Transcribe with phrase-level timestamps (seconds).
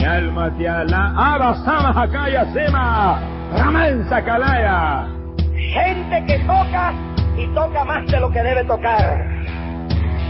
[0.00, 3.20] Mi alma te ala, abasama hakaya sema,
[3.52, 5.06] ramansa kalaya.
[5.54, 6.94] Gente que toca
[7.36, 9.28] y toca más de lo que debe tocar.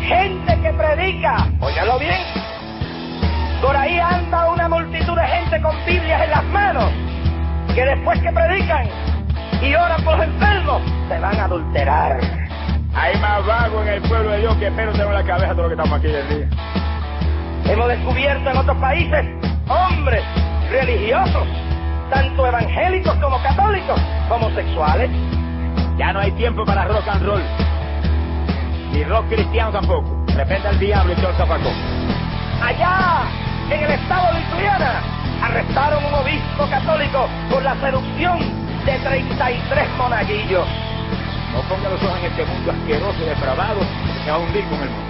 [0.03, 2.21] Gente que predica, óigalo bien.
[3.63, 6.91] Por ahí anda una multitud de gente con Biblias en las manos,
[7.73, 8.89] que después que predican
[9.63, 12.21] y oran por los enfermos, se van a adulterar.
[12.93, 15.63] Hay más vago en el pueblo de Dios que pero tengo en la cabeza todo
[15.63, 16.80] lo que estamos aquí del día.
[17.71, 19.27] Hemos descubierto en otros países
[19.69, 20.25] hombres
[20.73, 21.47] religiosos,
[22.11, 25.09] tanto evangélicos como católicos, homosexuales.
[25.97, 27.43] Ya no hay tiempo para rock and roll.
[28.91, 30.25] Ni rock cristiano tampoco.
[30.27, 31.41] De repente al diablo y todo el.
[32.61, 33.23] Allá,
[33.71, 35.03] en el estado de Lituania,
[35.41, 38.39] arrestaron un obispo católico por la seducción
[38.85, 40.67] de 33 monaguillos.
[41.53, 43.79] No ponga los ojos en este mundo asqueroso y depravado
[44.25, 45.10] que va a hundir con el mundo.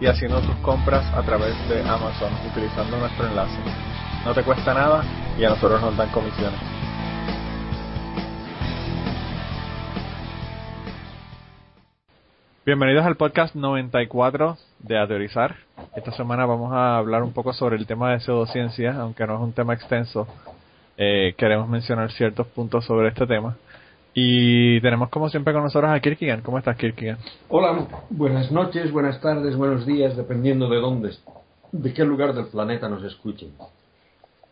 [0.00, 3.58] y haciendo tus compras a través de Amazon utilizando nuestro enlace.
[4.24, 5.02] No te cuesta nada
[5.38, 6.60] y a nosotros nos dan comisiones.
[12.64, 15.56] Bienvenidos al podcast 94 de Ateorizar.
[15.94, 19.40] Esta semana vamos a hablar un poco sobre el tema de pseudociencia, aunque no es
[19.40, 20.26] un tema extenso.
[20.98, 23.56] Eh, queremos mencionar ciertos puntos sobre este tema.
[24.18, 26.40] Y tenemos como siempre con nosotros a Kirkigan.
[26.40, 27.18] ¿Cómo estás, Kirkigan?
[27.50, 31.10] Hola, buenas noches, buenas tardes, buenos días, dependiendo de dónde,
[31.70, 33.50] de qué lugar del planeta nos escuchen.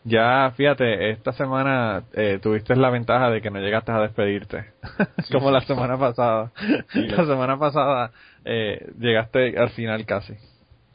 [0.04, 4.66] Ya, fíjate, esta semana eh, tuviste la ventaja de que no llegaste a despedirte,
[5.32, 6.52] como la semana pasada.
[6.92, 8.10] la semana pasada
[8.44, 10.34] eh, llegaste al final casi.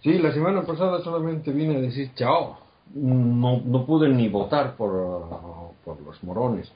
[0.04, 2.60] Sí, la semana pasada solamente vine a decir chao.
[2.94, 6.72] No, no pude ni votar por, por los morones.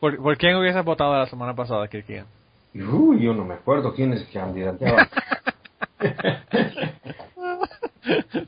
[0.00, 2.26] ¿Por, ¿Por quién hubieses votado la semana pasada, Kirkian?
[2.74, 5.08] Uy, yo no me acuerdo quién es candidateaba.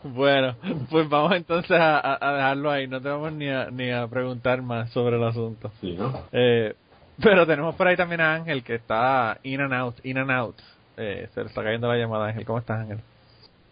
[0.04, 0.56] bueno,
[0.90, 2.86] pues vamos entonces a, a, dejarlo ahí.
[2.86, 5.70] No te vamos ni a, ni a preguntar más sobre el asunto.
[5.80, 6.12] Sí, ¿no?
[6.32, 6.74] Eh,
[7.22, 10.56] pero tenemos por ahí también a Ángel que está in and out, in and out.
[10.96, 12.46] Eh, se le está cayendo la llamada, Ángel.
[12.46, 13.00] ¿Cómo estás, Ángel?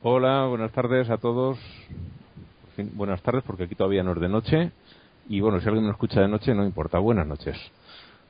[0.02, 1.58] Hola, buenas tardes a todos.
[2.94, 4.70] Buenas tardes porque aquí todavía no es de noche.
[5.30, 6.98] Y bueno, si alguien me escucha de noche, no importa.
[6.98, 7.56] Buenas noches.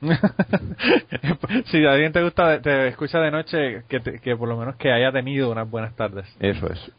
[1.65, 4.75] si a alguien te gusta, te escucha de noche, que, te, que por lo menos
[4.75, 6.27] que haya tenido unas buenas tardes.
[6.39, 6.91] Eso es.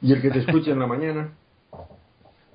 [0.00, 1.32] ¿Y el que te escucha en la mañana?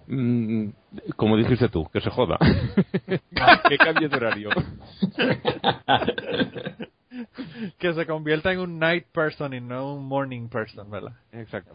[0.07, 0.69] Mm,
[1.15, 2.39] como dijiste tú, que se joda.
[3.69, 4.49] que cambie de horario.
[7.77, 11.13] que se convierta en un night person y no un morning person, ¿verdad?
[11.31, 11.71] Exacto.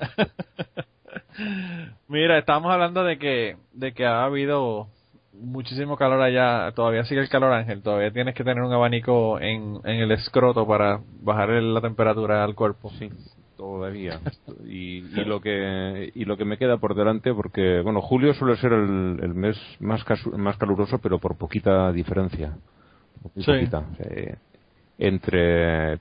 [2.08, 4.88] Mira, estábamos hablando de que, de que ha habido
[5.40, 6.72] muchísimo calor allá.
[6.72, 7.82] Todavía sigue el calor, Ángel.
[7.82, 12.54] Todavía tienes que tener un abanico en, en el escroto para bajar la temperatura al
[12.54, 12.90] cuerpo.
[12.98, 13.10] Sí,
[13.56, 14.20] todavía.
[14.64, 18.56] Y, y, lo que y lo que me queda por delante, porque bueno, julio suele
[18.56, 22.56] ser el, el mes más casu más caluroso, pero por poquita diferencia.
[23.36, 23.44] Sí.
[23.44, 23.84] poquita.
[23.98, 24.36] Eh,
[24.98, 25.98] entre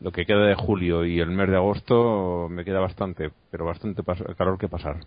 [0.00, 4.02] lo que queda de julio y el mes de agosto me queda bastante, pero bastante
[4.36, 5.00] calor que pasar.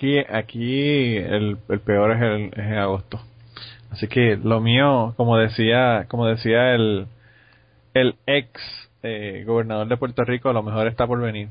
[0.00, 3.20] Aquí, aquí el, el peor es el, es en agosto.
[3.90, 7.06] Así que lo mío, como decía, como decía el,
[7.92, 8.48] el ex
[9.02, 11.50] eh, gobernador de Puerto Rico, lo mejor está por venir.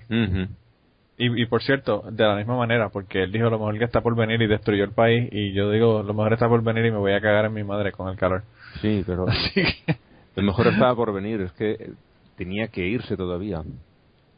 [1.19, 4.01] Y, y por cierto, de la misma manera, porque él dijo lo mejor que está
[4.01, 6.91] por venir y destruyó el país, y yo digo lo mejor está por venir y
[6.91, 8.41] me voy a cagar en mi madre con el calor.
[8.81, 9.95] Sí, pero Así que,
[10.37, 11.91] el mejor estaba por venir, es que
[12.35, 13.61] tenía que irse todavía.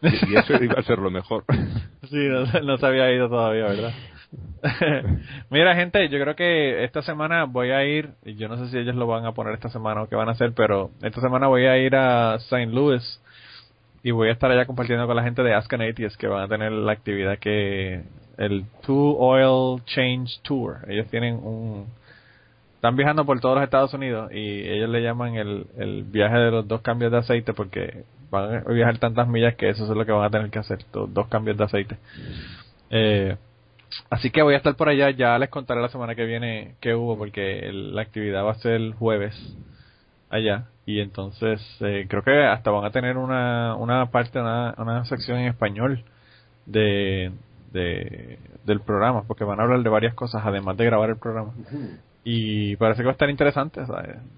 [0.01, 1.43] Y eso iba a ser lo mejor.
[2.09, 3.93] sí, no, no se había ido todavía, ¿verdad?
[5.49, 8.77] Mira, gente, yo creo que esta semana voy a ir, y yo no sé si
[8.77, 11.47] ellos lo van a poner esta semana o qué van a hacer, pero esta semana
[11.47, 12.67] voy a ir a St.
[12.67, 13.21] Louis
[14.03, 16.47] y voy a estar allá compartiendo con la gente de Ask Atheist que van a
[16.47, 18.03] tener la actividad que
[18.37, 20.79] el Two Oil Change Tour.
[20.87, 21.87] Ellos tienen un
[22.75, 26.49] están viajando por todos los Estados Unidos y ellos le llaman el, el viaje de
[26.49, 30.05] los dos cambios de aceite porque van a viajar tantas millas que eso es lo
[30.05, 31.97] que van a tener que hacer, dos, dos cambios de aceite.
[32.89, 33.37] Eh,
[34.09, 36.95] así que voy a estar por allá, ya les contaré la semana que viene qué
[36.95, 39.35] hubo porque la actividad va a ser el jueves
[40.29, 45.05] allá y entonces eh, creo que hasta van a tener una, una parte, una, una
[45.05, 46.03] sección en español
[46.65, 47.31] de,
[47.71, 51.53] de, del programa, porque van a hablar de varias cosas, además de grabar el programa.
[52.23, 53.81] Y parece que va a estar interesante,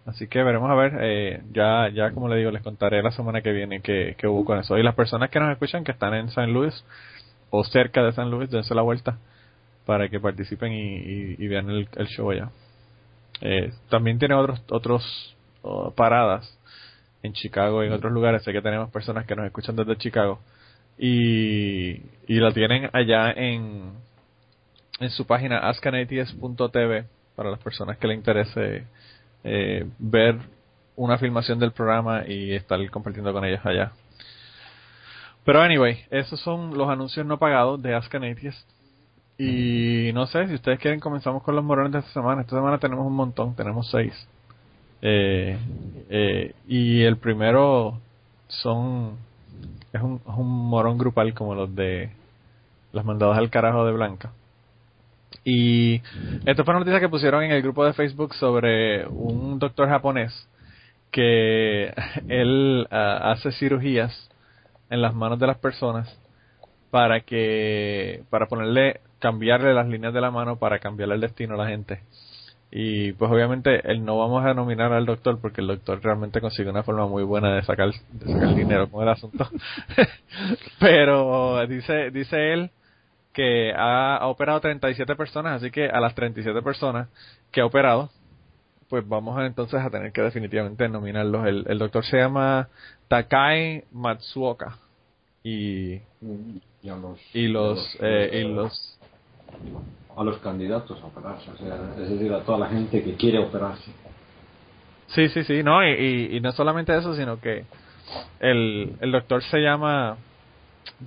[0.06, 3.41] así que veremos a ver, eh, ya ya como le digo, les contaré la semana
[3.41, 4.77] que viene que, que hubo con eso.
[4.77, 6.85] Y las personas que nos escuchan, que están en San Luis
[7.50, 9.18] o cerca de San Luis, dense la vuelta
[9.85, 12.51] para que participen y, vean el, show allá.
[13.41, 15.36] Eh, también tiene otros otros
[15.95, 16.57] paradas
[17.21, 18.44] en Chicago y en otros lugares.
[18.44, 20.39] Sé que tenemos personas que nos escuchan desde Chicago
[20.97, 23.91] y, y la tienen allá en,
[25.01, 28.85] en su página askanats.tv para las personas que le interese
[29.44, 30.38] eh, ver
[30.95, 33.91] una filmación del programa y estar compartiendo con ellos allá.
[35.44, 38.13] Pero anyway, esos son los anuncios no pagados de Ask
[39.38, 42.41] Y no sé, si ustedes quieren comenzamos con los morones de esta semana.
[42.41, 44.13] Esta semana tenemos un montón, tenemos seis.
[45.01, 45.57] Eh,
[46.09, 48.00] eh, y el primero
[48.47, 49.18] son
[49.91, 52.09] es un, es un morón grupal como los de
[52.94, 54.31] las mandadas al carajo de Blanca.
[55.44, 56.01] Y
[56.45, 60.48] esto fue una noticia que pusieron en el grupo de Facebook sobre un doctor japonés
[61.12, 61.94] que
[62.28, 64.30] él ah, hace cirugías
[64.90, 66.19] en las manos de las personas
[66.92, 71.57] para que para ponerle cambiarle las líneas de la mano para cambiarle el destino a
[71.57, 72.01] la gente.
[72.72, 76.69] Y pues obviamente él no vamos a nominar al doctor porque el doctor realmente consigue
[76.69, 79.48] una forma muy buena de sacar de sacar dinero con el asunto.
[80.80, 82.72] Pero dice dice él
[83.33, 87.09] que ha, operado 37 personas, así que a las 37 personas
[87.51, 88.09] que ha operado,
[88.89, 91.45] pues vamos a, entonces a tener que definitivamente nominarlos.
[91.47, 92.69] El, el doctor se llama
[93.07, 94.77] Takai Matsuoka
[95.44, 96.00] y
[96.83, 99.00] y, a los, y los, eh, y los
[100.15, 103.39] a los candidatos a operarse, o sea, es decir, a toda la gente que quiere
[103.39, 103.91] operarse.
[105.07, 107.65] Sí, sí, sí, no, y, y, no solamente eso, sino que
[108.39, 110.18] el, el doctor se llama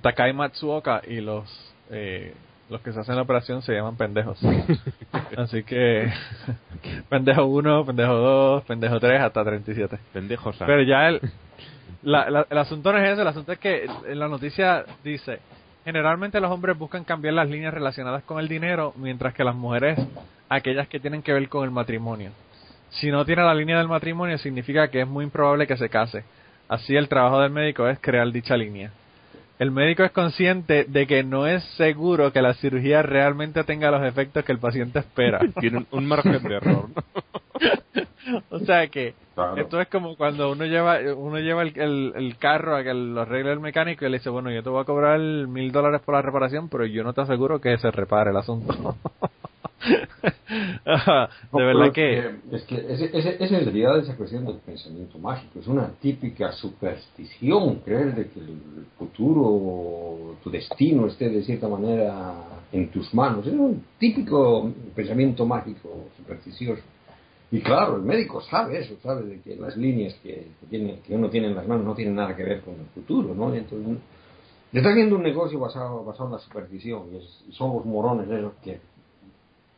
[0.01, 1.45] Takai Matsuoka y los
[1.91, 2.33] eh,
[2.69, 4.39] los que se hacen la operación se llaman pendejos.
[5.37, 6.11] Así que
[7.09, 9.97] pendejo 1, pendejo 2, pendejo 3 hasta 37.
[10.13, 10.55] Pendejos.
[10.59, 11.21] Pero ya el,
[12.03, 15.39] la, el asunto no es eso, el asunto es que en la noticia dice,
[15.85, 19.97] generalmente los hombres buscan cambiar las líneas relacionadas con el dinero, mientras que las mujeres
[20.49, 22.31] aquellas que tienen que ver con el matrimonio.
[22.89, 26.23] Si no tiene la línea del matrimonio significa que es muy improbable que se case.
[26.69, 28.91] Así el trabajo del médico es crear dicha línea
[29.59, 34.03] el médico es consciente de que no es seguro que la cirugía realmente tenga los
[34.03, 35.39] efectos que el paciente espera.
[35.59, 36.85] Tiene un, margen de error.
[38.49, 39.15] o sea que
[39.55, 43.53] esto es como cuando uno lleva uno lleva el, el, carro a que lo arregle
[43.53, 46.21] el mecánico y le dice, bueno, yo te voy a cobrar mil dólares por la
[46.21, 48.95] reparación, pero yo no te aseguro que se repare el asunto.
[51.53, 52.31] de verdad que...
[52.51, 55.59] Es que es, en realidad esa cuestión del pensamiento mágico.
[55.59, 62.33] Es una típica superstición creer de que el futuro, tu destino esté de cierta manera
[62.71, 63.45] en tus manos.
[63.45, 66.81] Es un típico pensamiento mágico, supersticioso.
[67.49, 71.29] Y claro, el médico sabe eso, sabe de que las líneas que, tiene, que uno
[71.29, 73.53] tiene en las manos no tienen nada que ver con el futuro, ¿no?
[73.53, 73.97] entonces,
[74.73, 78.81] está haciendo un negocio basado, basado en la superstición y, son los morones esos que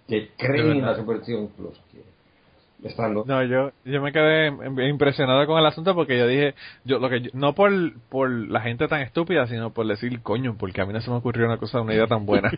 [0.09, 4.47] que creen en la superstición los que están no yo yo me quedé
[4.89, 7.71] impresionado con el asunto porque yo dije yo lo que no por
[8.09, 11.17] por la gente tan estúpida sino por decir coño porque a mí no se me
[11.17, 12.51] ocurrió una cosa una idea tan buena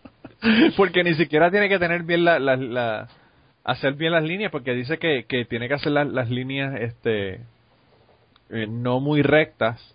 [0.76, 3.08] porque ni siquiera tiene que tener bien la, la,
[3.64, 7.40] hacer bien las líneas porque dice que, que tiene que hacer las líneas este
[8.50, 9.94] eh, no muy rectas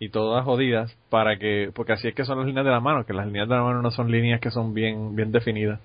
[0.00, 3.04] y todas jodidas para que porque así es que son las líneas de la mano
[3.04, 5.80] que las líneas de la mano no son líneas que son bien bien definidas.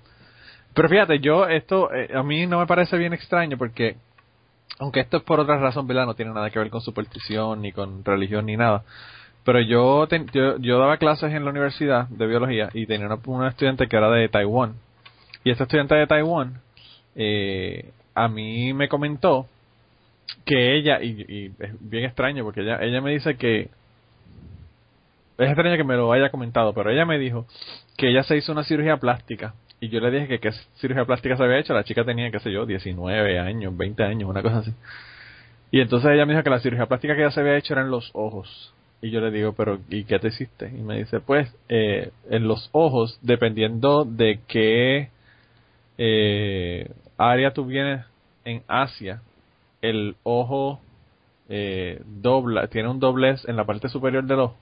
[0.74, 3.96] Pero fíjate yo esto eh, a mí no me parece bien extraño porque
[4.78, 7.72] aunque esto es por otra razón verdad no tiene nada que ver con superstición ni
[7.72, 8.84] con religión ni nada.
[9.44, 10.06] Pero yo
[10.58, 14.28] yo, daba clases en la universidad de biología y tenía una, estudiante que era de
[14.28, 14.74] Taiwán.
[15.42, 16.60] Y esta estudiante de Taiwán
[17.14, 19.46] eh, a mí me comentó
[20.46, 23.68] que ella y, y, es bien extraño porque ella ella me dice que
[25.38, 27.46] es extraño que me lo haya comentado, pero ella me dijo
[27.96, 29.54] que ella se hizo una cirugía plástica.
[29.80, 31.74] Y yo le dije que qué cirugía plástica se había hecho.
[31.74, 34.72] La chica tenía, qué sé yo, 19 años, 20 años, una cosa así.
[35.70, 37.82] Y entonces ella me dijo que la cirugía plástica que ella se había hecho era
[37.82, 38.72] en los ojos.
[39.02, 40.68] Y yo le digo, pero ¿y qué te hiciste?
[40.68, 45.10] Y me dice, pues, eh, en los ojos, dependiendo de qué
[45.98, 48.06] eh, área tú vienes
[48.44, 49.20] en Asia,
[49.82, 50.80] el ojo
[51.48, 54.56] eh, dobla, tiene un doblez en la parte superior del ojo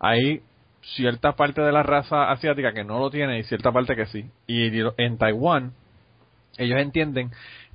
[0.00, 0.42] hay
[0.96, 4.24] cierta parte de la raza asiática que no lo tiene y cierta parte que sí.
[4.46, 5.72] Y en Taiwán,
[6.56, 7.30] ellos entienden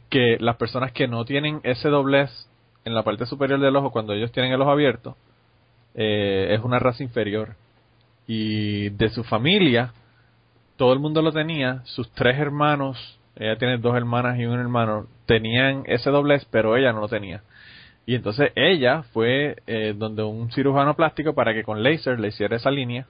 [0.09, 2.29] que las personas que no tienen ese doblez
[2.83, 5.15] en la parte superior del ojo, cuando ellos tienen el ojo abierto,
[5.93, 7.55] eh, es una raza inferior.
[8.27, 9.93] y de su familia,
[10.77, 15.07] todo el mundo lo tenía, sus tres hermanos, ella tiene dos hermanas y un hermano,
[15.27, 17.43] tenían ese doblez, pero ella no lo tenía.
[18.05, 22.55] Y entonces ella fue eh, donde un cirujano plástico para que con láser le hiciera
[22.55, 23.07] esa línea,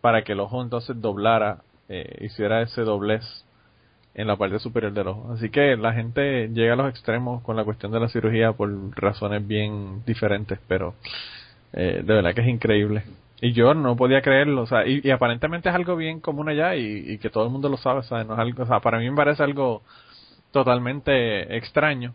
[0.00, 3.44] para que el ojo entonces doblara, eh, hiciera ese doblez
[4.14, 5.32] en la parte superior del ojo.
[5.32, 8.70] Así que la gente llega a los extremos con la cuestión de la cirugía por
[8.96, 10.94] razones bien diferentes, pero
[11.72, 13.02] eh, de verdad que es increíble.
[13.42, 17.16] Y yo no podía creerlo, o sea, y, aparentemente es algo bien común allá y,
[17.18, 18.26] que todo el mundo lo sabe, ¿sabes?
[18.26, 19.82] No es algo, o sea, para mí me parece algo
[20.52, 22.14] totalmente extraño,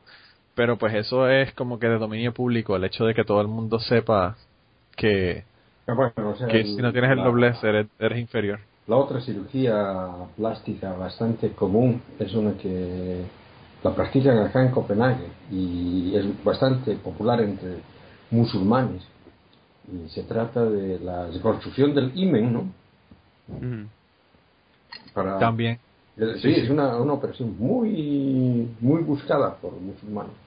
[0.56, 3.48] pero pues eso es como que de dominio público, el hecho de que todo el
[3.48, 4.38] mundo sepa
[4.96, 5.44] que,
[5.88, 6.14] ah,
[6.50, 8.60] que si no tienes el doblez eres, eres inferior.
[8.88, 10.08] La otra cirugía
[10.38, 13.24] plástica bastante común es una que
[13.84, 17.80] la practican acá en Copenhague y es bastante popular entre
[18.32, 19.04] musulmanes
[19.92, 22.68] y se trata de la reconstrucción del imen, ¿no?
[25.14, 25.80] Para, También.
[26.42, 30.45] sí, es una, una operación muy muy buscada por musulmanes.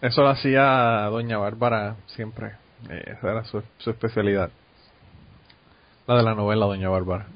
[0.00, 2.52] Eso lo hacía doña Bárbara siempre.
[2.88, 4.50] Eh, esa era su, su especialidad.
[6.06, 7.26] La de la novela Doña Bárbara.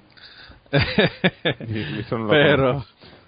[2.31, 2.85] Pero,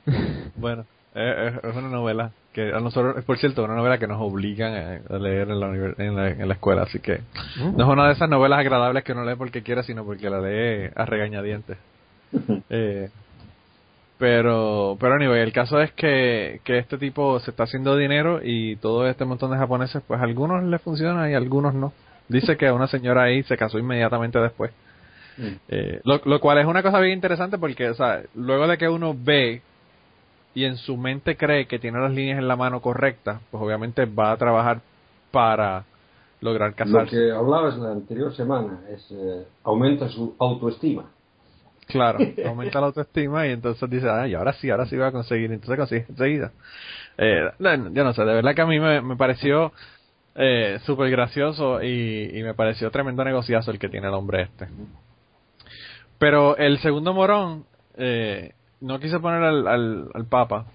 [0.57, 5.19] bueno, es una novela que a nosotros, por cierto, una novela que nos obligan a,
[5.19, 5.61] leer en
[6.17, 7.21] la, en la, escuela, así que
[7.57, 7.77] ¿Mm?
[7.77, 10.41] no es una de esas novelas agradables que uno lee porque quiera, sino porque la
[10.41, 11.77] lee a regañadientes.
[12.71, 13.11] eh,
[14.19, 18.77] pero, pero anyway, el caso es que, que este tipo se está haciendo dinero y
[18.77, 21.93] todo este montón de japoneses, pues a algunos les funciona y a algunos no.
[22.29, 24.71] Dice que una señora ahí se casó inmediatamente después.
[25.37, 25.53] Mm.
[25.69, 28.89] Eh, lo, lo cual es una cosa bien interesante porque, o sea, luego de que
[28.89, 29.63] uno ve
[30.55, 34.07] y en su mente cree que tiene las líneas en la mano correctas, pues obviamente
[34.07, 34.81] va a trabajar
[35.33, 35.85] para
[36.41, 37.17] lograr casarse.
[37.17, 41.11] Lo que hablabas la anterior semana es eh, aumenta su autoestima.
[41.87, 45.53] Claro, aumenta la autoestima y entonces dice, ay, ahora sí, ahora sí voy a conseguir,
[45.53, 46.53] entonces consigue enseguida.
[47.17, 49.73] Eh, yo no sé, de verdad que a mí me, me pareció
[50.35, 54.67] eh, súper gracioso y, y, me pareció tremendo negociazo el que tiene el hombre este.
[56.19, 60.67] Pero el segundo morón, eh, no quise poner al, al, Papa,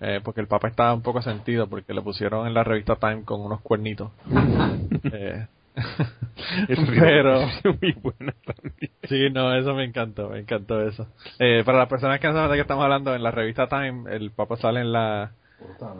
[0.00, 3.24] eh, porque el Papa estaba un poco sentido, porque le pusieron en la revista Time
[3.24, 4.10] con unos cuernitos.
[5.12, 5.46] eh,
[6.98, 7.40] pero
[7.80, 8.92] muy buena también.
[9.04, 11.06] sí no eso me encantó me encantó eso
[11.38, 14.14] eh, para las personas que no saben de qué estamos hablando en la revista Time
[14.14, 15.32] el Papa sale en la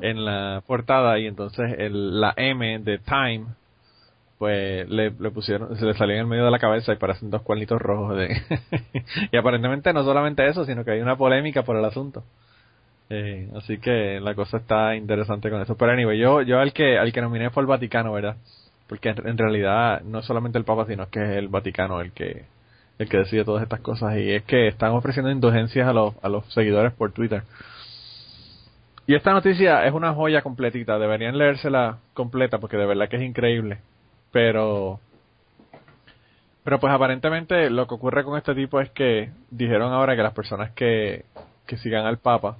[0.01, 3.47] en la portada y entonces el, la M de Time
[4.43, 7.31] pues le, le, pusieron, se le salió en el medio de la cabeza y parecen
[7.31, 8.17] dos cuernitos rojos.
[8.17, 8.43] De
[9.31, 12.25] y aparentemente no solamente eso, sino que hay una polémica por el asunto.
[13.09, 15.77] Eh, así que la cosa está interesante con eso.
[15.77, 18.37] Pero anyway, yo, yo al que, al que nominé fue el Vaticano, ¿verdad?
[18.93, 22.45] Porque en, realidad no es solamente el Papa, sino que es el Vaticano el que,
[22.99, 24.19] el que decide todas estas cosas.
[24.19, 27.43] Y es que están ofreciendo indulgencias a los, a los seguidores por Twitter.
[29.07, 33.23] Y esta noticia es una joya completita, deberían leérsela completa porque de verdad que es
[33.23, 33.79] increíble.
[34.31, 35.01] Pero,
[36.63, 40.35] pero pues aparentemente lo que ocurre con este tipo es que dijeron ahora que las
[40.35, 41.25] personas que,
[41.67, 42.59] que sigan al Papa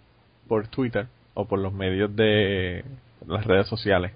[0.49, 2.87] por Twitter o por los medios de
[3.27, 4.13] las redes sociales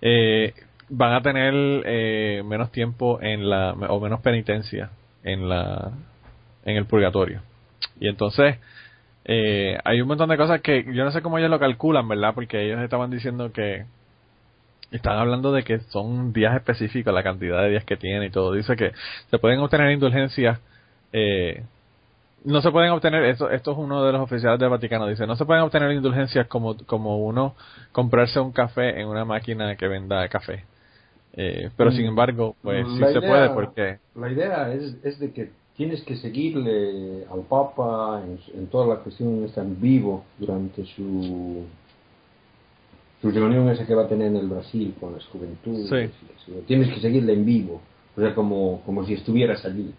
[0.00, 0.54] eh,
[0.88, 1.54] van a tener
[1.86, 4.90] eh, menos tiempo en la o menos penitencia
[5.22, 5.92] en la
[6.64, 7.42] en el purgatorio
[8.00, 8.56] y entonces
[9.24, 12.32] eh, hay un montón de cosas que yo no sé cómo ellos lo calculan verdad
[12.34, 13.84] porque ellos estaban diciendo que
[14.90, 18.52] están hablando de que son días específicos, la cantidad de días que tiene y todo.
[18.52, 18.92] Dice que
[19.30, 20.60] se pueden obtener indulgencias,
[21.12, 21.62] eh,
[22.44, 25.36] no se pueden obtener, esto, esto es uno de los oficiales del Vaticano, dice, no
[25.36, 27.54] se pueden obtener indulgencias como, como uno
[27.92, 30.64] comprarse un café en una máquina que venda café.
[31.40, 32.08] Eh, pero sin mm.
[32.08, 33.98] embargo, pues sí se puede porque...
[34.16, 38.96] La idea es, es de que tienes que seguirle al Papa en, en toda la
[38.96, 41.64] cuestión, está en vivo durante su
[43.20, 46.12] su reunión esa que va a tener en el Brasil con las juventudes.
[46.66, 47.80] Tienes que seguirla en vivo,
[48.16, 49.92] o sea, como, como si estuvieras allí.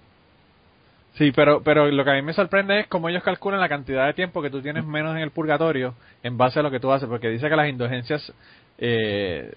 [1.16, 4.06] Sí, pero, pero lo que a mí me sorprende es cómo ellos calculan la cantidad
[4.06, 6.92] de tiempo que tú tienes menos en el purgatorio en base a lo que tú
[6.92, 8.32] haces, porque dice que las indulgencias
[8.78, 9.52] eh,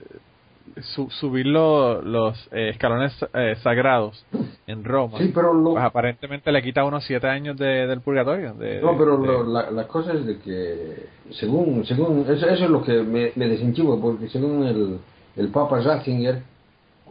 [1.20, 4.24] subir los eh, escalones eh, sagrados
[4.66, 8.54] en Roma, pero pues aparentemente le quita unos siete años de, del purgatorio.
[8.54, 13.32] De, no, pero la, cosa es de que, según, según eso, es lo que me,
[13.36, 13.56] me
[14.00, 14.98] porque según el,
[15.36, 16.42] el Papa Ratzinger,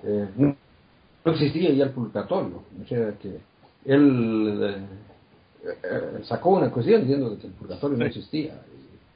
[0.03, 3.37] eh, no existía ya el purgatorio, o sea que
[3.85, 4.85] él
[6.23, 8.59] sacó una cuestión diciendo que el purgatorio no existía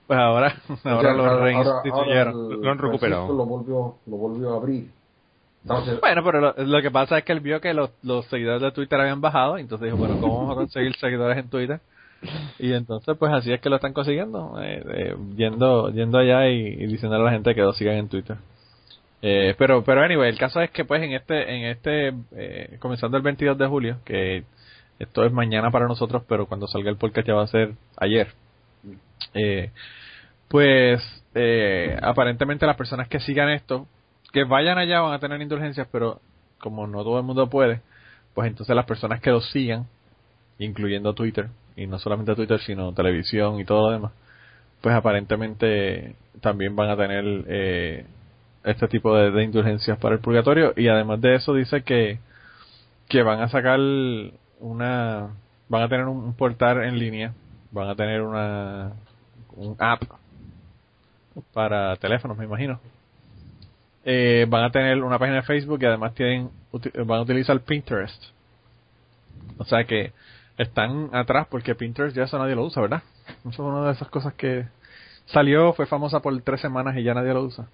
[0.07, 3.33] pues ahora, ahora lo reinstituyeron, lo han recuperado.
[3.33, 4.89] Lo volvió, lo volvió a abrir.
[5.63, 8.62] Entonces, Bueno, pero lo, lo que pasa es que él vio que los, los seguidores
[8.62, 11.79] de Twitter habían bajado, entonces dijo, bueno, ¿cómo vamos a conseguir seguidores en Twitter?
[12.59, 16.67] Y entonces, pues así es que lo están consiguiendo, eh, eh, yendo yendo allá y,
[16.67, 18.38] y diciendo a la gente que lo sigan en Twitter.
[19.27, 23.17] Eh, pero, pero anyway, el caso es que pues en este, en este, eh, comenzando
[23.17, 24.43] el 22 de julio, que
[25.00, 28.27] esto es mañana para nosotros, pero cuando salga el podcast ya va a ser ayer.
[29.34, 29.72] Eh,
[30.48, 31.01] pues
[31.34, 33.88] eh, aparentemente las personas que sigan esto,
[34.31, 36.22] que vayan allá van a tener indulgencias, pero
[36.60, 37.81] como no todo el mundo puede,
[38.34, 39.88] pues entonces las personas que lo sigan,
[40.60, 44.12] incluyendo Twitter, y no solamente Twitter, sino televisión y todo lo demás,
[44.81, 48.05] pues aparentemente también van a tener eh,
[48.63, 50.74] este tipo de, de indulgencias para el purgatorio.
[50.75, 52.19] Y además de eso dice que
[53.10, 53.79] que van a sacar
[54.60, 55.29] una
[55.69, 57.34] van a tener un, un portal en línea
[57.72, 58.93] van a tener una
[59.55, 60.03] un app
[61.53, 62.79] para teléfonos me imagino.
[64.03, 66.50] Eh, van a tener una página de Facebook y además tienen
[67.05, 68.24] van a utilizar Pinterest.
[69.57, 70.13] O sea que
[70.57, 73.03] están atrás porque Pinterest ya eso nadie lo usa verdad
[73.39, 74.65] eso es una de esas cosas que
[75.25, 77.67] salió fue famosa por tres semanas y ya nadie lo usa.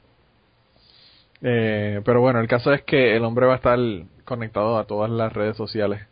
[1.41, 3.79] Eh, pero bueno, el caso es que el hombre va a estar
[4.25, 6.07] conectado a todas las redes sociales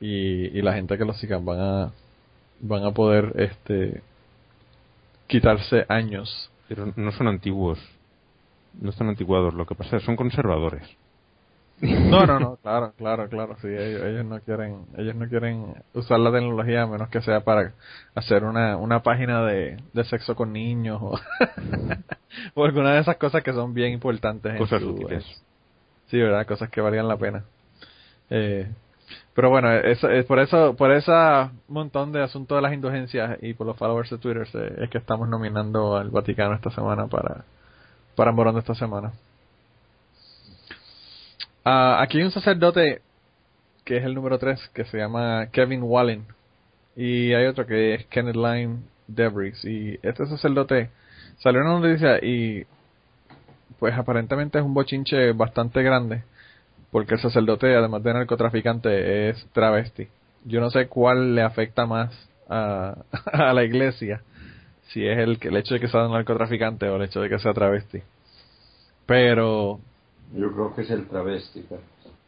[0.00, 1.92] y, y la gente que lo sigan van a
[2.60, 4.02] van a poder este
[5.32, 6.50] quitarse años.
[6.68, 7.78] Pero no son antiguos.
[8.80, 9.54] No están antiguados.
[9.54, 10.82] Lo que pasa es que son conservadores.
[11.80, 16.20] No, no, no, claro, claro, claro, sí, ellos, ellos no quieren ellos no quieren usar
[16.20, 17.72] la tecnología a menos que sea para
[18.14, 21.18] hacer una una página de, de sexo con niños o,
[22.54, 24.52] o alguna de esas cosas que son bien importantes.
[24.52, 25.24] en Cosas su- útiles.
[26.08, 27.44] Sí, verdad, cosas que valgan la pena.
[28.30, 28.70] Eh,
[29.34, 31.12] pero bueno, es por eso, por ese
[31.68, 34.46] montón de asuntos de las indulgencias y por los followers de Twitter
[34.78, 37.44] es que estamos nominando al Vaticano esta semana para
[38.14, 39.12] para Morón de esta semana.
[41.64, 43.00] Ah, aquí hay un sacerdote
[43.84, 46.26] que es el número 3 que se llama Kevin Wallen.
[46.94, 50.90] Y hay otro que es Kenneth Lyme Debris y este sacerdote
[51.38, 52.66] salió una noticia y
[53.78, 56.22] pues aparentemente es un bochinche bastante grande
[56.92, 60.06] porque el sacerdote además de narcotraficante es travesti
[60.44, 62.12] yo no sé cuál le afecta más
[62.48, 62.94] a,
[63.32, 64.22] a la iglesia
[64.90, 67.38] si es el, el hecho de que sea un narcotraficante o el hecho de que
[67.40, 68.00] sea travesti
[69.06, 69.80] pero
[70.34, 71.64] yo creo que es el travesti.
[71.68, 71.82] pero-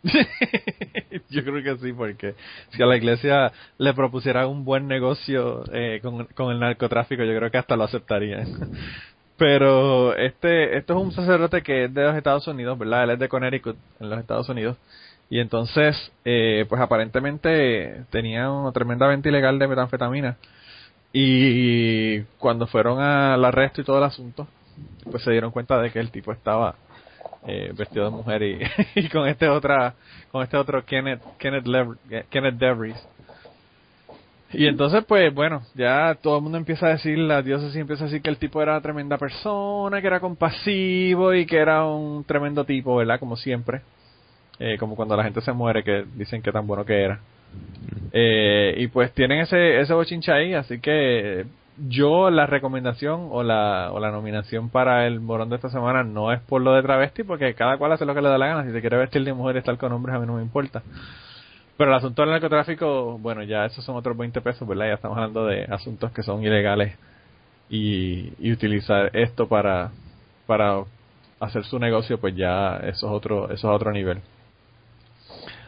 [1.30, 2.34] yo creo que sí, porque
[2.70, 7.34] si a la iglesia le propusieran un buen negocio eh, con, con el narcotráfico, yo
[7.36, 8.46] creo que hasta lo aceptarían.
[9.36, 13.04] Pero este, esto es un sacerdote que es de los Estados Unidos, ¿verdad?
[13.04, 14.76] Él es de Connecticut, en los Estados Unidos.
[15.28, 20.36] Y entonces, eh, pues aparentemente tenía una tremenda venta ilegal de metanfetamina.
[21.12, 24.46] Y cuando fueron al arresto y todo el asunto,
[25.10, 26.74] pues se dieron cuenta de que el tipo estaba
[27.46, 29.94] eh, vestido de mujer y, con este otra
[30.32, 31.96] con este otro Kenneth Kenneth, Lev-
[32.30, 32.96] Kenneth Devries
[34.54, 38.06] y entonces pues bueno ya todo el mundo empieza a decir la diócesis empieza a
[38.06, 42.24] decir que el tipo era una tremenda persona que era compasivo y que era un
[42.24, 43.82] tremendo tipo verdad como siempre
[44.60, 47.18] Eh, como cuando la gente se muere que dicen que tan bueno que era
[48.12, 51.44] eh, y pues tienen ese ese bochinche ahí así que
[51.76, 56.32] yo la recomendación o la, o la nominación para el morón de esta semana no
[56.32, 58.64] es por lo de travesti, porque cada cual hace lo que le da la gana.
[58.64, 60.82] Si se quiere vestir de mujer y estar con hombres, a mí no me importa.
[61.76, 64.86] Pero el asunto del narcotráfico, bueno, ya esos son otros 20 pesos, ¿verdad?
[64.88, 66.96] Ya estamos hablando de asuntos que son ilegales
[67.68, 69.90] y, utilizar esto para,
[70.46, 70.84] para
[71.40, 74.20] hacer su negocio, pues ya eso es otro, eso es otro nivel.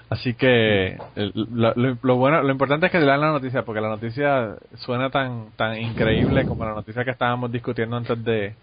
[0.08, 4.54] Así que lo, bueno, lo importante es que se lean la noticia, porque la noticia
[4.76, 8.54] suena tan tan increíble como la noticia que estábamos discutiendo antes de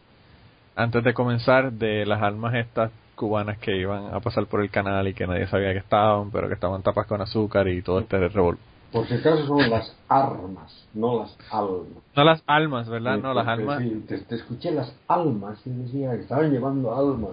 [0.75, 5.07] antes de comenzar de las armas estas cubanas que iban a pasar por el canal
[5.07, 8.27] y que nadie sabía que estaban, pero que estaban tapas con azúcar y todo este
[8.27, 8.57] revol.
[8.91, 12.03] Por si acaso son las armas, no las almas.
[12.15, 13.15] No las almas, ¿verdad?
[13.15, 13.81] Sí, no las almas.
[13.81, 17.31] sí, te, te escuché las almas y decía que estaban llevando almas.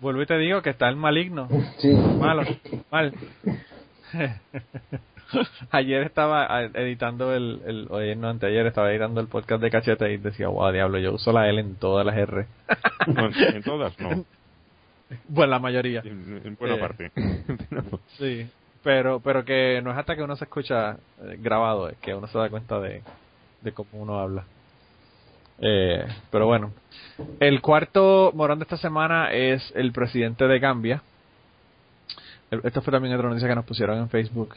[0.00, 1.48] Vuelvo y te digo que está el maligno.
[1.78, 1.92] Sí.
[1.92, 2.42] Malo,
[2.90, 3.12] mal.
[5.70, 10.16] ayer estaba editando el, el oye, no, anteayer estaba editando el podcast de Cachete y
[10.16, 12.46] decía, wow, diablo, yo uso la L en todas las R.
[13.06, 14.24] En todas, no.
[15.28, 16.00] Bueno, la mayoría.
[16.04, 16.78] En, en buena Eh.
[16.78, 17.12] parte.
[18.18, 18.46] Sí,
[18.82, 20.92] pero pero que no es hasta que uno se escucha
[21.22, 23.02] eh, grabado, es que uno se da cuenta de,
[23.62, 24.44] de cómo uno habla.
[25.60, 26.72] Eh, pero bueno,
[27.40, 31.02] el cuarto morón de esta semana es el presidente de Gambia.
[32.50, 34.54] Esto fue también otra noticia que nos pusieron en Facebook,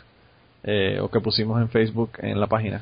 [0.63, 2.81] eh, o que pusimos en Facebook en la página.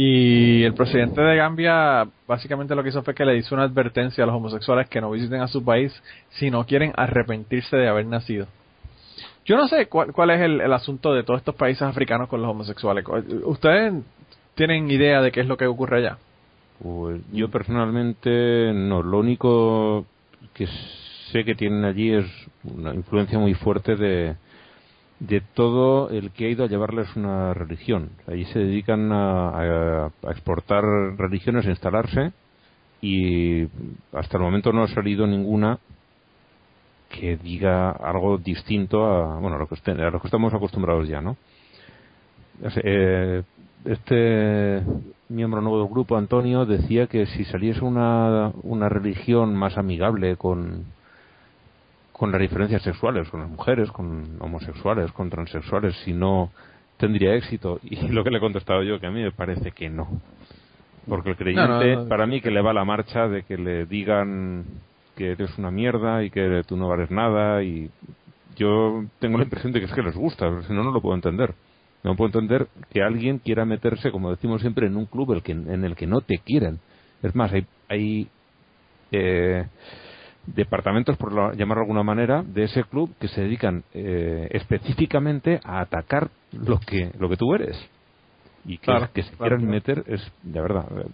[0.00, 4.22] Y el presidente de Gambia básicamente lo que hizo fue que le hizo una advertencia
[4.22, 5.92] a los homosexuales que no visiten a su país
[6.28, 8.46] si no quieren arrepentirse de haber nacido.
[9.44, 12.48] Yo no sé cuál, cuál es el, asunto de todos estos países africanos con los
[12.48, 13.04] homosexuales.
[13.42, 13.92] ¿Ustedes
[14.54, 16.18] tienen idea de qué es lo que ocurre allá?
[16.80, 19.02] Pues yo personalmente no.
[19.02, 20.06] Lo único
[20.54, 20.68] que
[21.32, 22.26] sé que tienen allí es
[22.62, 24.36] una influencia muy fuerte de,
[25.20, 28.10] de todo el que ha ido a llevarles una religión.
[28.26, 30.84] Allí se dedican a, a- exportar
[31.16, 32.32] religiones, a instalarse
[33.00, 33.64] y
[34.12, 35.78] hasta el momento no ha salido ninguna
[37.10, 41.20] que diga algo distinto a, bueno, a lo que, a lo que estamos acostumbrados ya,
[41.20, 41.36] ¿no?
[42.84, 43.42] Eh,
[43.84, 44.82] este
[45.28, 50.84] miembro nuevo del grupo, Antonio, decía que si saliese una, una religión más amigable con,
[52.18, 56.50] con las diferencias sexuales, con las mujeres, con homosexuales, con transexuales, si no
[56.98, 57.78] tendría éxito.
[57.84, 60.20] Y lo que le he contestado yo, que a mí me parece que no.
[61.08, 62.08] Porque el creyente, No, no, no.
[62.08, 64.64] para mí, que le va la marcha de que le digan
[65.16, 67.90] que eres una mierda y que tú no vales nada y
[68.56, 71.14] yo tengo la impresión de que es que les gusta, si no, no lo puedo
[71.14, 71.54] entender.
[72.02, 75.52] No puedo entender que alguien quiera meterse, como decimos siempre, en un club el que,
[75.52, 76.80] en el que no te quieren.
[77.22, 78.28] Es más, hay, hay
[79.12, 79.66] eh,
[80.54, 85.60] departamentos, por la- llamarlo de alguna manera, de ese club que se dedican eh, específicamente
[85.64, 87.76] a atacar lo que, lo que tú eres.
[88.64, 89.72] Y que, Claro, que se claro, quieran claro.
[89.72, 91.06] meter es, de verdad, eh,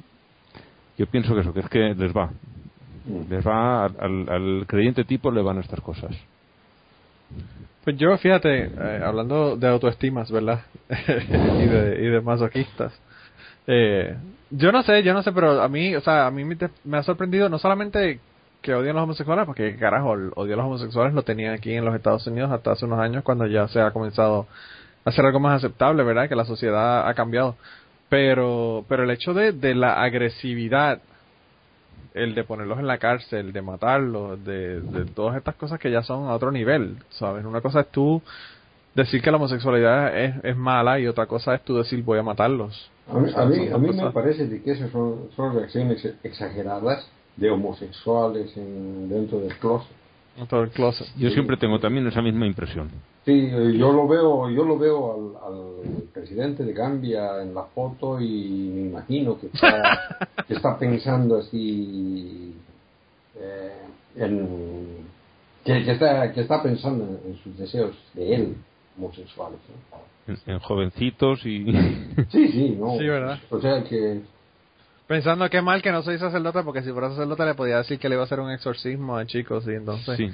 [0.98, 2.30] yo pienso que eso, que es que les va.
[3.28, 6.10] Les va, al, al- al creyente tipo le van estas cosas.
[7.84, 10.62] Pues yo, fíjate, eh, hablando de autoestimas, ¿verdad?
[10.88, 12.92] y, de, y de masoquistas.
[13.66, 14.16] Eh,
[14.50, 16.70] yo no sé, yo no sé, pero a mí, o sea, a mí me, te-
[16.84, 18.20] me ha sorprendido no solamente
[18.64, 21.84] que odian los homosexuales, porque carajo, el odio a los homosexuales lo tenían aquí en
[21.84, 24.46] los Estados Unidos hasta hace unos años cuando ya se ha comenzado
[25.04, 26.30] a hacer algo más aceptable, ¿verdad?
[26.30, 27.56] Que la sociedad ha cambiado.
[28.08, 31.02] Pero, pero el hecho de, de la agresividad,
[32.14, 36.02] el de ponerlos en la cárcel, de matarlos, de, de todas estas cosas que ya
[36.02, 37.44] son a otro nivel, ¿sabes?
[37.44, 38.22] Una cosa es tú
[38.94, 42.22] decir que la homosexualidad es, es mala y otra cosa es tú decir voy a
[42.22, 42.90] matarlos.
[43.10, 47.50] A mí, a mí, a me parece de que esas son, son reacciones exageradas de
[47.50, 49.94] homosexuales en, dentro del closet.
[51.16, 52.90] Yo siempre tengo también esa misma impresión.
[53.24, 57.62] Sí, eh, yo lo veo, yo lo veo al, al presidente de Gambia en la
[57.64, 62.54] foto y me imagino que está, que está pensando así
[63.38, 63.72] eh,
[64.16, 65.04] en
[65.64, 68.56] que, que está que está pensando en, en sus deseos de él
[68.98, 69.60] homosexuales.
[69.68, 70.32] ¿no?
[70.32, 71.64] En, en jovencitos y.
[72.30, 72.92] Sí, sí, no.
[72.98, 73.38] Sí, ¿verdad?
[73.50, 74.20] O sea que
[75.06, 78.08] Pensando que mal que no soy sacerdote, porque si fuera sacerdote le podía decir que
[78.08, 80.30] le iba a hacer un exorcismo a chicos y entonces sí.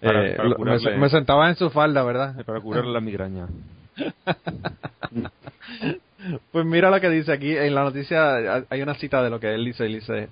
[0.00, 2.36] eh, Para, me, sentaba en su falda, ¿verdad?
[2.46, 3.48] para curarle la migraña.
[6.52, 9.54] Pues mira lo que dice aquí en la noticia, hay una cita de lo que
[9.54, 10.28] él dice, él dice,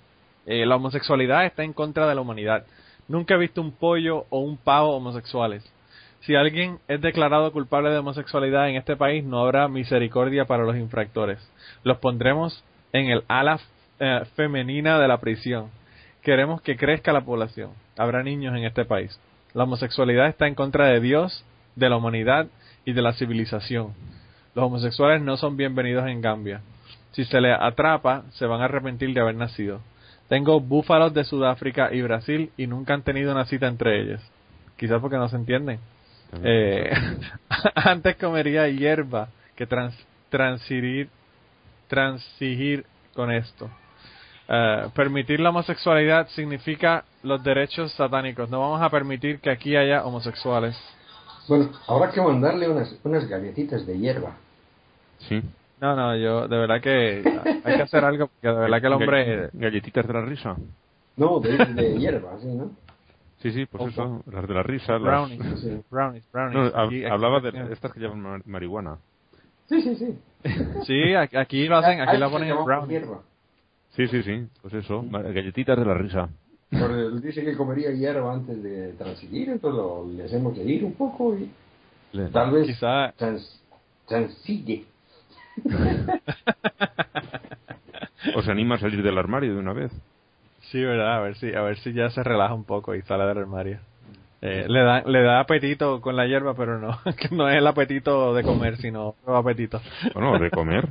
[0.46, 2.64] eh, la homosexualidad está en contra de la humanidad.
[3.08, 5.68] Nunca he visto un pollo o un pavo homosexuales.
[6.20, 10.76] Si alguien es declarado culpable de homosexualidad en este país, no habrá misericordia para los
[10.76, 11.38] infractores.
[11.82, 13.58] Los pondremos en el ala
[14.00, 15.70] eh, femenina de la prisión.
[16.22, 17.72] Queremos que crezca la población.
[17.96, 19.20] Habrá niños en este país.
[19.54, 21.44] La homosexualidad está en contra de Dios,
[21.76, 22.46] de la humanidad
[22.84, 23.94] y de la civilización.
[24.54, 26.62] Los homosexuales no son bienvenidos en Gambia.
[27.12, 29.80] Si se les atrapa, se van a arrepentir de haber nacido.
[30.28, 34.20] Tengo búfalos de Sudáfrica y Brasil y nunca han tenido una cita entre ellos.
[34.76, 35.78] Quizás porque no se entienden.
[36.42, 36.90] Eh,
[37.74, 39.94] antes comería hierba que trans,
[40.30, 41.08] transigir,
[41.88, 43.68] transigir con esto.
[44.52, 48.50] Eh, permitir la homosexualidad significa los derechos satánicos.
[48.50, 50.76] No vamos a permitir que aquí haya homosexuales.
[51.48, 54.32] bueno, habrá que mandarle unas unas galletitas de hierba.
[55.28, 55.40] Sí.
[55.80, 57.22] No, no, yo de verdad que
[57.64, 60.56] hay que hacer algo porque de verdad que el hombre Gall- Galletitas de la risa.
[61.16, 62.70] No, de, de hierba, sí, ¿no?
[63.42, 64.22] Sí, sí, pues eso.
[64.30, 64.92] Las de la risa.
[64.94, 65.80] las- brownies, Sí.
[65.90, 66.54] brownies, brownies.
[66.54, 68.98] No, hab- Aquí- aquí- hablaba de estas que llevan mar- marihuana.
[69.68, 70.18] Sí, sí, sí.
[70.86, 73.00] Sí, aquí, aquí lo hacen, aquí la ponen en brownies.
[73.02, 73.20] hierba.
[74.08, 74.46] Sí, sí, sí.
[74.62, 75.04] Pues eso.
[75.10, 76.28] Galletitas de la risa.
[76.70, 80.94] Pero él dice que comería hierba antes de transigir, entonces lo, le hacemos reír un
[80.94, 81.50] poco y
[82.12, 83.62] Le- tal vez Quizá trans,
[84.06, 84.84] transigue.
[88.36, 89.90] Os anima a salir del armario de una vez.
[90.70, 93.24] Sí, verdad, a ver si a ver si ya se relaja un poco y sale
[93.24, 93.80] del armario.
[94.42, 97.66] Eh, le da le da apetito con la hierba, pero no, que no es el
[97.66, 99.80] apetito de comer, sino otro apetito.
[100.14, 100.88] Bueno, de comer.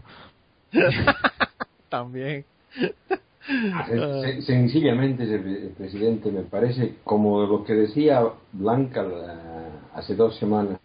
[1.90, 2.46] También.
[4.22, 10.80] Se- Sencillamente, el presidente me parece como lo que decía Blanca la- hace dos semanas,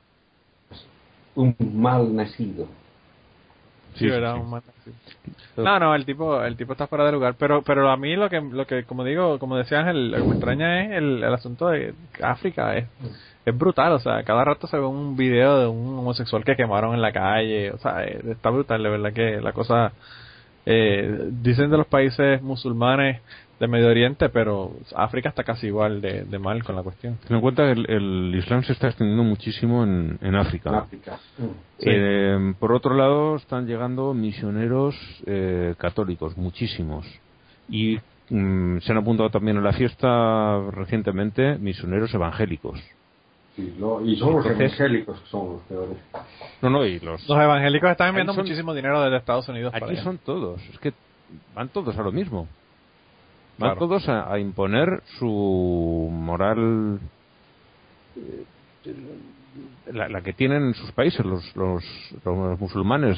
[1.35, 2.67] un mal nacido.
[3.95, 4.37] Sí, ¿verdad?
[4.37, 4.91] Un mata, sí.
[5.57, 8.29] No, no, el tipo, el tipo está fuera de lugar, pero, pero a mí lo
[8.29, 11.33] que, lo que, como digo, como decía Ángel, lo que me extraña es el, el
[11.35, 12.87] asunto de África, es,
[13.45, 16.95] es brutal, o sea, cada rato se ve un video de un homosexual que quemaron
[16.95, 19.93] en la calle, o sea, eh, está brutal, de verdad que la cosa,
[20.67, 23.21] eh, dicen de los países musulmanes
[23.61, 27.19] de Medio Oriente, pero África está casi igual de, de mal con la cuestión.
[27.27, 30.71] Ten en cuenta que el, el Islam se está extendiendo muchísimo en, en África.
[30.71, 31.19] En África.
[31.79, 34.97] Eh, por otro lado, están llegando misioneros
[35.27, 37.07] eh, católicos, muchísimos.
[37.69, 37.99] Y
[38.31, 42.81] mm, se han apuntado también a la fiesta recientemente misioneros evangélicos.
[43.57, 45.97] Sí, lo- y son los evangélicos que son los peores.
[46.61, 47.29] No, no, y los.
[47.29, 50.61] Los evangélicos están enviando son- muchísimo dinero desde Estados Unidos Aquí son todos.
[50.71, 50.93] Es que
[51.55, 52.49] van todos a lo mismo.
[53.59, 53.79] Van Claro.
[53.79, 56.99] todos a, a imponer su moral.
[58.17, 58.45] eh,
[59.93, 61.25] La, la que tienen en sus países.
[61.25, 61.85] Los, los,
[62.25, 63.17] los musulmanes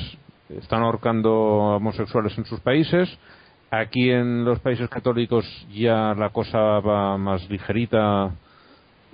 [0.51, 1.33] están ahorcando
[1.77, 3.09] homosexuales en sus países.
[3.70, 8.31] Aquí en los países católicos ya la cosa va más ligerita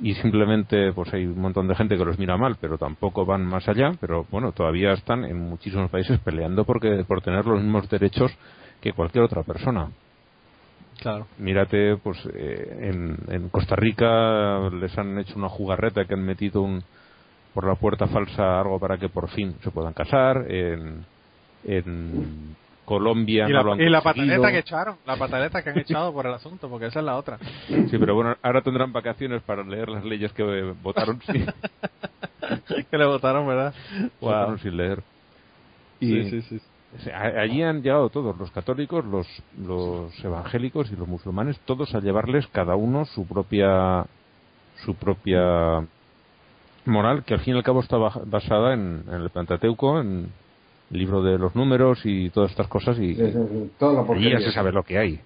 [0.00, 3.44] y simplemente pues hay un montón de gente que los mira mal, pero tampoco van
[3.44, 7.88] más allá, pero bueno, todavía están en muchísimos países peleando porque por tener los mismos
[7.88, 8.32] derechos
[8.80, 9.90] que cualquier otra persona.
[11.00, 11.26] Claro.
[11.38, 16.62] Mírate, pues eh, en, en Costa Rica les han hecho una jugarreta que han metido
[16.62, 16.82] un,
[17.54, 20.50] por la puerta falsa algo para que por fin se puedan casar.
[20.50, 21.04] En,
[21.64, 22.56] en
[22.92, 25.78] Colombia Y no lo la, han y la pataleta que echaron, la pataleta que han
[25.78, 27.38] echado por el asunto, porque esa es la otra.
[27.90, 31.44] Sí, pero bueno, ahora tendrán vacaciones para leer las leyes que eh, votaron, sí,
[32.90, 33.72] que le votaron, ¿verdad?
[34.20, 35.02] votaron sin leer.
[36.00, 36.60] Sí, sí, sí.
[37.10, 39.26] A- Allí han llegado todos, los católicos, los,
[39.58, 44.04] los evangélicos y los musulmanes, todos a llevarles cada uno su propia
[44.84, 45.86] su propia
[46.84, 50.28] moral, que al fin y al cabo está basada en, en el Pentateuco, en
[50.92, 53.36] el libro de los números y todas estas cosas, y, Es- es-
[53.78, 54.38] toda la y porquería.
[54.38, 55.20] ya se sabe lo que hay.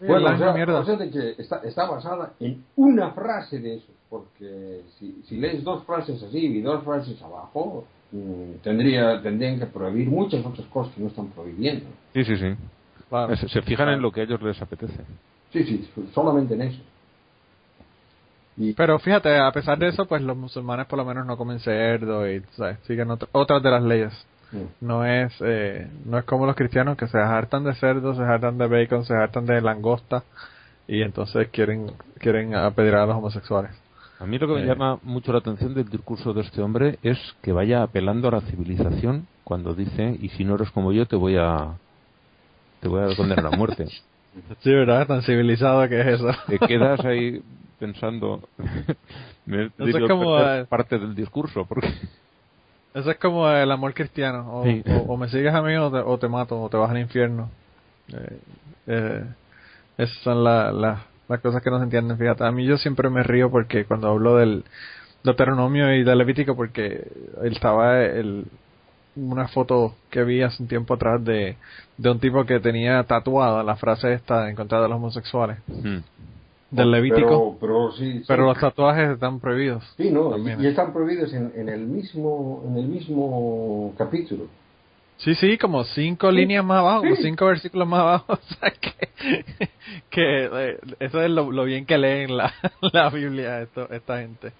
[0.00, 0.78] Bueno, La o sea, mierda.
[0.80, 5.36] o sea de que está, está basada en una frase de esos, porque si, si
[5.38, 10.66] lees dos frases así y dos frases abajo, mm, tendría tendrían que prohibir muchas otras
[10.68, 11.86] cosas que no están prohibiendo.
[12.14, 12.54] Sí, sí, sí.
[13.08, 13.34] Claro.
[13.36, 15.00] Se, se fijan en lo que a ellos les apetece.
[15.52, 16.80] Sí, sí, solamente en eso.
[18.56, 21.58] Y, Pero fíjate, a pesar de eso, pues los musulmanes por lo menos no comen
[21.60, 22.78] cerdo y ¿sabes?
[22.86, 24.12] siguen otr- otras de las leyes.
[24.52, 28.22] Mm, No es eh, no es como los cristianos que se hartan de cerdo, se
[28.22, 30.22] hartan de bacon, se hartan de langosta
[30.86, 33.70] y entonces quieren quieren apedrear a los homosexuales.
[34.20, 34.66] A mí lo que me Eh.
[34.66, 38.40] llama mucho la atención del discurso de este hombre es que vaya apelando a la
[38.40, 41.74] civilización cuando dice y si no eres como yo te voy a
[42.80, 43.86] te voy a condenar a muerte.
[44.60, 45.06] Sí, ¿verdad?
[45.06, 46.28] Tan civilizado que es eso.
[46.46, 47.42] Te quedas ahí
[47.80, 48.48] pensando
[49.46, 49.70] me
[50.06, 51.88] como, perder eh, parte del discurso porque
[52.94, 54.46] Eso es como el amor cristiano.
[54.52, 54.82] O, Sí.
[54.88, 56.98] o- o me sigues a mí o te, o te mato o te vas al
[56.98, 57.50] infierno.
[58.12, 58.38] Eh,
[58.86, 59.24] eh,
[59.98, 62.16] esas son la- la- las cosas que no se entienden.
[62.18, 64.64] Fíjate, a mí yo siempre me río porque cuando hablo del
[65.22, 67.06] Deuteronomio y del Levítico, porque
[67.42, 68.46] él estaba el,
[69.16, 71.56] una foto que vi hace un tiempo atrás de,
[71.98, 75.58] de un tipo que tenía tatuada la frase esta en contra de los homosexuales.
[75.68, 75.98] Mm.
[76.70, 77.56] Del Levítico.
[77.58, 78.24] Pero, pero sí, sí.
[78.28, 79.82] Pero los tatuajes están prohibidos.
[79.96, 80.62] Sí, no, y, También.
[80.62, 84.46] y están prohibidos en, en el mismo en el mismo capítulo.
[85.16, 87.22] Sí, sí, como cinco líneas más abajo, Sí.
[87.22, 88.26] cinco versículos más abajo.
[88.38, 89.48] O sea, que,
[90.10, 92.52] que eh, eso es lo, lo bien que leen la,
[92.92, 94.52] la Biblia esto, esta gente.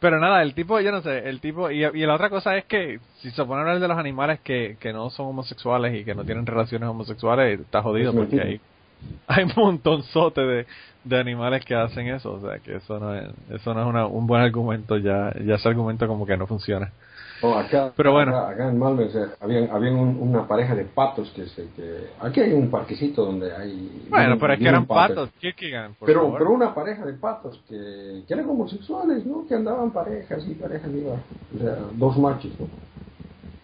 [0.00, 2.64] Pero nada, el tipo, yo no sé, el tipo, y, y la otra cosa es
[2.66, 6.04] que si se pone a hablar de los animales que, que no son homosexuales y
[6.04, 8.60] que no tienen relaciones homosexuales, está jodido Es porque hay,
[9.26, 10.66] hay un montonzote de,
[11.04, 14.06] de animales que hacen eso, o sea, que eso no es, eso no es una,
[14.06, 16.92] un buen argumento, ya, ya ese argumento como que no funciona.
[17.42, 18.32] Oh, acá, Pero bueno.
[18.32, 18.82] acá, acá en
[19.40, 23.54] habían, habían un- una pareja de patos que se que aquí hay un parquecito donde
[23.54, 26.38] hay Bueno, pero es que eran patos, Kierkegaard, por pero favor.
[26.38, 30.90] pero una pareja de patos que, que eran homosexuales no que andaban parejas y parejas
[30.92, 32.66] iba o sea dos machos ¿no?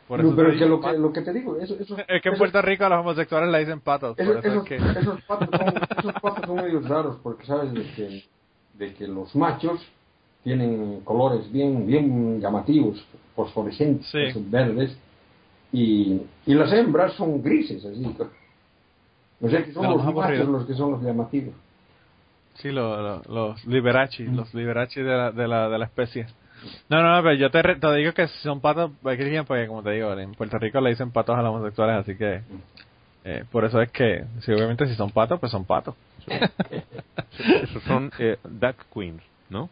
[0.08, 1.00] Por eso pero es que lo que patos.
[1.00, 3.50] lo que te digo eso, eso, Es que en eso- Puerto Rico a los homosexuales
[3.50, 4.16] le dicen patos.
[4.16, 4.76] Por esos, eso es esos, que...
[5.00, 8.24] esos patos son, esos patos son medio raros porque sabes de que,
[8.74, 9.80] de que los machos
[10.42, 13.02] tienen colores bien bien llamativos,
[13.34, 14.18] fosforescentes, Sí.
[14.50, 14.96] verdes,
[15.72, 18.04] y, y las hembras son grises, así.
[19.40, 21.54] O sea que son los más machos los que son los llamativos.
[22.56, 26.26] Sí, lo- lo- los liberachi, los liberachi de la, de, la, de la especie.
[26.88, 30.12] No, no, pero yo te, re- te digo que son patos, porque como te digo,
[30.18, 32.40] en Puerto Rico le dicen patos a los homosexuales, así que
[33.24, 35.94] eh, por eso es que, si obviamente si son patos, pues son patos.
[37.62, 39.68] esos son eh, duck queens ¿no?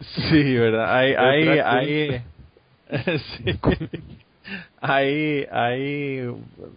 [0.00, 2.22] Sí, verdad, hay, hay, hay,
[3.18, 3.58] sí.
[4.80, 6.34] Hay, hay,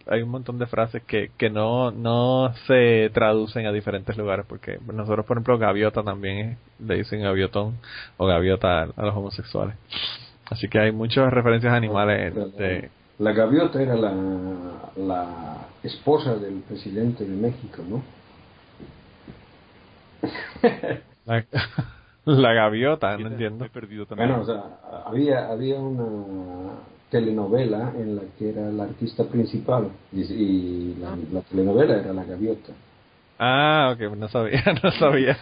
[0.07, 4.79] hay un montón de frases que, que no, no se traducen a diferentes lugares, porque
[4.93, 7.77] nosotros, por ejemplo, gaviota también le dicen gaviotón
[8.17, 9.75] o gaviota a, los homosexuales.
[10.49, 12.33] Así que hay muchas referencias animales.
[12.55, 14.13] De, la gaviota era la,
[14.95, 18.03] la esposa del presidente de México, ¿no?
[22.25, 23.65] La, gaviota, no entiendo.
[23.65, 24.29] He perdido también.
[24.29, 26.73] Bueno, o sea, había, había una
[27.09, 32.73] telenovela en la que era la artista principal y, la, telenovela era La Gaviota.
[33.39, 35.37] Ah, ok, no sabía, no sabía.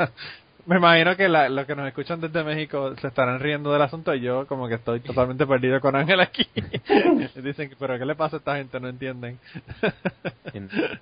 [0.65, 4.15] Me imagino que la, los que nos escuchan desde México se estarán riendo del asunto
[4.15, 6.47] y yo como que estoy totalmente perdido con Ángel aquí.
[7.35, 8.79] Dicen, pero ¿qué le pasa a esta gente?
[8.79, 9.39] No entienden.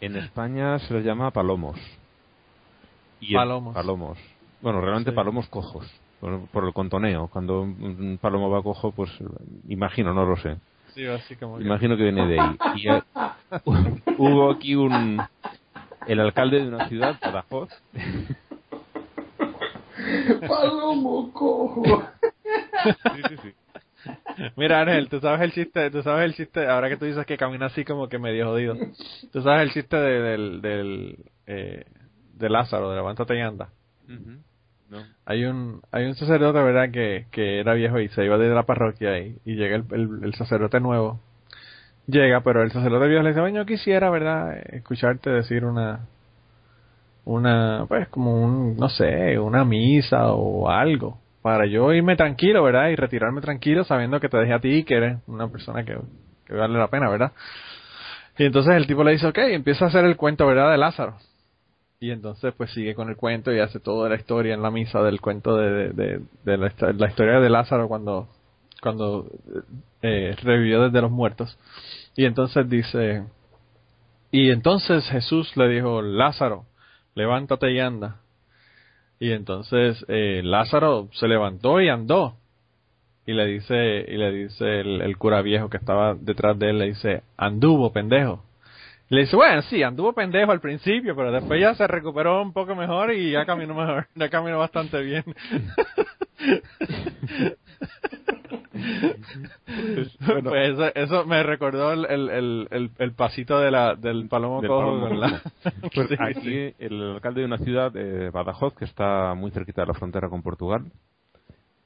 [0.02, 1.80] en, España se les llama palomos.
[3.22, 3.74] Y palomos.
[3.74, 4.18] palomos.
[4.62, 5.90] Bueno, realmente palomos cojos,
[6.52, 7.28] por, el contoneo.
[7.28, 9.12] Cuando un palomo va cojo, pues
[9.68, 10.58] imagino, no lo sé.
[10.94, 12.58] Sí, así como Imagino que viene de ahí.
[12.76, 12.88] Y,
[14.18, 15.22] hubo aquí un...
[16.08, 17.70] El alcalde de una ciudad, Badajoz,
[20.48, 22.04] Palomo cojo.
[22.84, 23.54] Sí, sí, sí.
[24.58, 27.38] Mira, Ángel, tú sabes el chiste, tú sabes el chiste, ahora que tú dices que
[27.38, 28.76] camina así como que medio jodido.
[29.32, 31.86] Tú sabes el chiste de, del, del, eh,
[32.34, 33.70] de Lázaro, de Levántate y anda.
[35.26, 36.92] Hay un, hay un sacerdote, ¿verdad?
[36.92, 40.34] Que, que era viejo y se iba de la parroquia y, y llega el, el,
[40.36, 41.20] sacerdote nuevo.
[42.08, 44.58] Llega, pero el sacerdote viejo le dice, bueno, yo quisiera, ¿verdad?
[44.72, 46.02] Escucharte decir una,
[47.26, 52.90] una, pues como un, no sé, una misa o algo, para yo irme tranquilo, ¿verdad?
[52.90, 55.98] Y retirarme tranquilo sabiendo que te dejé a ti que eres una persona que,
[56.46, 57.32] que vale la pena, ¿verdad?
[58.38, 60.72] Y entonces el tipo le dice, ok, empieza a hacer el cuento, ¿verdad?
[60.72, 61.18] De Lázaro.
[62.04, 65.02] Y entonces pues sigue con el cuento y hace toda la historia en la misa
[65.04, 65.94] del cuento de,
[66.44, 68.28] de, la, historia de Lázaro cuando,
[68.82, 69.32] cuando
[70.02, 71.58] eh, revivió desde los muertos.
[72.18, 73.24] Y entonces dice,
[74.32, 76.66] y entonces Jesús le dijo, Lázaro,
[77.16, 78.18] levántate y anda.
[79.18, 82.36] Y entonces eh, Lázaro se levantó y andó.
[83.26, 86.88] Y le dice, y le dice el, cura viejo que estaba detrás de él, le
[86.88, 88.44] dice, anduvo, pendejo.
[89.14, 92.74] Le dice, bueno, sí, anduvo pendejo al principio, pero después ya se recuperó un poco
[92.74, 95.24] mejor y ya caminó mejor, ya caminó bastante bien.
[100.44, 102.08] pues eso, me recordó el,
[102.72, 105.08] el, el, pasito de la, del palomo cojo.
[105.94, 109.94] Pues aquí el alcalde de una ciudad, de Badajoz, que está muy cerquita de la
[109.94, 110.86] frontera con Portugal,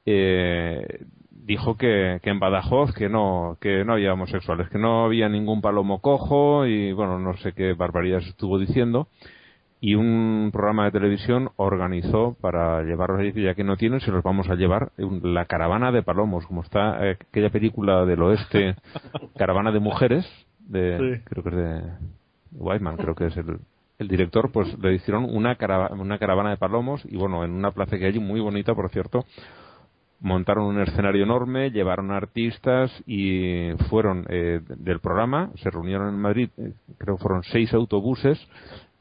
[0.05, 1.03] eh,
[1.47, 5.61] dijo que, que en Badajoz que no que no había homosexuales, que no había ningún
[5.61, 9.07] palomo cojo y bueno, no sé qué barbaridades estuvo diciendo.
[9.79, 14.23] Y un programa de televisión organizó para llevarlos allí, ya que no tienen, se los
[14.23, 18.75] vamos a llevar la caravana de palomos, como está eh, aquella película del oeste,
[19.37, 20.25] Caravana de Mujeres,
[20.59, 21.81] de, creo que es de
[22.53, 23.59] Whiteman, creo que es el,
[23.99, 27.69] el director, pues le hicieron una, caravana, una caravana de palomos y bueno, en una
[27.69, 29.25] plaza que hay muy bonita, por cierto,
[30.19, 36.49] montaron un escenario enorme, llevaron artistas y fueron eh, del programa, se reunieron en Madrid,
[36.57, 38.39] eh, creo que fueron seis autobuses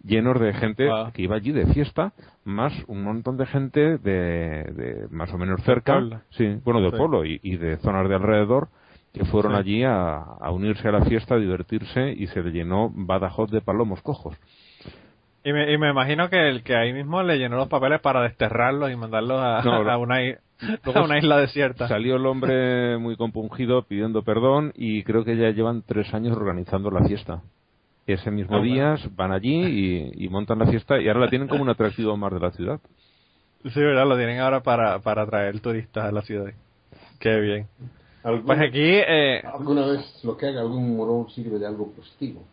[0.05, 2.13] llenos de gente que iba allí de fiesta,
[2.45, 6.01] más un montón de gente de, más o menos cerca,
[6.31, 8.69] sí, bueno, del pueblo y, de zonas de alrededor,
[9.13, 13.51] que fueron allí a, unirse a la fiesta, a divertirse y se le llenó Badajoz
[13.51, 14.37] de palomos cojos.
[15.43, 18.23] Y me, y me imagino que el que ahí mismo le llenó los papeles para
[18.23, 19.59] desterrarlos y mandarlos a,
[19.93, 20.19] a, una,
[20.95, 21.89] a una isla desierta.
[21.89, 26.91] Salió el hombre muy compungido pidiendo perdón y creo que ya llevan tres años organizando
[26.91, 27.43] la fiesta
[28.07, 31.63] ese mismo ah, día van allí y, montan la fiesta y ahora la tienen como
[31.63, 32.81] un atractivo más de la ciudad.
[33.65, 34.07] Sí, ¿verdad?
[34.07, 36.53] Lo tienen ahora para, para atraer turistas a la ciudad.
[37.19, 37.67] Qué bien.
[38.23, 38.81] Pues aquí...
[38.81, 42.45] Eh, ¿Alguna vez lo que haga algún morón sirve de algo positivo?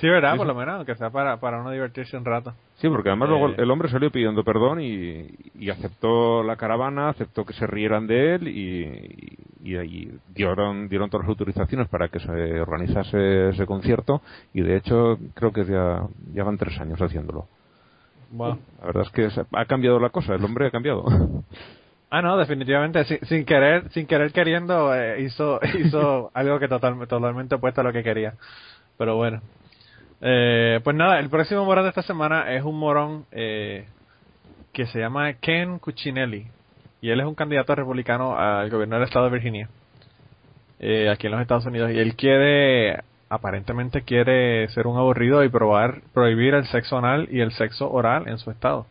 [0.00, 0.36] Sí, ¿verdad?
[0.36, 2.52] Por lo menos, aunque sea para, para uno divertirse un rato.
[2.76, 3.54] Sí, porque además luego eh.
[3.56, 8.48] el hombre salió pidiendo perdón y, aceptó la caravana, aceptó que se rieran de él
[8.48, 14.20] y, y, dieron, dieron todas las autorizaciones para que se organizase ese concierto
[14.52, 17.46] y de hecho creo que ya, ya van tres años haciéndolo.
[18.36, 21.04] La verdad es que ha cambiado la cosa, el hombre ha cambiado.
[22.08, 27.56] Ah, no, definitivamente, sin, querer, sin querer queriendo, eh, hizo, hizo algo que total, totalmente
[27.56, 28.34] opuesto a lo que quería.
[28.96, 29.42] Pero bueno.
[30.20, 33.86] Eh, pues nada, el próximo morón de esta semana es un morón eh,
[34.72, 36.46] que se llama Ken Cuccinelli.
[37.00, 39.68] Y él es un candidato republicano al gobierno del estado de Virginia.
[40.78, 41.90] Eh, aquí en los Estados Unidos.
[41.92, 47.40] Y él quiere, aparentemente quiere ser un aburrido y probar, prohibir el sexo anal y
[47.40, 48.86] el sexo oral en su estado.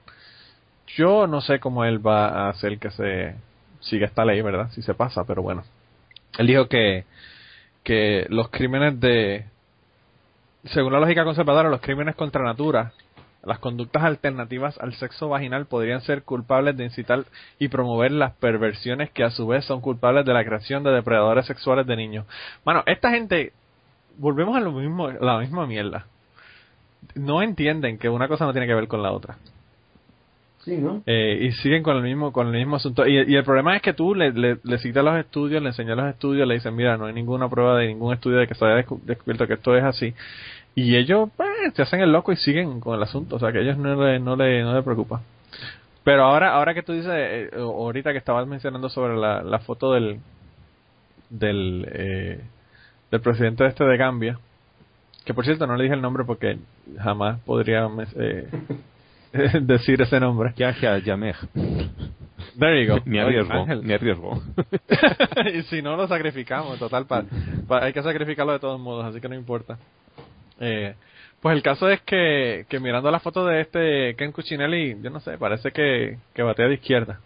[0.96, 3.36] Yo no sé cómo él va a hacer que se
[3.80, 4.70] siga esta ley, ¿verdad?
[4.72, 5.64] Si se pasa, pero bueno.
[6.38, 7.06] Él dijo que
[7.86, 9.46] que los crímenes de,
[10.66, 12.92] según la lógica conservadora, los crímenes contra natura,
[13.44, 17.26] las conductas alternativas al sexo vaginal podrían ser culpables de incitar
[17.60, 21.46] y promover las perversiones que a su vez son culpables de la creación de depredadores
[21.46, 22.26] sexuales de niños.
[22.64, 23.54] Bueno, esta gente,
[24.18, 26.08] volvemos a lo mismo, la misma mierda.
[27.14, 29.38] No entienden que una cosa no tiene que ver con la otra.
[30.64, 31.04] Sí, ¿no?
[31.06, 33.84] Eh, y siguen con el mismo con el mismo asunto y, y el problema es
[33.84, 36.98] que tú le, le, le citas los estudios le enseñas los estudios le dicen mira
[36.98, 39.78] no hay ninguna prueba de ningún estudio de que se haya descu- descubierto que esto
[39.78, 40.16] es así
[40.76, 43.60] y ellos pues, se hacen el loco y siguen con el asunto o sea que
[43.60, 45.22] a ellos no le no le, no le preocupa
[46.04, 49.60] pero ahora ahora que tú dices eh, eh, ahorita que estabas mencionando sobre la, la
[49.60, 50.20] foto del
[51.30, 52.42] del eh,
[53.12, 54.38] del presidente este de Gambia
[55.26, 56.58] que por cierto no le dije el nombre porque
[57.00, 58.48] jamás podría eh,
[59.62, 61.36] decir ese nombre Yahya Yameh.
[62.60, 63.02] There you go.
[63.06, 64.42] Me Oye, arriesgo, me arriesgo.
[65.54, 67.06] y si no, lo sacrificamos, total.
[67.06, 67.24] Pa,
[67.68, 69.78] pa- hay que sacrificarlo de todos modos, así que no importa.
[70.60, 70.96] Eh,
[71.42, 75.20] pues el caso es que, que mirando la foto de este Ken Cuccinelli, yo no
[75.20, 77.20] sé, parece que, que batea de izquierda.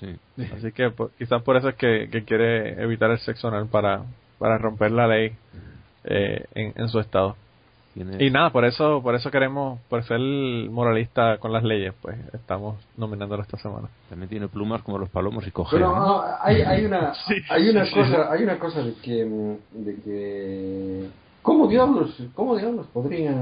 [0.00, 0.16] Sí.
[0.56, 4.02] Así que por- quizás por eso es que, que quiere evitar el sexo anal para,
[4.38, 5.32] para romper la ley
[6.04, 7.36] eh, en, en su estado.
[7.94, 12.16] Tiene- Y nada, por eso por eso queremos, por ser moralista con las leyes, pues
[12.34, 13.88] estamos nominándolo esta semana.
[14.08, 15.76] También tiene plumas como los palomos y coge.
[15.76, 16.20] Pero ¿no?
[16.20, 19.24] ah, hay, hay una Sí, hay una sí, cosa hay una cosa de que
[19.72, 21.06] de que
[21.46, 23.36] cómo diablos cómo diablos podrían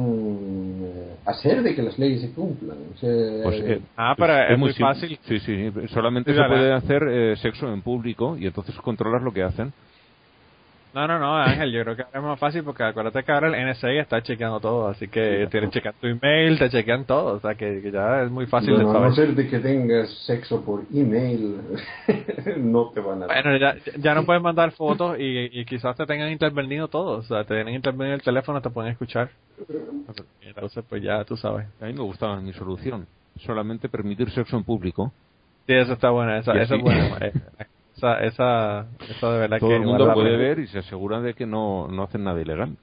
[0.83, 3.11] eh, hacer de que las leyes se cumplan O sea,
[3.43, 5.19] Pues, eh, Ah, pero es muy fácil.
[5.23, 9.33] Sí, sí, solamente Sí, se puede hacer eh, sexo en público y entonces controlas lo
[9.33, 9.73] que hacen.
[10.95, 13.49] No, no, no, Ángel, yo creo que ahora es más fácil porque acuérdate que ahora
[13.49, 17.41] el NSA está chequeando todo, así que tienen chequear tu email, te chequean todo, o
[17.41, 19.27] sea que, que ya es muy fácil bueno, a de no saber.
[19.27, 21.61] ser de que tengas sexo por email
[22.59, 26.07] no te van a Bueno, ya, ya no puedes mandar fotos y, y quizás te
[26.07, 29.31] tengan intervenido todo, o sea, te tienen intervenido el teléfono, te pueden escuchar.
[30.43, 31.67] Entonces, pues ya tú sabes.
[31.81, 33.07] A mí me gustaba mi solución.
[33.39, 35.13] Solamente permitir sexo en público.
[35.67, 37.09] Sí, eso está buena, esa, esa es así- buena.
[37.97, 41.35] Esa, esa, esa de verdad Todo que el mundo puede ver y se asegura de
[41.35, 42.77] que no, no hacen nada ilegal.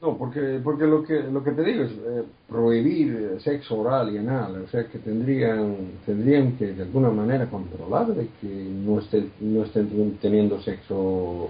[0.00, 4.14] No, porque, porque lo que lo que te digo es eh, prohibir eh, sexo oral
[4.14, 5.74] y anal, o sea que tendrían
[6.06, 10.96] tendrían que de alguna manera controlar de que no estén no estén teniendo sexo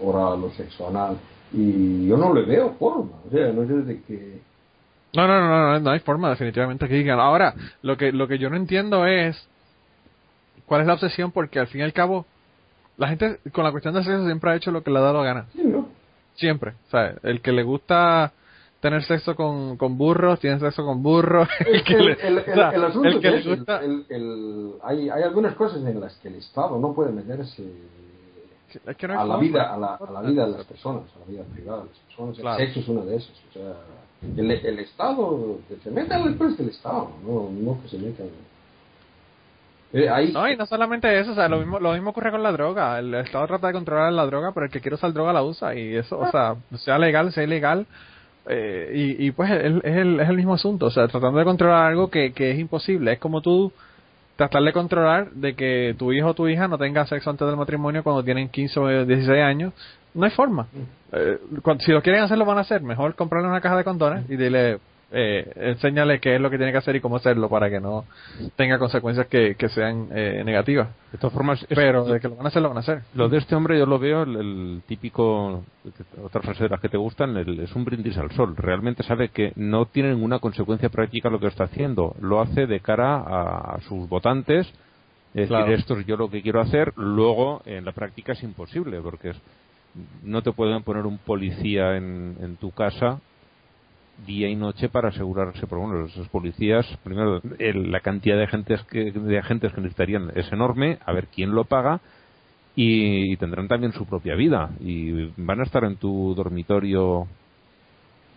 [0.03, 1.19] oral o sexo anal
[1.53, 4.41] y yo no le veo forma, o sea, no es de que
[5.13, 7.21] No, no, no, no, no hay forma definitivamente que digan.
[7.21, 9.47] Ahora, lo que lo que yo no entiendo es
[10.65, 12.25] cuál es la obsesión porque al fin y al cabo
[12.99, 15.19] la gente con la cuestión del sexo siempre ha hecho lo que le ha dado
[15.19, 15.89] la gana, sí, ¿no?
[16.35, 16.73] siempre.
[16.87, 18.33] O sea, el que le gusta
[18.81, 21.49] tener sexo con, con burros, tiene sexo con burros.
[21.67, 23.81] El, que El, le- el, o sea, el- el asunto el que es le gusta-
[23.83, 27.65] el- el- hay, hay algunas cosas en las que el Estado no puede meterse
[28.87, 31.19] es que no a la vida a la, a la vida de las personas, a
[31.21, 32.37] la vida privada de las personas.
[32.39, 32.59] Claro.
[32.59, 33.31] El sexo es una de esas.
[33.31, 33.75] O sea,
[34.37, 38.25] el, el Estado, que se meta después del Estado, no, no que se meta.
[39.93, 42.43] Eh, ahí, No, y no solamente eso, o sea, lo mismo, lo mismo ocurre con
[42.43, 42.99] la droga.
[42.99, 45.75] El Estado trata de controlar la droga, pero el que quiere usar droga la usa.
[45.75, 47.87] Y eso, o sea, sea legal, sea ilegal.
[48.51, 50.87] eh, y, y pues es el, es, el, es el mismo asunto.
[50.87, 53.13] O sea, tratando de controlar algo que, que es imposible.
[53.13, 53.73] Es como tú
[54.37, 57.57] tratar de controlar de que tu hijo o tu hija no tenga sexo antes del
[57.57, 59.73] matrimonio cuando tienen 15 o 16 años.
[60.15, 60.67] No hay forma.
[61.13, 62.83] Eh, cuando- si lo quieren hacer, lo van a hacer.
[62.83, 64.79] Mejor comprarle una caja de condones y dile,
[65.11, 68.05] eh, enséñale qué es lo que tiene que hacer y cómo hacerlo para que no
[68.57, 70.89] tenga consecuencias que, que sean eh, negativas.
[71.13, 73.03] De todas formas, Pero de que lo van a hacer, lo van a hacer.
[73.15, 75.65] lo de este hombre yo lo veo el, el típico,
[76.23, 78.55] otra frase de las que te gustan, el- es un brindis al sol.
[78.57, 82.15] Realmente sabe que no tiene ninguna consecuencia práctica lo que está haciendo.
[82.21, 84.67] Lo hace de cara a, a sus votantes.
[85.35, 85.67] Es Claro.
[85.67, 86.93] decir, esto es yo lo que quiero hacer.
[86.97, 89.41] Luego, en la práctica es imposible porque es-
[90.23, 93.21] no te pueden poner un policía en, en tu casa
[94.27, 98.83] día y noche para asegurarse, por bueno, esos policías, primero, el- la cantidad de agentes,
[98.91, 102.01] que, de agentes que necesitarían es enorme, a ver quién lo paga,
[102.75, 107.27] y, y tendrán también su propia vida, y van a estar en tu dormitorio.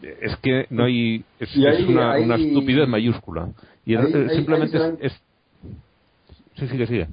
[0.02, 1.24] Es que no hay.
[1.40, 1.56] Es,
[1.88, 3.50] una, una estupidez mayúscula.
[3.86, 5.22] Y es- ahí- simplemente es, es-
[6.56, 7.08] Sí, sigue, sigue.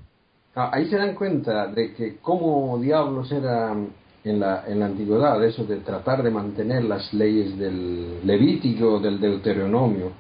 [0.57, 3.75] ah, ahí se dan cuenta de que cómo diablos era
[4.29, 9.21] en la, en la antigüedad eso de tratar de mantener las leyes del Levítico, del
[9.21, 10.13] Deuteronomio.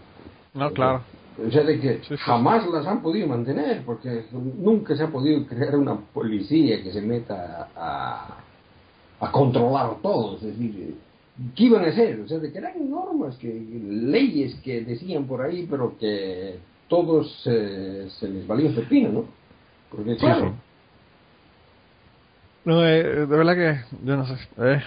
[0.54, 1.02] No, claro.
[1.46, 2.16] O sea, de que Sí, sí.
[2.18, 7.00] jamás las han podido mantener, porque nunca se ha podido crear una policía que se
[7.00, 8.38] meta a,
[9.20, 10.36] a controlar todo.
[10.36, 10.96] Es decir,
[11.54, 12.20] ¿qué iban a hacer?
[12.20, 16.56] O sea, de que eran normas, que leyes que decían por ahí, pero que
[16.88, 19.24] todos eh, se les valía un pepino, ¿no?
[19.90, 20.54] Porque, claro.
[22.68, 24.34] No, eh, de verdad que yo no sé.
[24.58, 24.82] eh,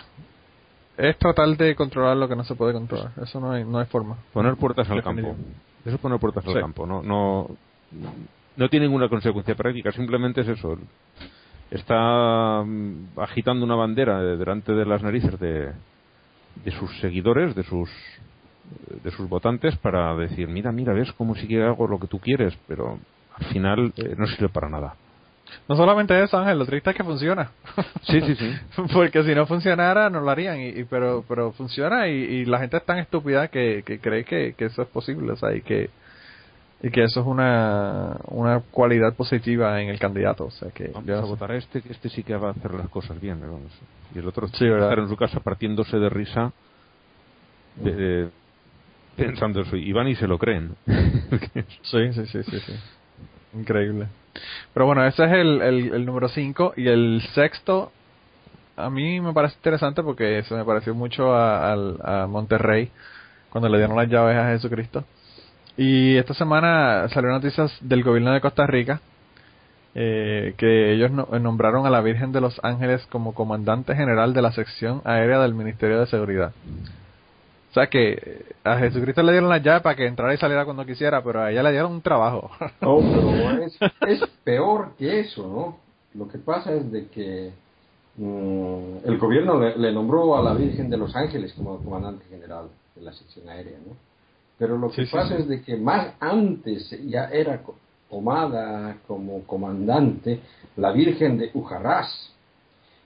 [0.98, 3.12] es tratar de controlar lo que no se puede controlar.
[3.20, 4.18] Eso no hay, no hay forma.
[4.34, 5.36] Poner puertas al campo.
[5.84, 6.86] Eso es poner puertas al campo.
[6.86, 7.50] No, no,
[8.56, 9.92] no tiene ninguna consecuencia práctica.
[9.94, 10.78] Simplemente es eso.
[11.72, 15.72] Está mm, agitando una bandera delante de las narices de,
[16.64, 17.90] de sus seguidores, de sus
[19.04, 22.20] de sus votantes para decir, mira, mira, ves cómo sí que hago lo que tú
[22.20, 23.00] quieres, pero
[23.36, 24.94] al final eh, no sirve para nada.
[25.68, 27.52] No solamente eso, Ángel, lo triste es que funciona.
[28.04, 28.54] Sí, sí, sí.
[28.93, 30.60] Porque si no funcionara, no lo harían.
[30.60, 34.82] Y, pero pero funciona y, la gente es tan estúpida que, que cree que, eso
[34.82, 35.34] es posible.
[35.34, 35.89] O sea, y que,
[36.82, 40.45] y que eso es una, una cualidad positiva en el candidato.
[40.45, 42.74] O sea, que Vamos a votar a este, que este sí que va a hacer
[42.74, 43.41] las cosas bien.
[44.14, 46.52] Y el otro sí, estar en su casa partiéndose de risa.
[49.16, 49.76] pensando eso.
[49.76, 50.76] Y van y se lo creen.
[51.84, 52.74] sí, sí, sí, sí, sí.
[53.54, 54.08] Increíble.
[54.74, 56.74] Pero bueno, ese es el, el, número 5.
[56.78, 57.91] Y el sexto,
[58.76, 62.91] a mí me parece interesante porque se me pareció mucho a, a, Monterrey
[63.49, 65.04] cuando le dieron las llaves a Jesucristo.
[65.78, 69.02] Y esta semana salieron noticias del gobierno de Costa Rica
[69.93, 74.54] eh, que ellos nombraron a la Virgen de los Ángeles como comandante general de la
[74.54, 76.54] sección aérea del Ministerio de Seguridad.
[77.72, 80.86] O sea que a Jesucristo le dieron la llave para que entrara y saliera cuando
[80.86, 82.51] quisiera, pero a ella le dieron un trabajo.
[82.82, 85.78] No, pero es, peor que eso, ¿no?
[86.19, 87.51] Lo que pasa es de que
[88.17, 93.01] mm, el gobierno le, nombró a la Virgen de los Ángeles como comandante general de
[93.03, 93.95] la sección aérea, ¿no?
[94.57, 97.61] Pero lo que pasa es de que más antes ya era
[98.09, 100.41] tomada como comandante
[100.76, 102.31] la Virgen de Ujarrás,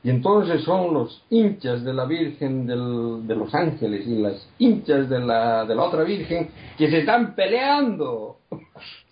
[0.05, 5.19] y entonces son los hinchas de la Virgen de los Ángeles y las hinchas de
[5.19, 8.34] la, de la otra Virgen que se están peleando.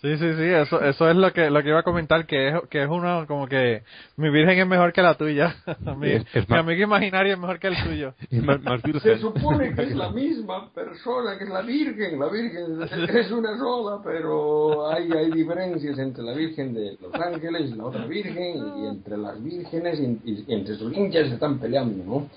[0.00, 2.54] Sí, sí, sí, eso, eso es lo que, lo que iba a comentar, que es,
[2.68, 3.82] que es uno como que
[4.16, 5.56] mi virgen es mejor que la tuya.
[5.96, 6.12] mi,
[6.56, 8.14] amigo imaginario es mejor que el tuyo.
[9.02, 12.18] Se supone que es la misma persona, que es la virgen.
[12.18, 12.82] La virgen
[13.16, 17.84] es una sola, pero hay, hay diferencias entre la virgen de los ángeles y la
[17.84, 22.28] otra virgen, y entre las vírgenes, y, entre sus hinchas se están peleando, ¿no?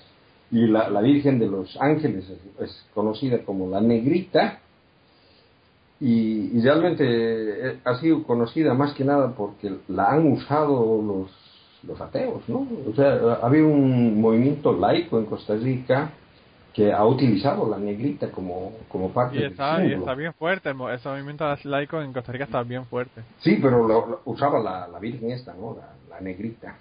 [0.50, 2.24] Y la, la virgen de los ángeles
[2.60, 4.60] es conocida como la negrita,
[6.00, 11.30] y, realmente eh, ha sido conocida más que nada porque la han usado los,
[11.82, 12.66] los ateos, ¿no?
[12.88, 16.10] O sea, ha habido un movimiento laico en Costa Rica
[16.72, 21.08] que ha utilizado la negrita como, como parte y está, y está bien fuerte, ese
[21.08, 23.22] movimiento laico en Costa Rica está bien fuerte.
[23.40, 25.76] Sí, pero usaba la, la virgen esta, ¿no?
[26.08, 26.76] la negrita.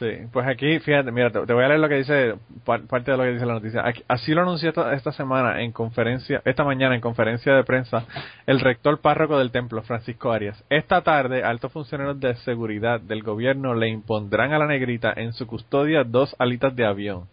[0.00, 2.34] Sí, pues aquí, fíjate, mira, te, voy a leer lo que dice,
[2.64, 3.84] parte de lo que dice la noticia.
[4.08, 8.06] así lo anunció esta, semana en conferencia, esta mañana en conferencia de prensa,
[8.46, 10.64] el rector párroco del templo, Francisco Arias.
[10.70, 15.46] Esta tarde, altos funcionarios de seguridad del gobierno le impondrán a la negrita en su
[15.46, 17.28] custodia dos alitas de avión.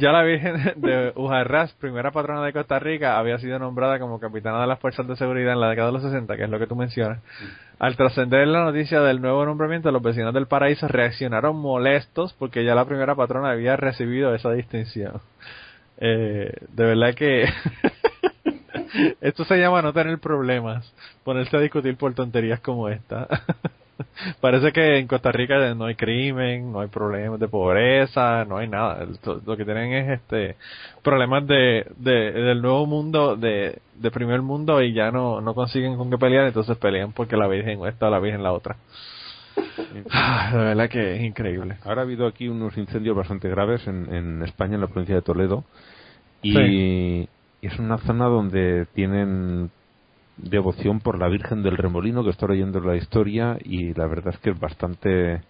[0.00, 4.62] Ya la Virgen de Ujarrás, primera patrona de Costa Rica, había sido nombrada como capitana
[4.62, 6.66] de las fuerzas de seguridad en la década de los 60, que es lo que
[6.66, 7.20] tú mencionas.
[7.78, 12.74] Al trascender la noticia del nuevo nombramiento, los vecinos del paraíso reaccionaron molestos porque ya
[12.74, 15.20] la primera patrona había recibido esa distinción.
[15.98, 17.44] Eh, de verdad que
[19.20, 20.94] esto se llama no tener problemas,
[21.24, 23.28] ponerse a discutir por tonterías como esta.
[24.40, 28.68] Parece que en Costa Rica no hay crimen, no hay problemas de pobreza, no hay
[28.68, 29.06] nada.
[29.46, 30.56] Lo que tienen es este
[31.02, 35.96] problemas de, de del nuevo mundo, de, de primer mundo y ya no, no consiguen
[35.96, 38.76] con qué pelear, entonces pelean porque la Virgen esta o la Virgen la otra.
[40.12, 41.76] Ah, la verdad que es increíble.
[41.84, 45.22] Ahora ha habido aquí unos incendios bastante graves en, en España, en la provincia de
[45.22, 45.64] Toledo,
[46.42, 47.28] y
[47.60, 49.70] es una zona donde tienen
[50.36, 54.40] devoción por la Virgen del Remolino, que estoy leyendo la historia y la verdad es
[54.40, 55.42] que es bastante,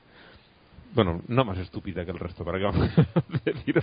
[0.94, 3.06] bueno, no más estúpida que el resto, para que vamos a
[3.44, 3.80] decir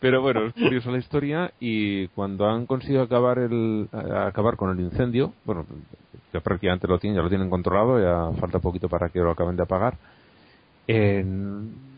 [0.00, 4.80] Pero bueno, es curiosa la historia y cuando han conseguido acabar el acabar con el
[4.84, 5.64] incendio, bueno,
[6.32, 9.56] ya prácticamente lo tienen, ya lo tienen controlado, ya falta poquito para que lo acaben
[9.56, 9.96] de apagar.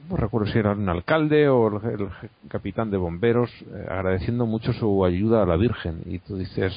[0.08, 2.08] No recuerdo si era un alcalde o el,
[2.48, 6.72] capitán de bomberos eh, agradeciendo mucho su ayuda a la Virgen y tú dices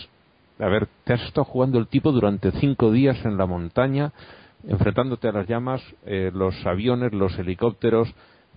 [0.60, 4.12] a ver te has estado jugando el tipo durante cinco días en la montaña
[4.68, 8.14] enfrentándote a las llamas eh, los aviones los helicópteros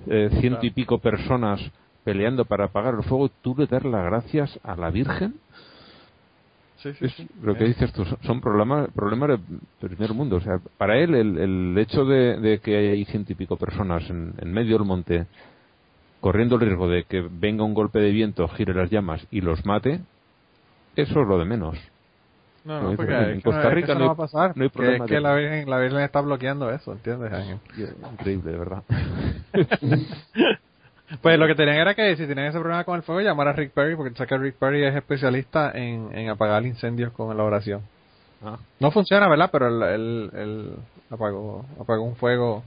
[0.07, 1.61] eh, ciento y pico personas
[2.05, 5.41] peleando para apagar el fuego, tú le das las gracias a la Virgen.
[6.93, 9.41] Sí, sí, Lo que dices tú son problemas, problemas
[9.81, 10.37] del primer mundo.
[10.37, 14.35] O sea, para él el, el hecho de, que hay ciento y pico personas en,
[14.53, 15.27] medio del monte
[16.21, 19.65] corriendo el riesgo de que venga un golpe de viento, gire las llamas y los
[19.65, 20.01] mate,
[20.95, 21.79] eso es lo de menos.
[22.65, 24.57] No, no, porque en Costa Rica no, va a pasar.
[24.57, 25.07] No hay problema.
[25.07, 27.31] Que, que la, Virgen, la Virgen está bloqueando eso, ¿entiendes,
[28.13, 28.83] Increíble, de verdad.
[31.23, 33.53] Pues lo que tenían era que si tenían ese problema con el fuego, llamar a
[33.53, 37.43] Rick Perry, porque sé que Rick Perry es especialista en, en apagar incendios con la
[37.45, 37.83] oración.
[38.45, 39.49] Ah, No funciona, ¿verdad?
[39.53, 40.77] Pero él, él, él
[41.11, 42.63] apagó, apagó un fuego.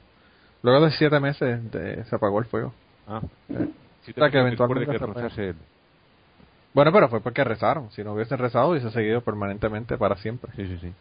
[0.63, 2.73] Luego de siete meses de- se apagó el fuego.
[3.07, 3.21] ah.
[3.49, 3.67] Eh,
[4.03, 5.53] Sí, O sea, que eventualmente que se.
[6.73, 7.91] Bueno, pero fue porque rezaron.
[7.91, 10.49] Si no hubiesen rezado, hubiese seguido permanentemente para siempre.
[10.55, 10.93] Sí, sí, sí.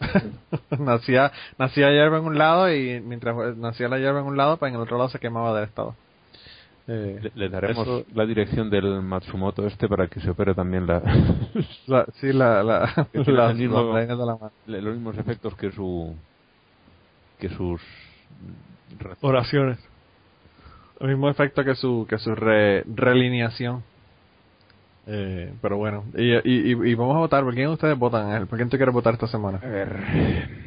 [0.78, 4.70] nacía, nacía hierba en un lado y mientras nacía la hierba en un lado, pues
[4.70, 5.94] en el otro lado se quemaba del estado.
[6.86, 10.86] Eh, Le, le daremos eso- la dirección del Matsumoto este para que se opere también
[10.86, 11.00] la,
[11.86, 13.08] la- sí, la, la,
[13.54, 14.50] mismo- de mano.
[14.66, 16.14] los mismos efectos que su
[17.38, 17.80] que sus
[19.22, 19.78] oraciones.
[21.00, 23.82] El mismo efecto que su que su re- relineación.
[25.06, 27.44] Eh, pero bueno, y, y, y, vamos a votar.
[27.44, 28.46] ¿Por quién ustedes votan?
[28.46, 29.58] ¿Por quién tú quieres votar esta semana?
[29.62, 30.63] A ver.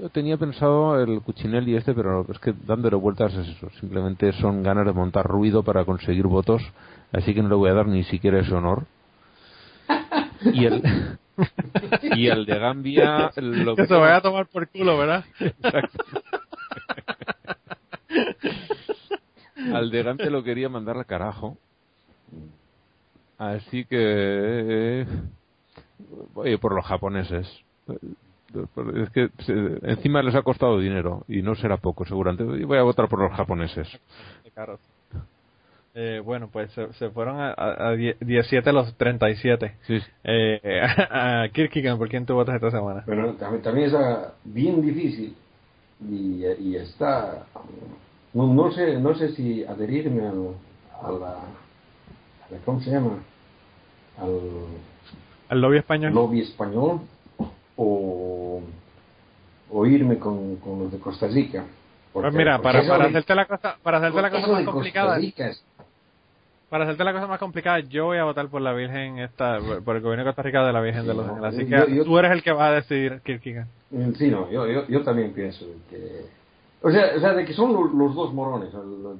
[0.00, 3.70] Yo tenía pensado el Cuchinelli este, pero es que dándole vueltas es eso.
[3.80, 6.62] Simplemente son ganas de montar ruido para conseguir votos,
[7.12, 8.86] así que no le voy a dar ni siquiera ese honor.
[10.44, 10.82] Y el
[12.16, 15.24] y el de Gambia lo que se vaya a tomar por culo, ¿verdad?
[15.38, 16.04] Exacto.
[19.72, 21.56] Al de Gante lo quería mandar al carajo.
[23.38, 25.06] Así que eh,
[26.34, 27.48] voy por los japoneses.
[29.02, 32.44] Es que se- encima les ha costado dinero y no será poco seguramente.
[32.60, 33.88] Y voy a votar por los japoneses.
[34.54, 34.80] caros.
[35.94, 39.74] Eh, bueno, pues se, se fueron a, a, a die- 17 los 37.
[39.86, 39.98] Sí.
[40.24, 40.80] Eh,
[41.10, 43.02] a Kirkigan, ¿por quién tú votas esta semana?
[43.04, 45.36] Pero también, también está bien difícil
[46.08, 47.44] y, y está
[48.32, 50.54] no, no sé no sé si adherirme al,
[51.02, 53.18] a, la, a la- cómo se llama
[54.18, 54.40] al
[55.50, 56.14] ¿El lobby español?
[56.14, 57.02] lobby español
[57.84, 58.60] o,
[59.70, 61.64] o irme con, con los de Costa Rica
[62.12, 65.18] Pues Porque- mira, porque para, para hacerte la cosa, para hacerte la cosa más complicada,
[65.18, 65.64] es-
[66.68, 69.96] para hacerte la cosa más complicada, yo voy a votar por la Virgen esta, por
[69.96, 71.54] el gobierno de Costa Rica de la Virgen Sí, de los no, Ángeles.
[71.54, 73.66] Así yo- que yo- tú eres el que va a decidir, Kirkigan.
[73.90, 76.26] Mm, Sí, no, yo, yo, yo también pienso que...
[76.82, 78.72] O sea, o sea, de que son lo- los, dos morones.
[78.72, 79.18] los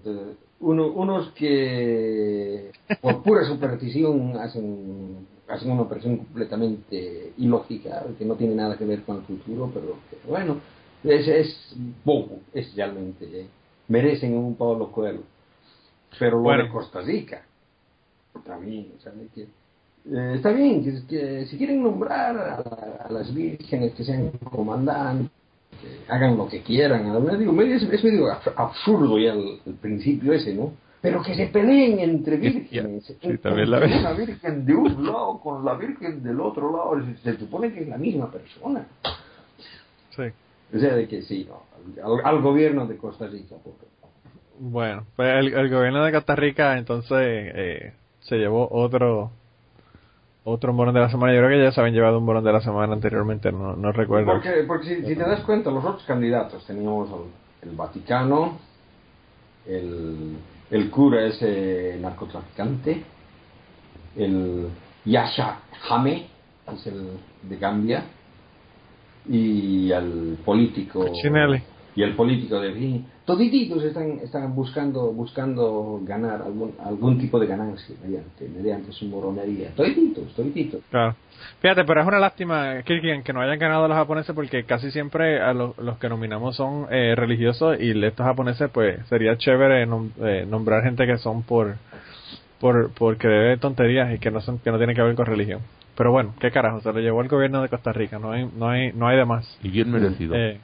[0.60, 8.55] uno- unos que por pura superstición hacen, hacen una operación completamente ilógica, que no tiene
[8.55, 10.57] nada que ver con el futuro, pero que, bueno,
[11.05, 13.24] es, es bobo, es realmente...
[13.26, 13.46] eh,
[13.88, 15.22] merecen un Pablo Coelho.
[16.18, 16.64] Pero lo Bueno.
[16.64, 17.42] de Costa Rica,
[18.44, 19.42] también, o sea, de que...
[19.42, 25.30] Eh, está bien, que, que si quieren nombrar a, a las vírgenes que sean comandantes,
[25.80, 27.05] que hagan lo que quieran.
[27.38, 30.72] Digo, medio- es, es medio ab- absurdo ya el, el principio ese, ¿no?
[31.03, 33.05] Pero que se peleen entre vírgenes.
[33.20, 33.78] sí, también la.
[33.78, 37.05] Una virgen de un lado con la virgen del otro lado.
[37.05, 38.86] Se, se supone que es la misma persona.
[40.11, 40.22] Sí.
[40.74, 41.64] O sea, de que sí, no,
[42.05, 43.57] al, al gobierno de Costa Rica.
[43.57, 43.90] por favor.
[44.61, 49.32] Bueno, pues el, el gobierno de Costa Rica entonces eh, se llevó otro
[50.44, 51.32] otro morón de la semana.
[51.34, 53.90] Yo creo que ya se habían llevado un morón de la semana anteriormente, no, no
[53.92, 54.32] recuerdo.
[54.32, 58.59] Porque, porque si, si te das cuenta, los otros candidatos teníamos al- el Vaticano,
[59.66, 60.36] el,
[60.73, 63.03] el cura ese narcotraficante,
[64.16, 64.68] el
[65.05, 65.59] Yasha
[65.89, 66.27] Hame,
[66.73, 68.05] es el de Gambia,
[69.29, 71.05] y al político.
[71.95, 77.47] Y el político de fin todititos están están buscando buscando ganar algún algún tipo de
[77.47, 81.14] ganancia mediante mediante su moronería todititos todititos Claro.
[81.61, 85.40] Fíjate, pero es una lástima, Kirkigan, que no hayan ganado los japoneses porque casi siempre
[85.40, 90.47] a los, los que nominamos son eh, religiosos y estos japoneses, pues sería chévere eh,
[90.49, 91.76] nombrar gente que son por
[92.61, 95.61] por por creer tonterías y que no son que no tienen que ver con religión.
[95.97, 98.68] Pero bueno, qué carajo, se lo llevó el gobierno de Costa Rica, no hay no
[98.68, 99.59] hay no hay de más.
[99.62, 100.34] Y bien merecido.
[100.34, 100.59] Eh,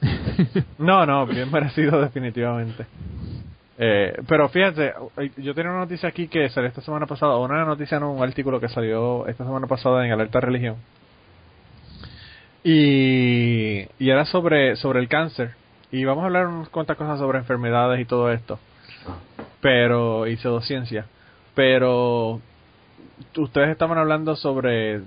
[0.79, 2.85] no, no, bien merecido definitivamente.
[3.81, 4.93] Eh, pero fíjate,
[5.37, 8.59] yo tenía una noticia aquí que salió esta semana pasada, una noticia, no, un artículo
[8.59, 10.75] que salió esta semana pasada en Alerta Religión.
[12.63, 15.51] Y, y era sobre, sobre el cáncer.
[15.91, 18.59] Y vamos a hablar unas cuantas cosas sobre enfermedades y todo esto.
[19.61, 21.05] Pero, y pseudociencia.
[21.55, 22.41] Pero,
[23.37, 25.01] ustedes estaban hablando sobre,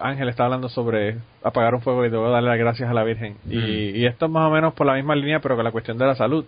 [0.00, 3.36] Ángel estaba hablando sobre apagar un fuego y debo darle las gracias a la Virgen.
[3.48, 5.98] Y, y esto es más o menos por la misma línea, pero con la cuestión
[5.98, 6.44] de la salud.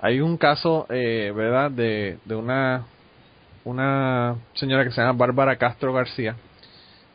[0.00, 2.84] Hay un caso, eh, ¿verdad?, de, de una,
[3.64, 6.36] una señora que se llama Bárbara Castro García.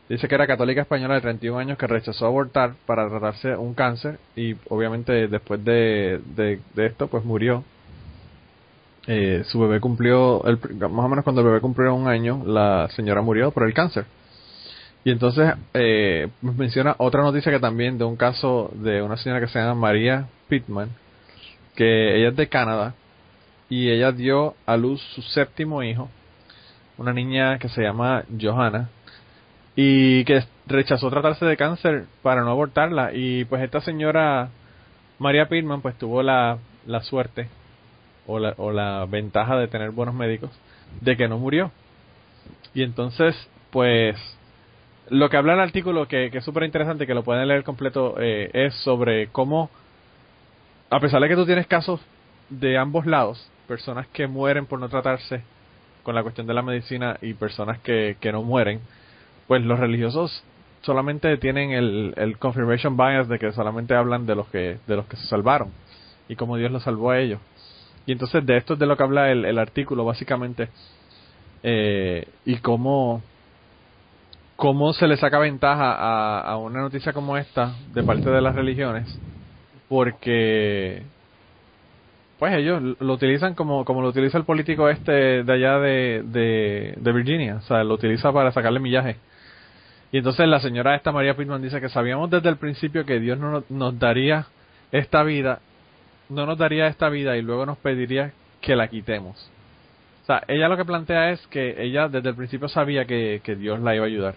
[0.08, 4.18] Dice que era católica española de 31 años que rechazó abortar para tratarse un cáncer
[4.34, 7.62] y obviamente después de, de, de esto pues murió.
[9.10, 12.90] Eh, su bebé cumplió, el, más o menos cuando el bebé cumplió un año, la
[12.94, 14.04] señora murió por el cáncer.
[15.02, 19.48] Y entonces eh, menciona otra noticia que también de un caso de una señora que
[19.48, 20.90] se llama María Pittman,
[21.74, 22.94] que ella es de Canadá
[23.70, 26.10] y ella dio a luz su séptimo hijo,
[26.98, 28.90] una niña que se llama Johanna,
[29.74, 33.12] y que rechazó tratarse de cáncer para no abortarla.
[33.14, 34.50] Y pues esta señora,
[35.18, 37.48] María Pitman, pues tuvo la, la suerte
[38.28, 40.50] o la, o la ventaja de tener buenos médicos
[41.00, 41.72] de que no murió.
[42.74, 43.34] Y entonces,
[43.70, 44.16] pues,
[45.08, 48.16] lo que habla el artículo, que, que es súper interesante, que lo pueden leer completo,
[48.20, 49.70] eh, es sobre cómo,
[50.90, 52.00] a pesar de que tú tienes casos
[52.50, 55.42] de ambos lados, personas que mueren por no tratarse
[56.02, 58.80] con la cuestión de la medicina y personas que, que no mueren,
[59.46, 60.44] pues los religiosos
[60.82, 65.06] solamente tienen el, el confirmation bias de que solamente hablan de los que de los
[65.06, 65.70] que se salvaron
[66.28, 67.40] y cómo Dios los salvó a ellos
[68.08, 70.70] y entonces de esto es de lo que habla el, el artículo básicamente
[71.62, 73.22] eh, y cómo
[74.56, 78.54] cómo se le saca ventaja a, a una noticia como esta de parte de las
[78.54, 79.06] religiones
[79.90, 81.02] porque
[82.38, 86.94] pues ellos lo utilizan como, como lo utiliza el político este de allá de, de,
[86.96, 89.16] de Virginia, o sea, lo utiliza para sacarle millaje.
[90.12, 93.38] Y entonces la señora esta María Pitman dice que sabíamos desde el principio que Dios
[93.38, 94.46] no nos daría
[94.92, 95.58] esta vida,
[96.28, 99.50] no nos daría esta vida y luego nos pediría que la quitemos.
[100.22, 103.56] O sea, ella lo que plantea es que ella desde el principio sabía que, que
[103.56, 104.34] Dios la iba a ayudar.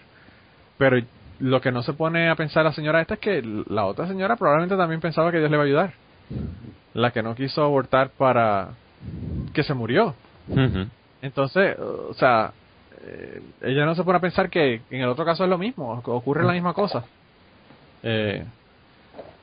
[0.78, 0.98] Pero
[1.40, 4.36] lo que no se pone a pensar la señora esta es que la otra señora
[4.36, 5.92] probablemente también pensaba que Dios le iba a ayudar.
[6.94, 8.70] La que no quiso abortar para
[9.52, 10.14] que se murió.
[11.20, 12.52] Entonces, o sea,
[13.04, 16.00] eh, ella no se pone a pensar que en el otro caso es lo mismo,
[16.04, 17.04] ocurre la misma cosa.
[18.02, 18.44] Eh,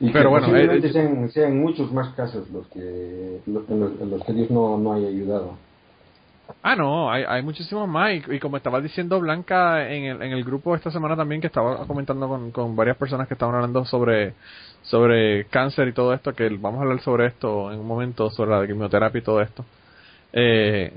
[0.00, 3.80] Y Pero que bueno, posiblemente eh, sean, sean muchos más casos los que, los, en
[3.80, 5.58] los, los que Dios no, no haya ayudado.
[6.62, 8.12] ah, no, hay, hay muchísimos más.
[8.12, 11.48] Y, y como estaba diciendo Blanca en el, en el grupo esta semana también, que
[11.48, 14.34] estaba comentando con, con varias personas que estaban hablando sobre,
[14.82, 18.50] sobre cáncer y todo esto, que vamos a hablar sobre esto en un momento, sobre
[18.52, 19.64] la quimioterapia y todo esto.
[20.32, 20.92] Eh,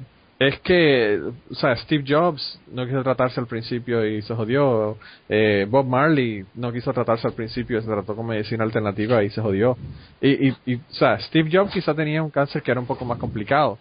[0.47, 1.21] es que,
[1.51, 4.97] o sea, Steve Jobs no quiso tratarse al principio y se jodió.
[5.29, 9.29] Eh, Bob Marley no quiso tratarse al principio y se trató con medicina alternativa y
[9.29, 9.77] se jodió.
[10.21, 13.17] Y, y, o sea, Steve Jobs quizá tenía un cáncer que era un poco más
[13.19, 13.77] complicado.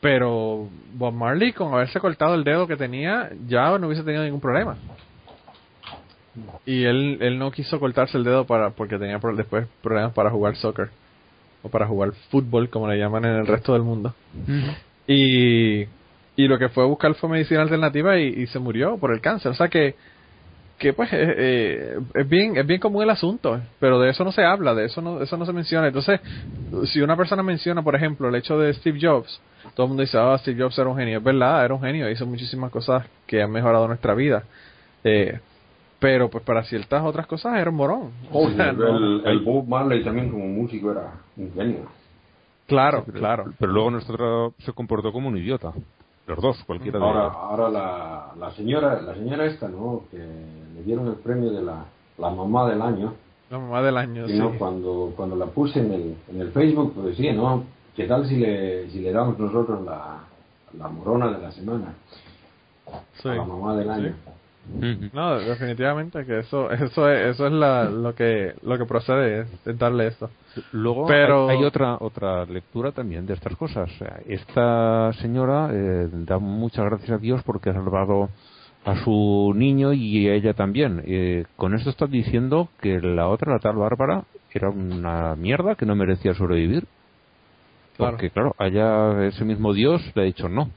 [0.00, 4.40] Pero Bob Marley, con haberse cortado el dedo que tenía, ya no hubiese tenido ningún
[4.40, 4.76] problema.
[6.66, 10.54] Y él, él no quiso cortarse el dedo para porque tenía después problemas para jugar
[10.56, 10.90] soccer.
[11.62, 14.14] O para jugar fútbol, como le llaman en el resto del mundo.
[15.06, 15.82] Y,
[16.36, 19.20] y lo que fue a buscar fue medicina alternativa y, y se murió por el
[19.20, 19.52] cáncer.
[19.52, 19.94] O sea que,
[20.78, 24.32] que pues eh, eh, es bien es bien común el asunto, pero de eso no
[24.32, 25.86] se habla, de eso no eso no se menciona.
[25.86, 26.20] Entonces,
[26.86, 29.40] si una persona menciona, por ejemplo, el hecho de Steve Jobs,
[29.74, 31.18] todo el mundo dice, ah, Steve Jobs era un genio.
[31.18, 34.42] Es verdad, era un genio, hizo muchísimas cosas que han mejorado nuestra vida.
[35.04, 35.38] Eh,
[35.98, 38.10] pero pues para ciertas otras cosas era un morón.
[38.30, 41.86] O sea, el, no- el- el Bob Marley también como músico era un genio.
[42.66, 43.44] Claro, Pero- claro.
[43.58, 45.72] Pero luego nuestro otro se comportó como un idiota.
[46.26, 47.36] Los dos, cualquiera de Ahora, ellos.
[47.36, 50.02] ahora la, la señora, la señora esta, ¿no?
[50.10, 51.84] Que le dieron el premio de la,
[52.18, 53.14] la mamá del año.
[53.48, 54.36] La mamá del año, sí.
[54.36, 57.62] no, cuando, cuando la puse en el, en el Facebook, pues sí, ¿no?
[57.94, 60.18] ¿Qué tal si le, si le damos nosotros la,
[60.76, 61.94] la morona de la semana?
[63.22, 63.28] Sí.
[63.28, 64.14] A la mamá del año.
[65.12, 69.78] No, definitivamente que eso eso es, eso es la, lo que lo que procede es
[69.78, 70.30] darle esto.
[70.72, 73.90] Luego Pero- hay, hay otra otra lectura también de estas cosas.
[74.26, 78.28] Esta señora eh, da muchas gracias a Dios porque ha salvado
[78.84, 81.02] a su niño y a ella también.
[81.06, 85.84] Eh, con esto está diciendo que la otra, la tal Bárbara, era una mierda que
[85.86, 86.86] no merecía sobrevivir.
[87.96, 88.12] Claro.
[88.12, 90.70] Porque, claro, allá ese mismo Dios le ha dicho no.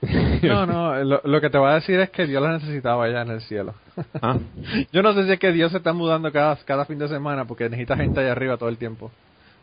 [0.42, 3.22] No, no, lo, lo que te voy a decir es que Dios la necesitaba allá
[3.22, 3.74] en el cielo.
[4.20, 4.38] Ah.
[4.92, 7.44] Yo no sé si es que Dios se está mudando cada, cada fin de semana
[7.46, 9.10] porque necesita gente allá arriba todo el tiempo.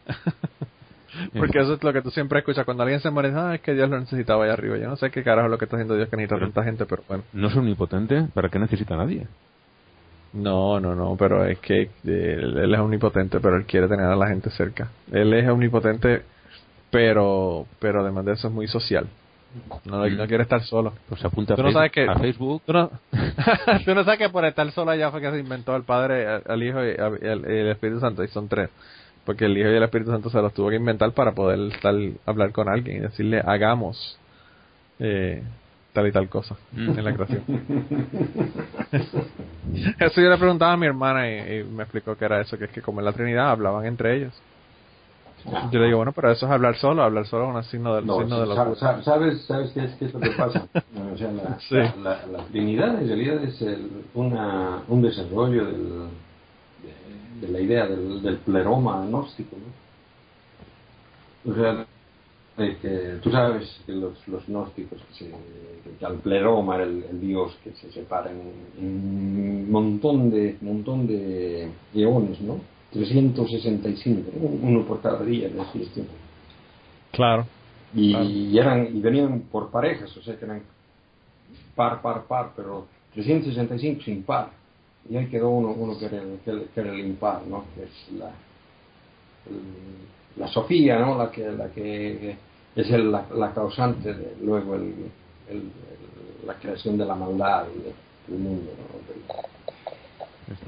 [1.37, 3.73] porque eso es lo que tú siempre escuchas cuando alguien se muere, ah, es que
[3.73, 4.77] Dios lo necesitaba allá arriba.
[4.77, 6.85] Yo no sé qué carajo es lo que está haciendo Dios que necesita tanta gente,
[6.85, 7.23] pero bueno.
[7.33, 9.27] No es omnipotente, ¿para qué necesita a nadie?
[10.33, 14.15] No, no, no, pero es que él, él es omnipotente, pero él quiere tener a
[14.15, 14.89] la gente cerca.
[15.11, 16.23] Él es omnipotente,
[16.89, 19.07] pero pero además de eso es muy social.
[19.85, 20.93] No, no quiere estar solo.
[21.09, 22.61] Pues apunta Tú no sabes que- a Facebook.
[22.65, 22.89] Tú no,
[23.85, 26.63] tú no sabes que por estar solo allá fue que se inventó el Padre, al-
[26.63, 28.69] Hijo y el, Espíritu Santo, y son tres.
[29.25, 31.93] Porque el Hijo y el Espíritu Santo se los tuvo que inventar para poder estar,
[32.25, 34.17] hablar con alguien y decirle, hagamos
[34.99, 35.41] eh,
[35.93, 37.43] tal y tal cosa en la creación.
[39.99, 42.65] eso yo le preguntaba a mi hermana y, y me explicó que era eso, que
[42.65, 44.33] es que como en la Trinidad hablaban entre ellos.
[45.71, 48.05] Yo le digo, bueno, pero eso es hablar solo, hablar solo es un signo del
[48.05, 48.75] No, signo de sa- locura.
[48.79, 50.67] sa- ¿Sabes, sabes qué, es, qué es lo que pasa?
[51.13, 51.75] O sea, la, Sí.
[51.75, 55.89] la, la- la Trinidad en realidad es el- una, un desarrollo del,
[56.81, 59.57] de, de la idea del, del pleroma gnóstico.
[61.45, 61.51] ¿no?
[61.51, 61.85] O sea,
[62.55, 65.31] que tú sabes que los, los gnósticos, que, se,
[65.99, 71.05] que al pleroma era el, el, dios que se separa en, un montón de montón
[71.07, 72.59] de eones, ¿no?
[72.93, 74.31] 365,
[74.61, 75.61] uno por cada día de.
[77.11, 77.45] Claro.
[77.93, 78.25] Y, claro.
[78.25, 80.61] y eran y venían por parejas, o sea que eran
[81.75, 84.51] par, par, par, pero 365 sin par.
[85.09, 87.65] Y ahí quedó uno, uno que, era, que, que era el impar, ¿no?
[87.75, 88.31] Que es la,
[89.49, 91.17] el, la Sofía, ¿no?
[91.17, 92.37] La que, la que
[92.75, 94.93] es el, la, la, causante de luego el,
[95.49, 95.69] el,
[96.45, 99.62] la creación de la maldad y del mundo, ¿no?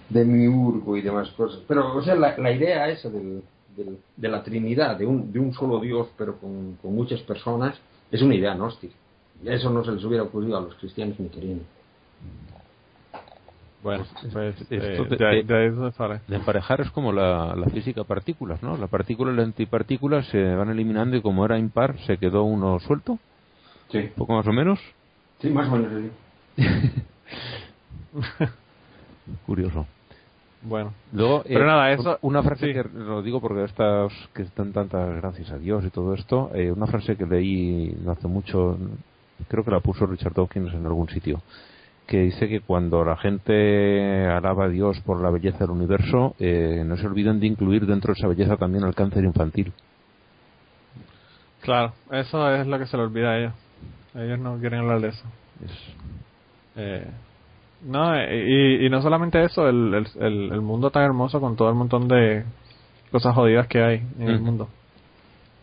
[0.10, 1.62] De, Miurgo y demás cosas.
[1.68, 3.44] Pero, o sea, la, la idea esa del,
[3.76, 7.80] del, de la Trinidad, de un, de un solo Dios, pero con, con muchas personas,
[8.12, 8.94] es una idea gnóstica.
[9.44, 11.64] Eso no se les hubiera ocurrido a los cristianos ni queriendo.
[13.84, 14.04] Bueno,
[14.34, 18.78] pues, esto eh, de, de, de, de emparejar es como la, la física partículas, ¿no?
[18.78, 22.80] La partícula y la antipartícula se van eliminando y como era impar se quedó uno
[22.80, 23.20] suelto,
[23.92, 24.80] Sí, poco más o menos.
[25.40, 26.10] sí, más o menos así.
[29.46, 29.86] Curioso.
[30.62, 32.74] Bueno, Luego, Pero eh, nada, eso- Una frase sí.
[32.74, 36.72] que lo digo porque estas que están tantas gracias a Dios y todo esto, eh,
[36.72, 38.78] una frase que leí no hace mucho,
[39.48, 41.42] creo que la puso Richard Dawkins en algún sitio,
[42.08, 46.84] que dice que cuando la gente alaba a Dios por la belleza del universo, eh,
[46.84, 49.72] no se olviden de incluir dentro de esa belleza también el cáncer infantil.
[51.62, 53.54] claro, eso es lo que se le olvida a ellos.
[54.16, 55.26] Ellos no quieren hablar de eso.
[55.64, 55.96] Es-
[56.78, 57.08] Eh,
[57.86, 61.70] no, y, y no solamente eso, el, el, el, el mundo tan hermoso con todo
[61.70, 62.44] el montón de
[63.12, 64.68] cosas jodidas que hay en el mundo.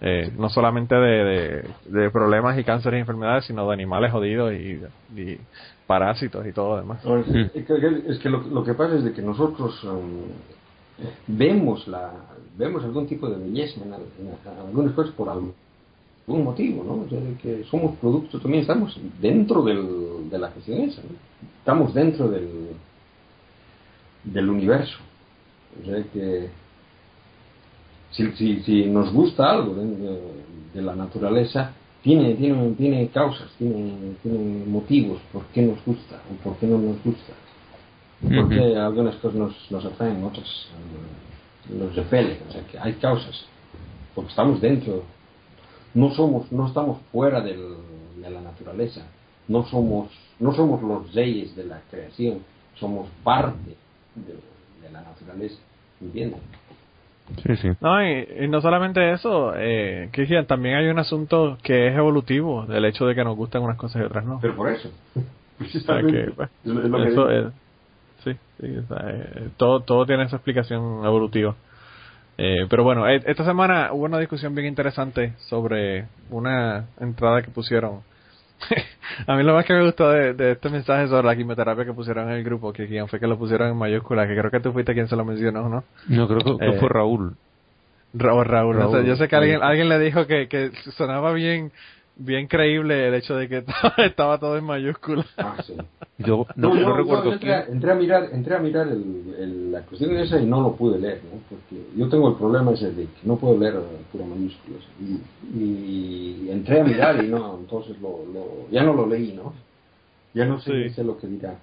[0.05, 4.53] Eh, no solamente de, de, de problemas y cánceres y enfermedades, sino de animales jodidos
[4.53, 4.81] y,
[5.17, 5.39] y
[5.87, 7.05] parásitos y todo lo demás.
[7.05, 10.23] No, es, es que, es que lo, lo que pasa es de que nosotros um,
[11.29, 12.11] vemos la
[12.59, 15.29] vemos algún tipo de belleza en, en algunas cosas por
[16.33, 17.05] algún motivo, ¿no?
[17.05, 21.09] O sea, de que somos productos, también estamos dentro del, de la cuestión esa, ¿no?
[21.59, 22.49] Estamos dentro del,
[24.25, 24.97] del universo.
[25.83, 26.49] O sea que
[28.11, 30.43] si, si, si nos gusta algo de, de-
[30.75, 31.73] de la naturaleza,
[32.03, 36.79] tiene, tiene, tiene causas, tiene, tiene motivos por qué nos gusta o por qué no
[36.79, 37.33] nos gusta.
[38.23, 42.39] Por qué algunas cosas nos, nos atraen, otras eh, nos repelen.
[42.49, 43.45] O sea que hay causas.
[44.15, 45.03] Porque estamos dentro.
[45.95, 47.77] No somos, no estamos fuera del-
[48.21, 49.03] de la naturaleza.
[49.49, 52.39] No somos, no somos los reyes de la creación.
[52.79, 53.77] Somos parte
[54.15, 54.33] de,
[54.87, 55.61] de la naturaleza.
[56.01, 56.41] ¿Entiendes?
[57.47, 57.69] Sí, sí.
[57.81, 62.67] No, y, y no solamente eso, eh, Cristian, también hay un asunto que es evolutivo,
[62.67, 64.39] del hecho de que nos gustan unas cosas y otras no.
[64.41, 64.91] Pero por eso.
[65.61, 67.49] O sea que, pues, Es lo- es lo que eso digo.
[67.49, 67.53] es,
[68.25, 71.55] sí, sí, o sea, eh, todo, todo tiene esa explicación evolutiva.
[72.45, 77.51] Eh, pero bueno, eh, esta semana hubo una discusión bien interesante sobre una entrada que
[77.53, 78.01] pusieron.
[79.27, 81.93] a mí lo más que me gustó de, de este mensaje sobre la quimioterapia que
[81.93, 84.61] pusieron en el grupo, que quien fue que lo pusieron en mayúscula, que creo que
[84.61, 85.85] tú fuiste quien se lo mencionó, ¿no?
[86.09, 87.35] No, creo que, que Eh, fue Raúl.
[88.15, 91.33] Raúl, Raúl, no sé, Raúl, yo sé que alguien, alguien le dijo que, que sonaba
[91.33, 91.71] bien
[92.15, 93.65] bien creíble el hecho de que
[94.05, 95.25] estaba todo en mayúscula.
[95.39, 95.75] Ah, sí.
[96.19, 97.77] Yo no, No, yo- no recuerdo yo entré, a- quién.
[97.77, 100.99] entré a mirar, entré a mirar el, el- la cuestión esa y no lo pude
[100.99, 101.41] leer, ¿no?
[101.51, 104.83] Porque yo tengo el problema ese de que no puedo leer eh, pura mayúsculas.
[105.01, 109.53] Y, y entré a mirar y no, entonces lo, lo, ya no lo leí, ¿no?
[110.35, 110.95] Ya no sé, Sí.
[110.95, 111.55] sé lo que dirá.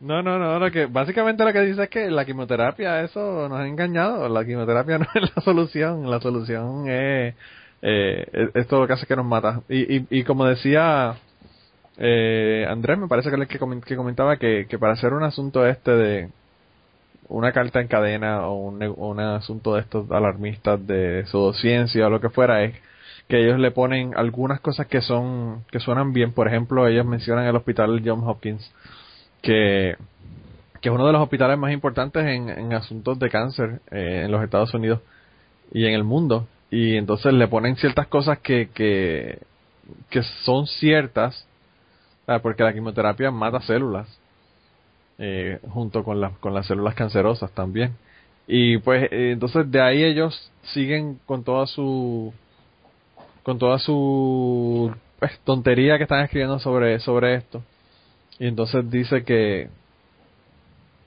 [0.00, 3.58] No, no, no, lo que básicamente lo que dice es que la quimioterapia eso nos
[3.58, 7.34] ha engañado, la quimioterapia no es la solución, la solución es
[7.82, 9.62] eh, es, es todo lo que hace que nos mata.
[9.68, 11.14] Y, y, y como decía
[11.98, 15.22] eh, Andrés, me parece que el que, comen- que comentaba que, que para hacer un
[15.22, 16.30] asunto este de
[17.28, 22.20] una carta en cadena o un, un asunto de estos alarmistas de pseudociencia o lo
[22.20, 22.74] que fuera es
[23.28, 27.46] que ellos le ponen algunas cosas que son que suenan bien por ejemplo ellos mencionan
[27.46, 28.70] el hospital John Hopkins
[29.44, 29.96] que,
[30.80, 34.32] que es uno de los hospitales más importantes en, en asuntos de cáncer eh, en
[34.32, 35.00] los Estados Unidos
[35.72, 36.48] y en el mundo.
[36.70, 39.38] Y entonces le ponen ciertas cosas que, que,
[40.10, 41.46] que son ciertas,
[42.42, 44.08] porque la quimioterapia mata células,
[45.18, 47.96] eh, junto con, las con las células cancerosas también.
[48.46, 52.32] Y pues eh, entonces de ahí ellos siguen con toda su
[53.42, 57.62] con toda su pues, tontería que están escribiendo sobre sobre esto
[58.38, 59.68] y entonces dice que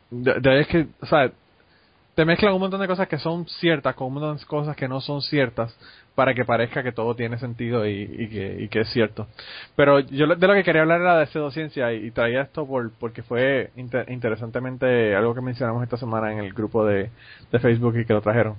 [0.09, 1.31] de ahí es que o sea
[2.17, 4.87] te mezclan un montón de cosas que son ciertas con un montón de cosas que
[4.87, 5.77] no son ciertas
[6.15, 9.27] para que parezca que todo tiene sentido y, y que, y que es cierto.
[9.75, 12.91] Pero yo de lo que quería hablar era de pseudociencia y, y traía esto por,
[12.93, 17.11] porque fue inter- interesantemente algo que mencionamos esta semana en el grupo de,
[17.51, 18.55] de Facebook y que lo trajeron.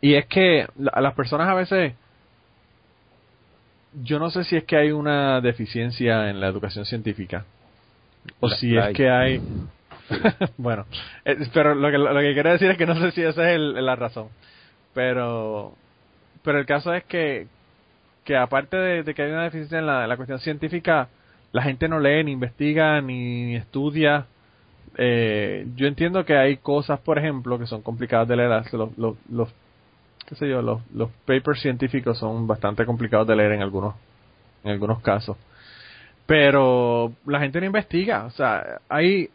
[0.00, 1.92] Y es que a las personas a veces,
[4.02, 7.44] yo no sé si es que hay una deficiencia en la educación científica,
[8.40, 9.40] o si es que hay...
[10.56, 10.86] bueno,
[11.24, 13.58] eh, pero lo que, lo que quiero decir es que no sé si esa es
[13.58, 14.28] la razón.
[14.94, 15.74] Pero,
[16.42, 17.46] pero el caso es que,
[18.24, 21.08] que aparte de, que hay una deficiencia en la, cuestión científica,
[21.52, 24.26] la gente no lee, ni investiga, ni, estudia.
[24.98, 28.50] Eh, yo entiendo que hay cosas, por ejemplo, que son complicadas de leer.
[28.72, 29.54] Los, los, los
[30.26, 33.94] qué sé yo, los, los papers científicos son bastante complicados de leer en algunos,
[34.64, 35.36] en algunos casos.
[36.26, 38.24] Pero la gente no investiga.
[38.24, 39.30] O sea, hay.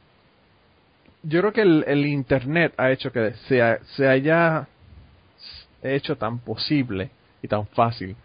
[1.24, 3.62] Yo creo que el, el Internet ha hecho que se,
[3.96, 4.68] se haya
[5.84, 7.10] hecho tan posible
[7.42, 8.16] y tan fácil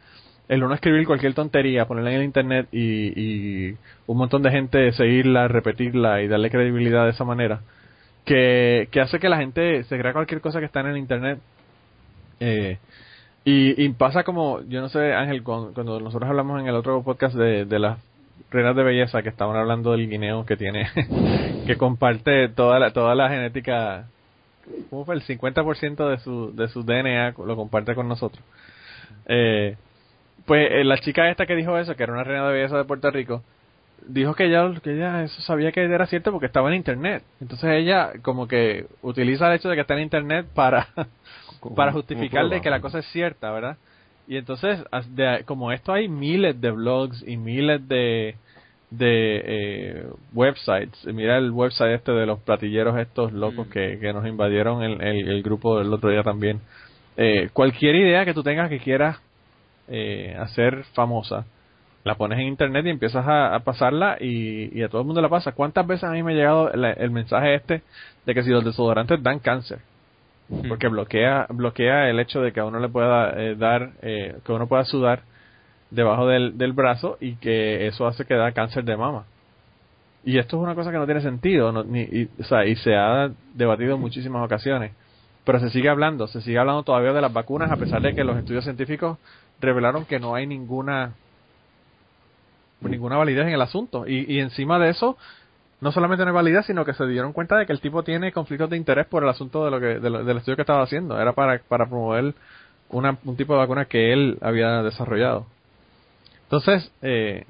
[0.49, 3.71] el uno escribir cualquier tontería, ponerla en el internet y,
[4.07, 7.61] un montón de gente seguirla, repetirla y darle credibilidad de esa manera,
[8.25, 11.41] que, hace que la gente se crea cualquier cosa que está en el internet.
[12.41, 12.79] Eh,
[13.45, 17.65] y, pasa como, yo no sé, Ángel, cuando, nosotros hablamos en el otro podcast de,
[17.65, 17.99] de las
[18.51, 20.89] reinas de belleza que estaban hablando del guineo que tiene,
[21.67, 24.07] que comparte toda la, toda la genética,
[24.91, 25.17] ¿cómo fue?
[25.17, 28.43] El 50% de su, de su DNA lo comparte con nosotros.
[29.27, 29.77] Eh,
[30.45, 32.85] pues eh, la chica esta que dijo eso, que era una reina de belleza de
[32.85, 33.43] Puerto Rico,
[34.07, 37.25] dijo que ella, que ella eso sabía que era cierto porque estaba en internet.
[37.41, 40.89] Entonces ella como que utiliza el hecho de que está en internet para,
[41.75, 43.77] para justificar de que la cosa es cierta, ¿verdad?
[44.29, 44.81] Y entonces,
[45.45, 48.35] como esto hay miles de blogs y miles de,
[48.91, 51.05] de eh, websites.
[51.07, 53.71] Mira el website este de los platilleros estos locos mm.
[53.71, 56.61] que, que nos invadieron el, el, grupo del otro día también.
[57.17, 59.19] Eh, cualquier idea que tú tengas que quieras
[59.89, 61.47] eh, hacer famosa,
[62.05, 65.53] la pones en internet y empiezas a, pasarla y, a todo el mundo la pasa.
[65.53, 67.83] ¿Cuántas veces a mí me ha llegado el, mensaje este
[68.25, 69.81] de que si los desodorantes dan cáncer?
[70.69, 74.53] Porque bloquea bloquea el hecho de que a uno le pueda eh, dar, eh, que
[74.53, 75.23] uno pueda sudar
[75.91, 79.25] debajo del, del brazo y que eso hace que da cáncer de mama.
[80.25, 82.97] Y esto es una cosa que no tiene sentido, ni, y, o sea, y se
[82.97, 84.93] ha debatido en muchísimas ocasiones.
[85.45, 88.25] Pero se sigue hablando, se sigue hablando todavía de las vacunas, a pesar de que
[88.25, 89.19] los estudios científicos
[89.61, 91.13] revelaron que no hay ninguna
[92.81, 94.07] ninguna validez en el asunto.
[94.07, 95.17] Y, y encima de eso,
[95.81, 98.33] no solamente no hay validez, sino que se dieron cuenta de que el tipo tiene
[98.33, 101.21] conflictos de interés por el asunto de lo que del estudio que estaba haciendo.
[101.21, 102.35] Era para, para promover
[102.89, 105.47] una, un tipo de vacuna que él había desarrollado.
[106.45, 107.45] Entonces, eh,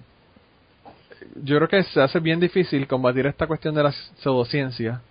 [1.43, 5.03] yo creo que se hace bien difícil combatir esta cuestión de la pseudociencia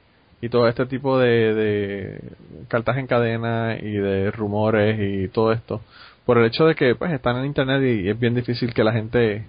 [0.41, 2.21] y todo este tipo de, de
[2.67, 5.81] cartas en cadena y de rumores y todo esto
[6.25, 8.91] por el hecho de que pues están en internet y es bien difícil que la
[8.91, 9.45] gente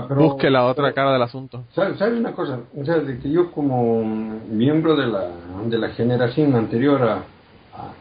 [0.00, 1.64] busque la otra cara del asunto.
[1.74, 2.60] ¿Sabes, una cosa?
[2.76, 5.28] O sea, de que yo como miembro de la,
[5.66, 7.24] de la generación anterior a,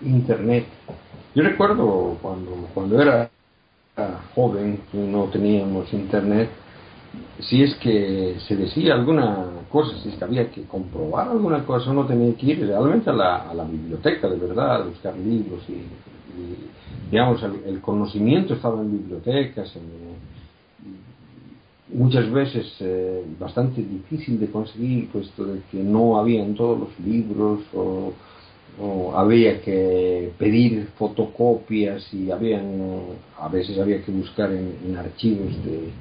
[0.02, 0.66] internet,
[1.34, 3.30] yo recuerdo cuando, cuando era
[4.36, 6.50] joven y no teníamos internet,
[7.40, 11.92] si es que se decía alguna cosa, si es que había que comprobar alguna cosa,
[11.92, 15.62] uno tenía que ir realmente a la, a la biblioteca de verdad, a buscar libros
[15.70, 15.86] y
[17.12, 19.74] digamos, el, conocimiento estaba en bibliotecas,
[21.94, 27.62] muchas veces eh, bastante difícil de conseguir, puesto de que no habían todos los libros
[27.74, 28.14] o,
[29.14, 33.02] había que pedir fotocopias y habían,
[33.38, 35.92] a veces había que buscar en archivos de,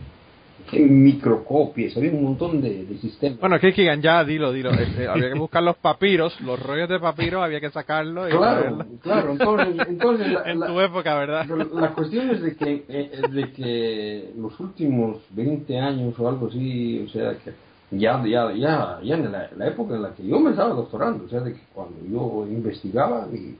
[0.79, 3.41] microcopias, había un montón de, sistemas.
[3.41, 4.71] Bueno, que ya, dilo, dilo.
[4.71, 8.29] Este, había que buscar los papiros, los rollos de papiro, había que sacarlos.
[8.29, 9.33] claro, claro.
[9.33, 11.47] Entonces, en tu época, ¿verdad?
[11.73, 17.05] La cuestión es de que, eh, de que los últimos 20 años o algo así,
[17.07, 17.53] o sea, que
[17.93, 21.29] ya, ya, ya, ya en la, época en la que yo me estaba doctorando, o
[21.29, 23.57] sea, de que cuando yo investigaba, y,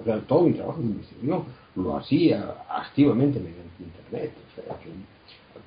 [0.00, 1.44] o sea, todo mi trabajo de investigación
[1.74, 4.90] lo hacía activamente mediante Internet, o sea, que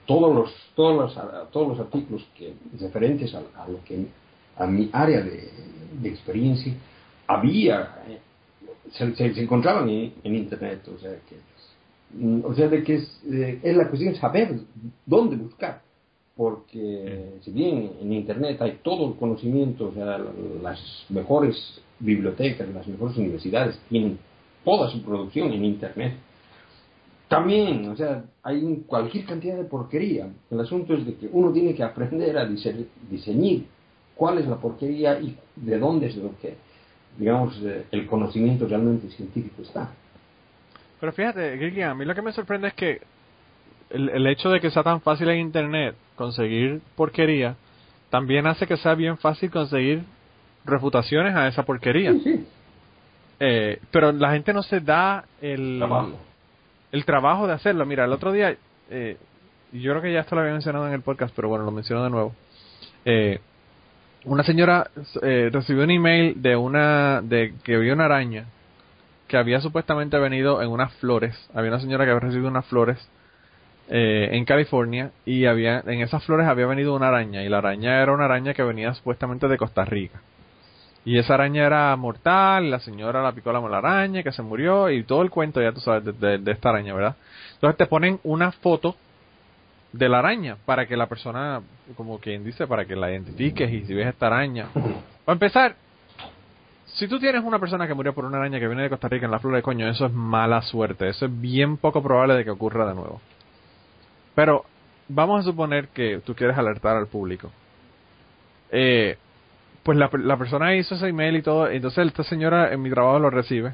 [0.10, 4.08] todos los, todos los, todos los artículos que, referentes a, lo que,
[4.58, 6.74] a mi área de, experiencia
[7.28, 8.18] había, eh,
[8.90, 11.36] se, encontraban en, Internet, o sea que,
[12.18, 14.62] mm, o sea de que es, eh, es la cuestión saber
[15.06, 15.84] dónde buscar
[16.36, 20.20] porque si bien en Internet hay todo el conocimiento, o sea,
[20.64, 20.80] las
[21.10, 21.56] mejores
[22.00, 24.18] bibliotecas, las mejores universidades tienen
[24.66, 26.14] toda su producción en Internet,
[27.30, 30.28] también, o sea, hay cualquier cantidad de porquería.
[30.50, 33.62] El asunto es de que uno tiene que aprender a diseñar
[34.16, 36.58] cuál es la porquería y de dónde es lo que,
[37.18, 39.92] digamos, eh, el conocimiento realmente científico está.
[41.00, 43.00] Pero fíjate, Gigi, a mí lo que me sorprende es que
[43.92, 47.56] el, el, hecho de que sea tan fácil en Internet conseguir porquería,
[48.10, 50.04] también hace que sea bien fácil conseguir
[50.66, 52.14] refutaciones a esa porquería.
[52.14, 52.46] Sí,
[53.42, 56.29] Eh, pero la gente no se da el Trabajo.
[56.92, 57.86] El trabajo de hacerlo.
[57.86, 58.56] Mira, el otro día,
[58.90, 59.18] eh,
[59.72, 62.04] yo creo que ya esto lo había mencionado en el podcast, pero bueno, lo menciono
[62.04, 62.36] de nuevo.
[63.06, 63.40] Eh,
[64.26, 64.90] una señora
[65.22, 68.46] eh, recibió un email de una de que vio una araña
[69.28, 71.36] que había supuestamente venido en unas flores.
[71.54, 72.98] Había una señora que había recibido unas flores
[73.88, 78.02] eh, en California y había en esas flores había venido una araña y la araña
[78.02, 80.22] era una araña que venía supuestamente de Costa Rica.
[81.10, 84.92] Y esa araña era mortal, la señora la picó la la araña, que se murió,
[84.92, 87.16] y todo el cuento, ya tú sabes, de, de- de esta araña, ¿verdad?
[87.56, 88.96] Entonces te ponen una foto
[89.92, 91.62] de la araña para que la persona,
[91.98, 94.68] como quien dice, para que la identifiques y si ves esta araña.
[95.26, 95.76] Para empezar,
[96.86, 99.26] si tú tienes una persona que murió por una araña que viene de Costa Rica
[99.26, 102.44] en la flor de coño, eso es mala suerte, eso es bien poco probable de
[102.44, 103.20] que ocurra de nuevo.
[104.36, 104.64] Pero
[105.08, 107.50] vamos a suponer que tú quieres alertar al público.
[108.72, 109.18] Eh,
[109.90, 113.18] pues la, la persona hizo ese email y todo, entonces esta señora en mi trabajo
[113.18, 113.74] lo recibe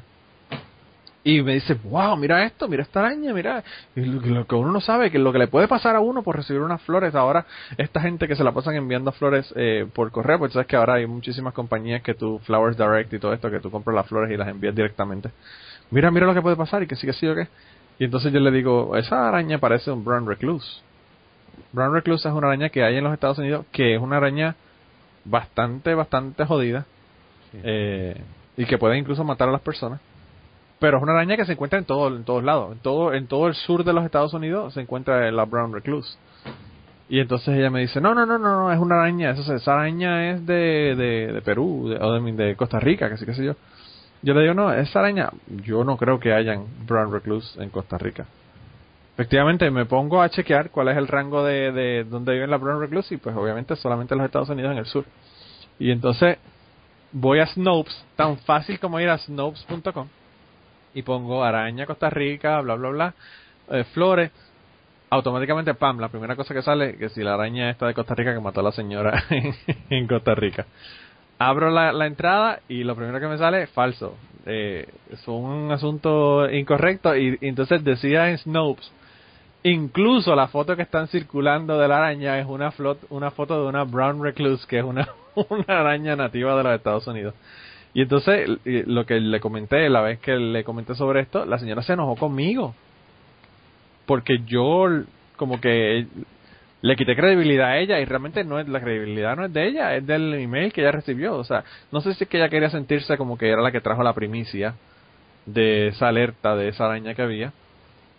[1.22, 3.62] y me dice, wow, mira esto, mira esta araña, mira,
[3.94, 6.22] y lo, lo que uno no sabe, que lo que le puede pasar a uno
[6.22, 7.44] por recibir unas flores, ahora
[7.76, 10.94] esta gente que se la pasan enviando flores eh, por correo, pues sabes que ahora
[10.94, 14.32] hay muchísimas compañías que tú, Flowers Direct y todo esto, que tú compras las flores
[14.32, 15.32] y las envías directamente.
[15.90, 17.46] Mira, mira lo que puede pasar y que sí, que sí o qué.
[17.98, 20.80] Y entonces yo le digo, esa araña parece un brown recluse.
[21.72, 24.56] Brown recluse es una araña que hay en los Estados Unidos, que es una araña
[25.26, 26.86] bastante, bastante jodida.
[27.52, 28.20] eh,
[28.56, 30.00] y que puede incluso matar a las personas.
[30.78, 32.72] Pero es una araña que se encuentra en todo, en todos lados.
[32.72, 36.16] En todo, en todo el sur de los Estados Unidos se encuentra la brown recluse.
[37.08, 39.74] Y entonces ella me dice, no, no, no, no, no, es una araña, eso, esa
[39.74, 43.34] araña es de, de, de Perú, de, o de, de Costa Rica, que sí, que
[43.34, 43.54] sé yo.
[44.22, 45.30] Yo le digo, no, esa araña,
[45.64, 48.26] yo no creo que hayan brown recluse en Costa Rica.
[49.16, 52.78] Efectivamente, me pongo a chequear cuál es el rango de, de donde viven la brown
[52.78, 55.06] recluse y pues obviamente solamente en los Estados Unidos en el sur.
[55.78, 56.36] Y entonces
[57.12, 60.06] voy a Snopes, tan fácil como ir a snopes.com
[60.92, 63.14] y pongo araña Costa Rica, bla, bla, bla,
[63.70, 64.30] eh, flores.
[65.08, 68.34] Automáticamente, pam, la primera cosa que sale, que si la araña está de Costa Rica
[68.34, 69.24] que mató a la señora
[69.88, 70.66] en Costa Rica.
[71.38, 74.14] Abro la, la entrada y lo primero que me sale es falso.
[74.44, 78.92] Eh, es un asunto incorrecto y, y entonces decía en Snopes
[79.62, 82.72] Incluso la foto que están circulando de la araña es una,
[83.10, 85.08] una foto de una brown recluse, que es una,
[85.48, 87.34] una araña nativa de los Estados Unidos.
[87.94, 91.58] Y entonces, y lo que le comenté, la vez que le comenté sobre esto, la
[91.58, 92.74] señora se enojó conmigo.
[94.04, 94.86] Porque yo,
[95.36, 96.06] como que
[96.82, 99.96] le quité credibilidad a ella y realmente no es la credibilidad no es de ella,
[99.96, 101.36] es del email que ella recibió.
[101.36, 103.80] O sea, no sé si es que ella quería sentirse como que era la que
[103.80, 104.74] trajo la primicia
[105.46, 107.52] de esa alerta de esa araña que había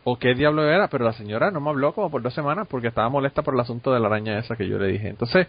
[0.10, 2.88] o qué diablo era, pero la señora no me habló como por dos semanas porque
[2.88, 5.10] estaba molesta por el asunto de la araña esa que yo le dije.
[5.10, 5.48] Entonces,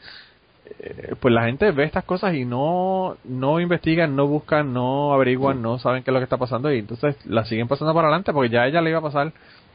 [0.81, 5.63] eh, pues la gente ve estas cosas y no no investigan, no buscan, no averiguan,
[5.63, 8.33] no saben qué es lo que está pasando y entonces la siguen pasando para adelante
[8.33, 9.33] porque ya ella le iba a pasar,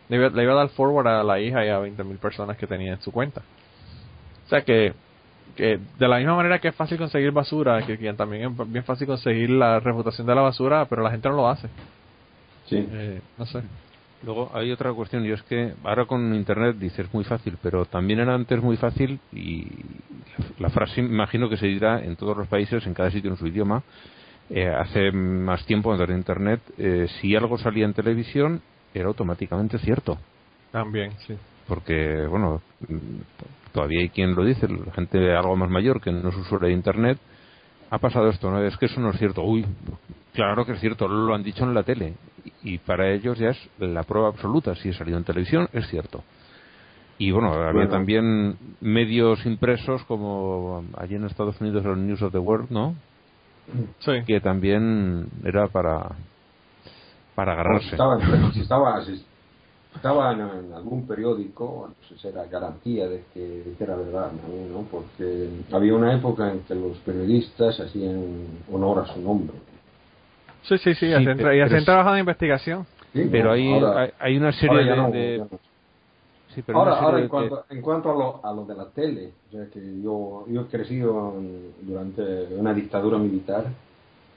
[0.10, 2.68] le iba, le iba a dar forward a la hija y a 20.000 personas que
[2.68, 3.42] tenía en su cuenta.
[4.46, 4.92] O sea que,
[5.56, 8.84] que de la misma manera que es fácil conseguir basura, que, que también es bien
[8.84, 11.70] fácil conseguir la reputación de la basura, pero la gente no lo hace.
[12.66, 12.86] Sí.
[12.92, 13.64] Eh, no sé.
[14.26, 18.19] Luego hay otra cuestión y es que ahora con internet dices muy fácil, pero también
[18.19, 19.67] era antes muy fácil y
[20.59, 23.47] la frase imagino que se dirá en todos los países, en cada sitio en su
[23.47, 23.84] idioma.
[24.49, 28.61] Eh, hace más tiempo antes de internet, eh, si algo salía en televisión
[28.93, 30.17] era automáticamente cierto,
[30.71, 31.36] También, sí.
[31.67, 32.61] porque bueno,
[33.74, 36.74] todavía hay quien lo dice, la gente algo más mayor que no es usuario de
[36.74, 37.17] internet.
[37.93, 38.59] Ha pasado esto, ¿no?
[38.63, 39.43] Es que eso no es cierto.
[39.43, 39.63] Uy,
[40.33, 42.15] claro que es cierto, lo han dicho en la tele.
[42.63, 44.74] Y para ellos ya es la prueba absoluta.
[44.74, 46.24] Si ha salido en televisión, es cierto.
[47.20, 52.39] Y bueno, había también medios impresos como allí en Estados Unidos el News of the
[52.39, 52.95] World, ¿no?
[53.99, 54.24] Sí.
[54.25, 56.15] Que también era para
[57.36, 57.91] para agarrarse.
[57.91, 58.17] estaba,
[58.51, 59.24] si estaba, si
[59.95, 64.71] estaba en, en algún periódico, pues era garantía de que, de que era verdad también,
[64.74, 64.82] ¿no?
[64.83, 69.55] Porque había una época en que los periodistas hacían honor a su nombre.
[70.63, 72.86] Sí, sí, sí, Sí, hacen, pero- y hacen pero- trabajo de investigación.
[73.13, 73.51] Sí, Pero ¿no?
[73.51, 75.59] hay, Ahora- hay, hay una serie ya de, no, de- ya no.
[76.55, 78.86] sí, pero Ahora, ahora de- en, cuanto, en cuanto a lo, a lo de la
[78.89, 82.21] tele, o sea que yo, yo he crecido en- durante
[82.57, 83.65] una dictadura militar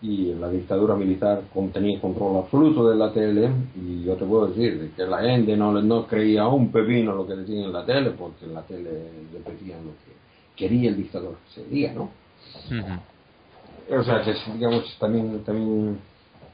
[0.02, 4.48] y la dictadura militar con- tenía control absoluto de la tele y yo te puedo
[4.48, 7.72] decir de que la gente no, le- no creía un pepino lo que decían en
[7.72, 8.90] la tele porque en la tele
[9.32, 10.12] repetían lo que
[10.54, 12.10] quería el dictador ese día, ¿no?
[12.70, 13.98] Ujú.
[14.00, 15.98] O sea, que es, digamos, también, también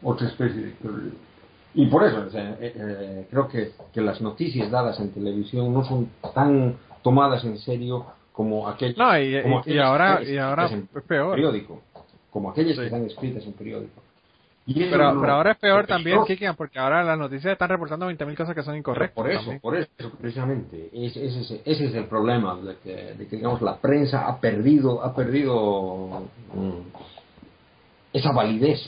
[0.02, 0.73] otra especie de...
[1.74, 5.73] Y por eso, o sea, eh, eh, creo que, que las noticias dadas en televisión
[5.73, 10.35] no son tan tomadas en serio como aquellas, No, y- como y- y ahora- que
[10.35, 11.35] y ahora es peor.
[11.35, 11.81] periódico,
[12.32, 12.80] como aquellas Sí.
[12.80, 14.02] que están escritas en periódico.
[14.64, 17.68] Y eso Pero, no- pero ahora es peor también, Kikian, porque ahora las noticias están
[17.68, 19.14] reportando 20.000 cosas que son incorrectas.
[19.16, 19.60] Por eso, también.
[19.60, 19.88] por eso,
[20.20, 20.88] precisamente.
[20.92, 24.38] Es- ese, es, ese es el problema, de que, de que, digamos, la prensa ha
[24.40, 26.22] perdido, ha perdido
[26.54, 26.78] mm,
[28.12, 28.78] esa validez,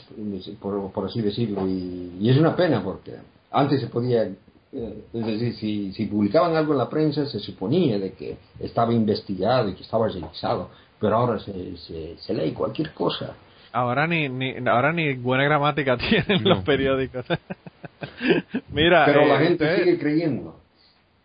[0.61, 3.13] por, por así decirlo, y, y es una pena porque
[3.51, 7.97] antes se podía, eh, es decir, si, si publicaban algo en la prensa se suponía
[7.99, 10.69] de que estaba investigado y que estaba revisado,
[11.05, 13.33] pero ahora se, se, se lee cualquier cosa.
[13.71, 16.49] Ahora ni, ni ahora ni buena gramática tienen No.
[16.55, 17.25] los periódicos.
[18.71, 20.59] Mira, Pero eh, la gente ustedes- sigue creyendo.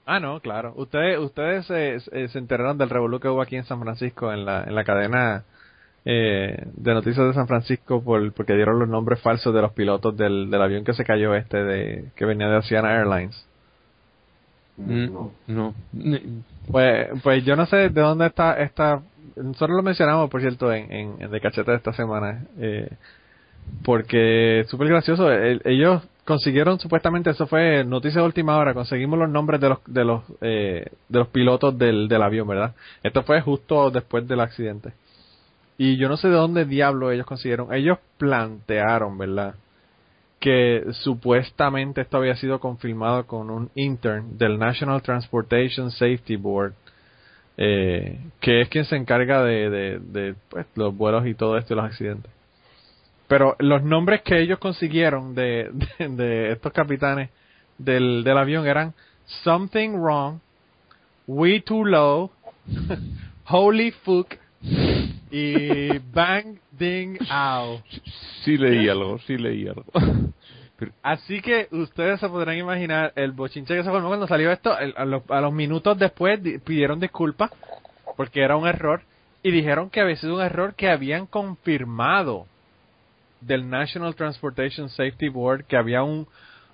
[0.07, 0.73] Ah, no, claro.
[0.77, 4.45] Ustedes ustedes se, se- se enteraron del revolú que hubo aquí en San Francisco en
[4.45, 5.45] la en la cadena
[6.05, 10.17] eh, de noticias de San Francisco por porque dieron los nombres falsos de los pilotos
[10.17, 13.47] del, del avión que se cayó este de que venía de Oceana Airlines.
[14.79, 15.31] Mm, No.
[15.47, 15.75] No.
[15.93, 19.03] Ni- Pues, pues yo no sé de dónde está esta.
[19.43, 22.45] Nosotros lo mencionamos, por cierto, en, en, en De Cachete de esta semana.
[22.59, 22.89] Eh,
[23.85, 25.31] porque es súper gracioso.
[25.31, 29.79] el- ellos consiguieron, supuestamente, eso fue noticia de última hora, conseguimos los nombres de los
[29.87, 32.75] de los eh, de los pilotos del, del avión, ¿verdad?
[33.03, 34.93] Esto fue justo después del accidente.
[35.79, 37.73] Y yo no sé de dónde diablo ellos consiguieron.
[37.75, 39.55] Ellos plantearon, ¿verdad?
[40.41, 46.73] que supuestamente esto había sido confirmado con un intern del National Transportation Safety Board,
[47.63, 51.75] eh, que es quien se encarga de, de, de, pues, los vuelos y todo esto
[51.75, 52.33] y los accidentes.
[53.29, 57.29] Pero los nombres que ellos consiguieron de, de, de estos capitanes
[57.77, 58.95] del, del avión eran
[59.45, 60.39] Something Wrong,
[61.27, 62.31] We Too Low,
[63.47, 64.37] Holy Fuck
[65.31, 67.83] y Bang Ding Ow.
[68.43, 69.85] Sí leí algo, sí leí algo.
[71.03, 74.73] Así que ustedes se podrán imaginar el bochinche que se formó cuando salió esto.
[74.73, 77.51] a, los, a los minutos después di- pidieron disculpas
[78.17, 79.03] porque era un error
[79.43, 82.47] y dijeron que había sido un error que habían confirmado
[83.41, 86.27] del National Transportation Safety Board que había un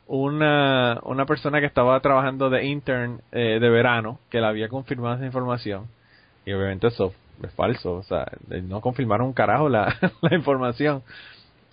[0.08, 5.16] una, una persona que estaba trabajando de intern eh, de verano que le había confirmado
[5.16, 5.86] esa información
[6.44, 7.12] y obviamente eso
[7.42, 11.02] es falso, o sea, no confirmaron un carajo la, la información.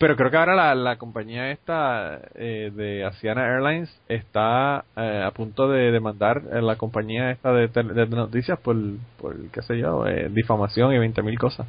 [0.04, 5.30] Pero creo que ahora la, la compañía esta eh, de Asiana Airlines está eh, a
[5.30, 8.76] punto de demandar a la compañía esta de, noticias por,
[9.18, 11.66] por qué sé yo, eh, difamación y 20 mil cosas.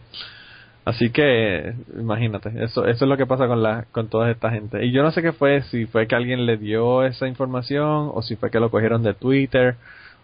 [0.83, 4.83] Así que, imagínate, eso, eso es lo que pasa con la, con toda esta gente.
[4.85, 8.21] Y yo no sé qué fue, si fue que alguien le dio esa información, o
[8.21, 9.77] si fue que lo cogieron de Twitter,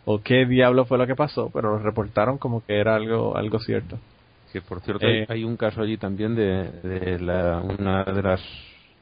[0.03, 3.59] o qué diablo fue lo que pasó, pero lo reportaron como que era algo, algo
[3.59, 3.99] cierto.
[4.51, 8.41] Que por cierto, Eh, hay, un caso allí también de, de la, una de las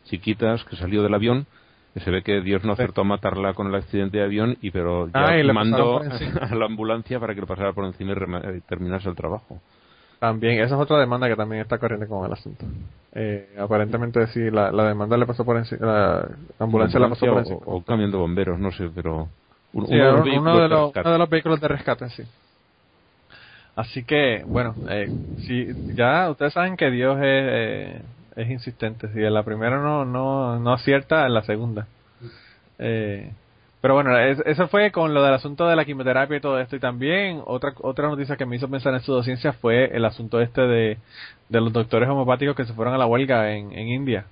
[0.05, 1.45] chiquitas que salió del avión.
[1.93, 4.69] Que se ve que Dios no acertó a matarla con el accidente de avión, y
[4.69, 6.01] pero ya Ah, y mandó
[6.41, 9.59] a la ambulancia para que le pasara por encima y, y terminase el trabajo.
[10.19, 12.65] También, esa es otra demanda que también está corriendo con el asunto.
[13.13, 16.27] Eh, aparentemente sí, la, la demanda le pasó por encima, la
[16.59, 17.57] ambulancia la pasó por encima.
[17.65, 19.29] o, o camión de bomberos, no sé, pero
[19.73, 22.23] un- Sí, uno, de los de uno de los vehículos de rescate, sí.
[23.75, 25.11] Así que, bueno, eh,
[25.45, 28.01] si ya ustedes saben que Dios es, eh,
[28.35, 29.07] es insistente.
[29.13, 31.87] Si en la primera no, no, no acierta, en la segunda.
[32.77, 33.31] Eh,
[33.81, 36.75] pero bueno, es- eso fue con lo del asunto de la quimioterapia y todo esto.
[36.75, 40.61] Y también otra otra noticia que me hizo pensar en pseudociencia fue el asunto este
[40.61, 40.97] de,
[41.47, 44.25] de los doctores homopáticos que se fueron a la huelga en, en India.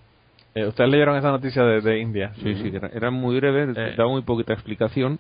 [0.56, 2.34] Eh, ¿Ustedes leyeron esa noticia de, de India?
[2.44, 3.94] Sí, sí, era muy breve, Eh.
[3.96, 5.20] daba muy poquita explicación,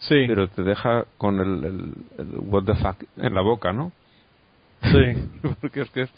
[0.00, 3.92] Sí, pero te deja con el, el- el what the fuck en la boca, ¿no?
[4.82, 5.28] sí.
[5.60, 6.10] Porque es que es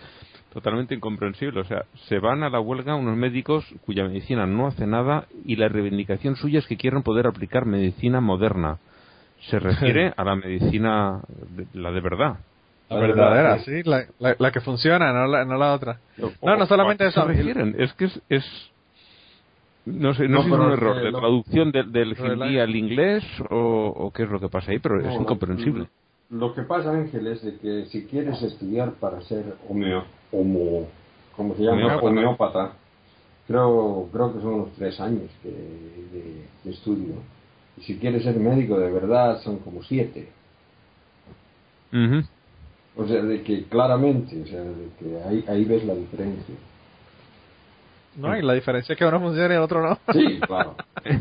[0.52, 1.61] totalmente incomprensible.
[1.61, 5.57] O sea, se van a la huelga unos médicos cuya medicina no hace nada y
[5.57, 8.78] la reivindicación suya es que quieren poder aplicar medicina moderna.
[9.48, 11.20] Se refiere a la medicina,
[11.51, 12.36] de- la de verdad.
[12.90, 16.01] La La verdadera, verdad, sí, la, la, la que funciona, no la, no la otra.
[16.19, 17.23] No, no O- solamente o a qué eso.
[17.23, 17.77] se refieren?
[17.78, 18.69] Es que es, es-
[19.92, 22.58] no sé, no, No, sé si es un error de lo- traducción del, del hindi
[22.58, 25.86] al inglés o, o qué es lo que pasa ahí, pero es incomprensible.
[26.30, 30.86] Lo que pasa, Ángel, es de que si quieres estudiar para ser homeo, homo,
[31.36, 31.76] ¿cómo se llama?
[31.96, 32.06] Homeópata.
[32.06, 32.72] Homeópata.
[33.48, 37.14] Creo, creo que son unos tres años que- de, de estudio.
[37.76, 40.28] Y si quieres ser médico de verdad son como siete.
[42.96, 46.54] O sea, de que claramente, o sea, de que ahí, ahí ves la diferencia.
[48.16, 49.98] No, y la diferencia es que uno funciona y el otro no.
[50.12, 50.76] Sí, claro.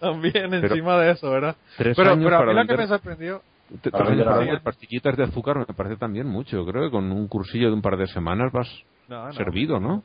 [0.00, 1.56] También Pero- encima de eso, ¿verdad?
[1.76, 3.42] Tres Pero, años pero a para mí lo que me sorprendió...
[3.82, 6.64] Te- Para vender para vender pastillitas de azúcar me parece también mucho.
[6.64, 8.68] Creo que con un cursillo de un par de semanas vas
[9.08, 9.32] No, no.
[9.32, 10.04] servido, ¿no?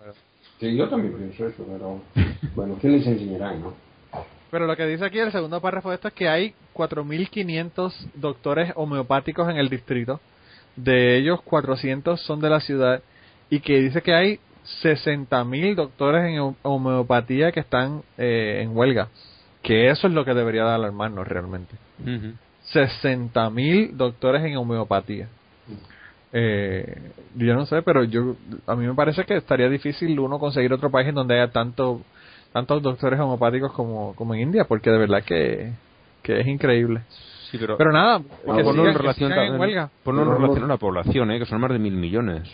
[0.60, 2.02] Sí, yo también pienso eso, pero
[2.56, 3.74] bueno, ¿qué les enseñarán, no?
[4.50, 8.72] Pero lo que dice aquí el segundo párrafo de esto es que hay 4.500 doctores
[8.76, 10.20] homeopáticos en el distrito.
[10.76, 13.02] De ellos, 400 son de la ciudad.
[13.50, 14.40] Y que dice que hay
[14.84, 19.08] 60.000 doctores en homeopatía que están eh, en huelga.
[19.62, 21.76] Que eso es lo que debería de alarmarnos realmente.
[22.74, 25.28] 60.000 doctores en homeopatía.
[26.34, 28.36] Eh, yo no sé, pero yo
[28.68, 32.02] a mí me parece que estaría difícil uno conseguir otro país en donde haya tanto
[32.54, 35.72] tantos doctores homeopáticos como, como en India, porque de verdad que,
[36.22, 37.02] que es increíble.
[37.50, 39.90] Sí, pero, Pero nada, Ah, que ponlo sigan- en que relación, sigan en huelga.
[40.04, 41.40] ponlo en relación no- a la población, ¿eh?
[41.40, 42.50] que son más de mil millones.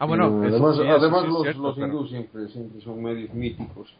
[0.00, 2.48] Ah, bueno, eso además, sí, eso además sí es los, cierto, los pero- hindús siempre,
[2.48, 3.94] siempre son medios míticos.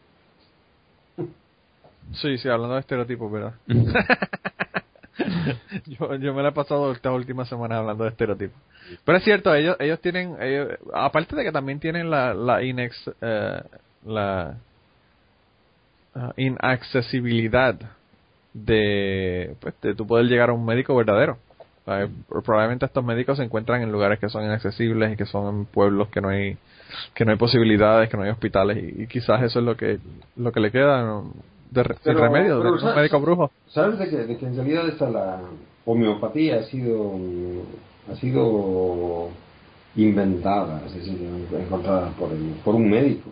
[2.13, 3.53] Sí, sí, hablando de estereotipos, ¿verdad?
[5.85, 8.59] yo, yo me la he pasado esta última semana hablando de estereotipos.
[9.05, 13.11] Pero es cierto, ellos ellos tienen, ellos, aparte de que también tienen la, la inex,
[13.21, 13.61] eh,
[14.05, 14.55] la
[16.15, 17.75] ah, inaccesibilidad
[18.53, 21.37] de, pues, de tú poder llegar a un médico verdadero.
[21.85, 26.09] Probablemente estos médicos se encuentran en lugares que son inaccesibles y que son en pueblos
[26.09, 26.57] que no hay
[27.13, 29.97] que no hay posibilidades, que no hay hospitales y, y quizás eso es lo que
[30.35, 31.31] lo que le queda ¿no?
[31.71, 32.95] de, re- sin Pero- remedio, de un ¿sabes?
[32.97, 33.51] médico brujo.
[33.69, 35.39] ¿Sabes de que, de que en realidad esta la
[35.85, 37.13] homeopatía ha sido
[38.11, 39.29] ha sido
[39.95, 41.17] inventada, es decir,
[41.57, 43.29] encontrada por, el- por un médico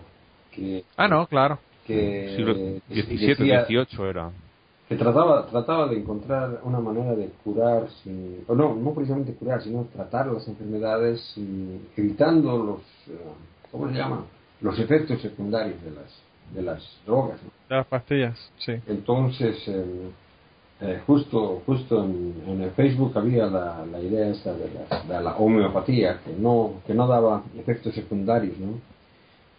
[0.52, 1.60] que, Ah, no, claro.
[1.86, 3.36] que Siglo XVII,
[3.66, 4.32] XVIII era.
[4.90, 9.62] Que trataba trataba de encontrar una manera de curar sin, o no no precisamente curar
[9.62, 13.20] sino tratar las enfermedades sin- evitando los eh,
[13.72, 14.26] cómo se llama
[14.62, 16.22] los efectos secundarios de las
[16.56, 17.40] de las drogas.
[17.70, 18.74] De las pastillas, sí.
[18.88, 20.10] entonces eh,
[20.82, 25.24] eh, justo justo en, en el Facebook había la, la idea esta de la, de
[25.24, 28.74] la homeopatía que no que no daba efectos secundarios no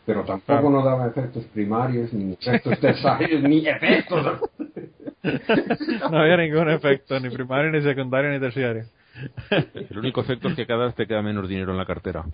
[0.07, 0.71] pero tampoco Claro.
[0.71, 4.41] no daba efectos primarios ni efectos terciarios ni efectos
[6.11, 8.85] No había ningún efecto, ni primario, ni secundario, ni terciario.
[9.51, 12.25] El único efecto es que cada vez te queda menos dinero en la cartera.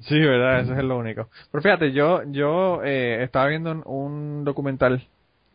[0.00, 1.28] Sí, verdad, eso es lo único.
[1.50, 5.06] Pero fíjate, yo yo eh, estaba viendo un, un documental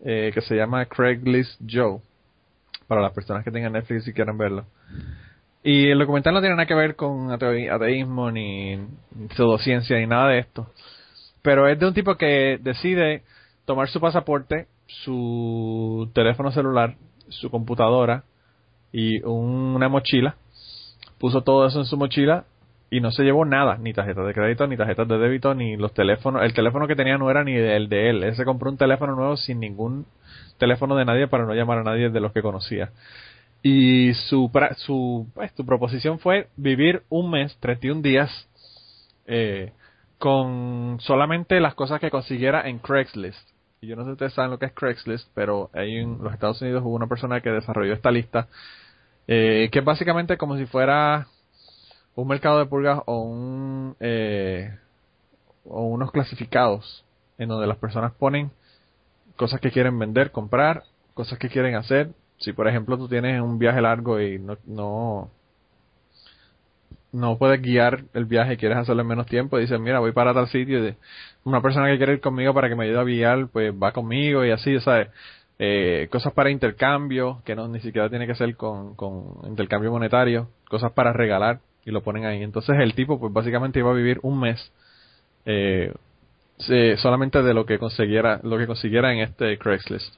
[0.03, 1.99] eh, que se llama Craigslist Joe,
[2.87, 4.65] para las personas que tengan Netflix y quieran verlo.
[5.63, 8.79] Y el documental no tiene nada que ver con ateísmo, ni
[9.35, 10.71] pseudociencia, ni nada de esto.
[11.43, 13.23] Pero es de un tipo que decide
[13.65, 14.67] tomar su pasaporte,
[15.03, 16.95] su teléfono celular,
[17.29, 18.23] su computadora
[18.91, 20.35] y un- una mochila.
[21.17, 22.45] Puso todo eso en su mochila
[22.89, 25.93] y no se llevó nada, ni tarjetas de crédito, ni tarjetas de débito, ni los
[25.93, 26.43] teléfonos.
[26.43, 28.23] El teléfono que tenía no era ni el de él.
[28.23, 30.05] Él se compró un teléfono nuevo sin ningún
[30.57, 32.91] teléfono de nadie para no llamar a nadie de los que conocía.
[33.63, 38.29] Y su, su, pues, su proposición fue vivir un mes, 31 días,
[39.25, 39.71] eh,
[40.17, 43.49] con solamente las cosas que consiguiera en Craigslist.
[43.83, 46.31] Y yo no sé si ustedes saben lo que es Craigslist, pero ahí en los
[46.33, 48.47] Estados Unidos hubo una persona que desarrolló esta lista,
[49.27, 51.25] eh, que es básicamente como si fuera
[52.13, 54.77] un mercado de pulgas o un eh,
[55.65, 57.03] o unos clasificados
[57.39, 58.51] en donde las personas ponen
[59.35, 60.83] cosas que quieren vender, comprar,
[61.15, 62.11] cosas que quieren hacer.
[62.37, 65.31] Si por ejemplo tú tienes un viaje largo y no no
[67.11, 70.47] no puedes guiar el viaje, quieres hacerlo en menos tiempo, dices, mira, voy para tal
[70.47, 70.95] sitio, y
[71.43, 74.45] una persona que quiere ir conmigo para que me ayude a guiar, pues va conmigo
[74.45, 75.09] y así, ¿sabes?
[75.59, 80.49] Eh, cosas para intercambio, que no ni siquiera tiene que ser con, con intercambio monetario,
[80.67, 82.41] cosas para regalar y lo ponen ahí.
[82.41, 84.71] Entonces el tipo, pues básicamente iba a vivir un mes
[85.45, 85.93] eh,
[86.97, 90.15] solamente de lo que consiguiera, lo que consiguiera en este Craigslist.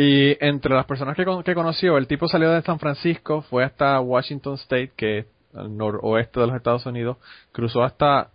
[0.00, 3.64] Y entre las personas que, con- que conoció, el tipo salió de San Francisco, fue
[3.64, 7.16] hasta Washington State, que es al noroeste de los Estados Unidos,
[7.50, 8.28] cruzó hasta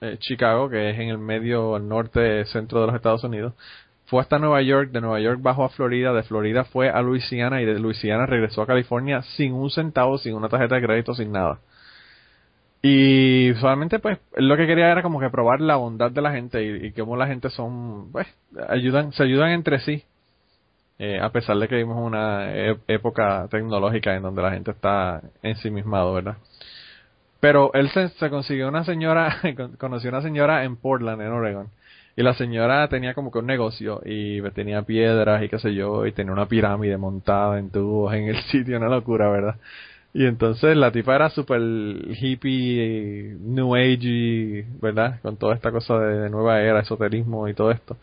[0.00, 3.54] eh, Chicago, que es en el medio, al norte, centro de los Estados Unidos,
[4.06, 7.60] fue hasta Nueva York, de Nueva York bajó a Florida, de Florida fue a Luisiana
[7.62, 11.32] y de Luisiana regresó a California sin un centavo, sin una tarjeta de crédito, sin
[11.32, 11.58] nada.
[12.82, 16.62] Y solamente pues lo que quería era como que probar la bondad de la gente
[16.64, 18.26] y, y cómo la gente son, pues,
[18.68, 20.04] ayudan, se ayudan entre sí.
[20.98, 25.20] Eh, a pesar de que vivimos una e- época tecnológica en donde la gente está
[25.42, 26.36] ensimismado, ¿verdad?
[27.40, 31.68] Pero él se, consiguió una señora, con- conoció una señora en Portland, en Oregon.
[32.16, 36.06] Y la señora tenía como que un negocio y tenía piedras y qué sé yo,
[36.06, 39.56] y tenía una pirámide montada en tubos en el sitio, una locura, ¿verdad?
[40.14, 45.20] Y entonces la tipa era súper hippie, new age, ¿verdad?
[45.22, 47.96] Con toda esta cosa de, de nueva era, esoterismo y todo esto.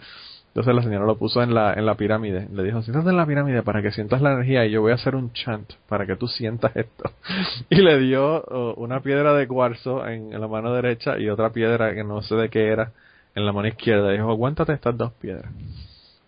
[0.60, 2.50] Entonces la señora lo puso en la, en la pirámide.
[2.52, 4.96] Le dijo, siéntate en la pirámide para que sientas la energía y yo voy a
[4.96, 7.14] hacer un chant para que tú sientas esto.
[7.70, 11.96] Y le dio oh, una piedra de cuarzo en, la mano derecha y otra piedra
[11.96, 12.92] que no sé de qué era
[13.36, 14.12] en la mano izquierda.
[14.12, 15.50] Dijo, aguántate estas dos piedras.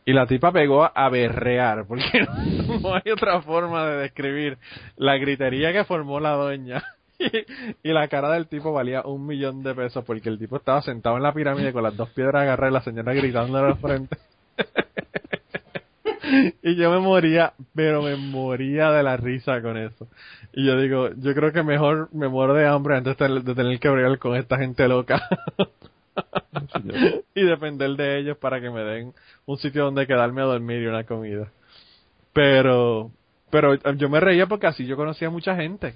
[0.06, 2.26] Y la tipa pegó a berrear, porque
[2.82, 4.58] no hay otra forma de describir
[4.96, 6.82] la gritería que formó la doña.
[7.84, 11.18] y, la cara del tipo valía un millón de pesos porque el tipo estaba sentado
[11.18, 14.18] en la pirámide con las dos piedras agarradas y la señora gritándole al frente.
[16.64, 20.08] y yo me moría, pero me moría de la risa con eso.
[20.54, 23.90] Y yo digo, yo creo que mejor me muero de hambre antes de tener que
[23.90, 25.22] bregar con esta gente loca.
[27.36, 29.14] y depender de ellos para que me den
[29.46, 31.52] un sitio donde quedarme a dormir y una comida.
[32.34, 33.12] Pero,
[33.50, 35.96] pero yo me reía porque así yo conocía a mucha gente.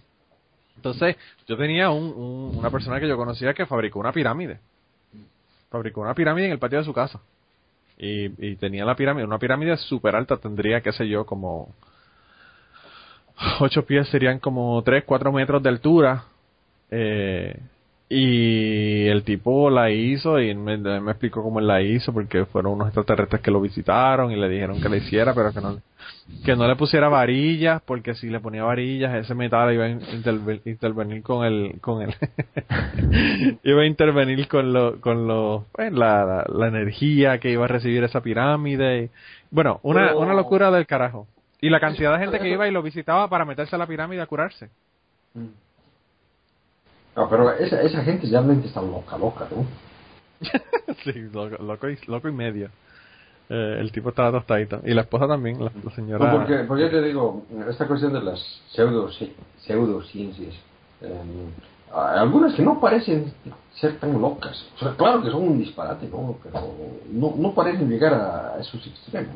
[0.76, 1.15] Entonces,
[1.47, 4.60] yo tenía un, una persona que yo conocía que fabricó una pirámide.
[5.69, 7.19] Fabricó una pirámide en el patio de su casa.
[7.97, 11.73] Y, y tenía la pirámide, una pirámide súper alta, tendría, qué sé yo, como...
[13.60, 16.23] Ocho pies serían como tres, cuatro metros de altura.
[16.89, 17.60] Eh,
[18.18, 22.72] y el tipo la hizo y me, me, explicó cómo él la hizo porque fueron
[22.72, 25.82] unos extraterrestres que lo visitaron y le dijeron que la hiciera pero que no
[26.46, 31.24] que no le pusiera varillas porque si le ponía varillas ese metal iba a intervenir
[31.24, 32.16] con el con el
[33.64, 38.02] iba a intervenir con lo con lo pues, la, la, energía que iba a recibir
[38.06, 39.10] esa pirámide
[39.52, 41.28] bueno una, una locura del carajo.
[41.62, 44.22] Y la cantidad de gente que iba y lo visitaba para meterse a la pirámide
[44.22, 44.70] a curarse.
[45.34, 45.65] Mm.
[47.16, 49.66] No, pero esa, esa gente realmente está loca, loca, ¿no?
[51.04, 52.70] sí, loco, y, loco y medio.
[53.48, 54.82] Eh, el tipo estaba tostadito.
[54.84, 56.32] Y la esposa también, la, señora.
[56.32, 58.40] No, porque, porque yo te digo, esta cuestión de las
[58.72, 59.10] pseudo,
[59.62, 60.56] pseudociencias,
[61.02, 61.22] eh,
[61.94, 63.32] algunas que no parecen
[63.76, 64.68] ser tan locas.
[64.76, 66.38] O sea, claro que son un disparate, ¿no?
[66.44, 66.74] Pero
[67.12, 69.36] no, no parecen llegar a esos extremos.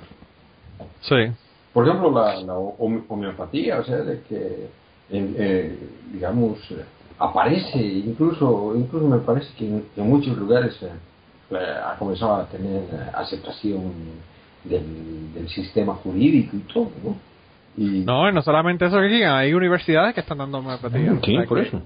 [1.02, 1.32] Sí.
[1.72, 4.70] Por ejemplo, la, la homeopatía, o sea, de que,
[5.12, 5.80] eh,
[6.12, 6.58] digamos,
[7.20, 11.56] aparece, incluso, incluso me parece que en, muchos lugares eh,
[11.86, 13.92] ha comenzado a tener eh, aceptación
[14.64, 17.16] del, sistema jurídico y todo, ¿no?
[17.78, 21.18] Y, no, no solamente eso que digan, hay universidades que están dando homeopatía.
[21.24, 21.82] Sí, por eso.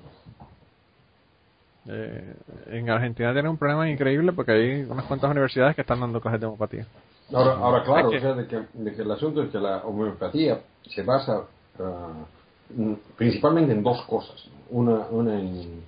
[1.87, 2.35] Eh,
[2.67, 6.39] en Argentina tiene un problema increíble porque hay unas cuantas universidades que están dando clases
[6.39, 6.87] de homeopatía.
[7.33, 10.59] Ahora, ahora claro, o sea, de que, de que el asunto es que la homeopatía
[10.89, 11.43] se basa
[11.79, 14.49] uh, principalmente en dos cosas.
[14.73, 15.83] Una, una en,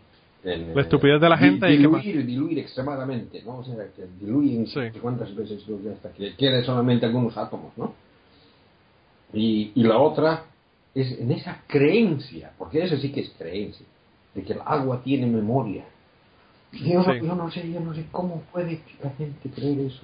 [0.76, 3.58] la estupidez de la gente diluir, y diluir extremadamente, ¿no?
[3.58, 4.68] O sea, que diluyen
[5.02, 7.96] cuántas veces hasta que quede solamente algunos átomos, ¿no?
[9.34, 10.44] Y, y la otra
[10.94, 13.86] es en esa creencia, porque eso sí que es creencia,
[14.36, 15.86] de que el agua tiene memoria.
[16.72, 20.04] Yo, yo no sé, yo no sé cómo puede la gente creer eso.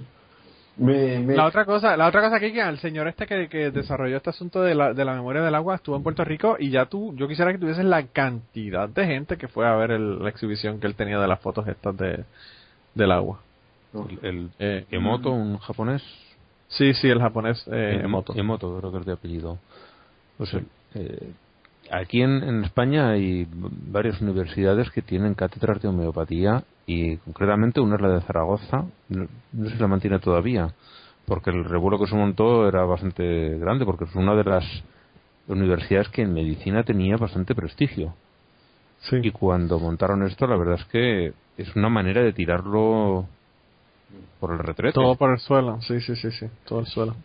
[0.77, 4.73] La otra cosa, la otra cosa que el señor este que, desarrolló este asunto de
[4.73, 7.52] la, de la memoria del agua estuvo en Puerto Rico y ya tú, yo quisiera
[7.52, 11.19] que tuvieses la cantidad de gente que fue a ver la exhibición que él tenía
[11.19, 12.23] de las fotos estas de,
[12.95, 13.41] del agua.
[14.22, 16.02] El, eh, Emoto, un japonés.
[16.69, 18.34] Sí, sí, el japonés eh, Emoto.
[18.34, 19.57] Emoto, creo que es de apellido.
[20.38, 20.56] Pues,
[20.95, 21.31] eh,
[21.91, 27.95] aquí en, en, España hay varias universidades que tienen cátedras de homeopatía y concretamente una
[27.95, 29.27] es la de Zaragoza, no,
[29.63, 30.73] sé si la mantiene todavía,
[31.26, 34.65] porque el revuelo que se montó era bastante grande, porque es una de las
[35.47, 38.13] universidades que en medicina tenía bastante prestigio.
[39.11, 43.26] Y cuando montaron esto, la verdad es que es una manera de tirarlo
[44.39, 44.93] por el retrete.
[44.93, 47.15] Todo por el suelo, sí, sí, sí, sí, todo el suelo.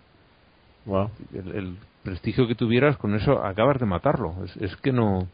[0.87, 1.11] Wow.
[1.35, 4.33] El, prestigio que tuvieras con eso acabas de matarlo.
[4.61, 5.27] es que no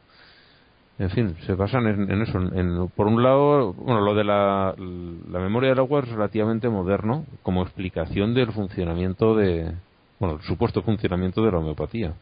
[0.98, 2.38] en fin, se basan en, eso.
[2.38, 7.62] En, por un lado, bueno, lo de la, memoria del agua es relativamente moderno como
[7.62, 9.74] explicación del funcionamiento de,
[10.20, 12.12] bueno, el supuesto funcionamiento de la homeopatía.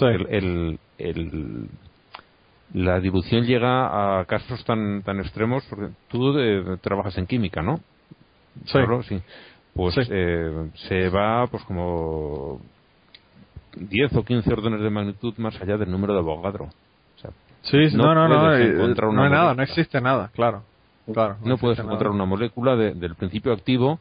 [0.00, 1.68] El, el,
[2.74, 7.80] la dilución llega a casos tan, tan extremos, porque tú eh, trabajas en química, ¿no?
[8.66, 8.78] Sí.
[9.08, 9.22] sí.
[9.80, 12.60] Pues eh, se va, pues como
[13.76, 16.68] 10 o 15 órdenes de magnitud más allá del número de Avogadro.
[17.62, 20.64] Sí, no, no, no, eh, no, hay nada, no existe nada, claro.
[21.14, 24.00] claro no, puedes encontrar una molécula del principio activo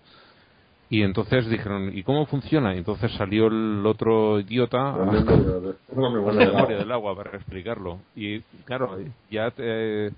[0.90, 2.76] y entonces dijeron, ¿y cómo funciona?
[2.76, 8.00] Y entonces salió el otro idiota a la memoria del agua para explicarlo.
[8.18, 8.98] Y claro,
[9.32, 10.12] ya te,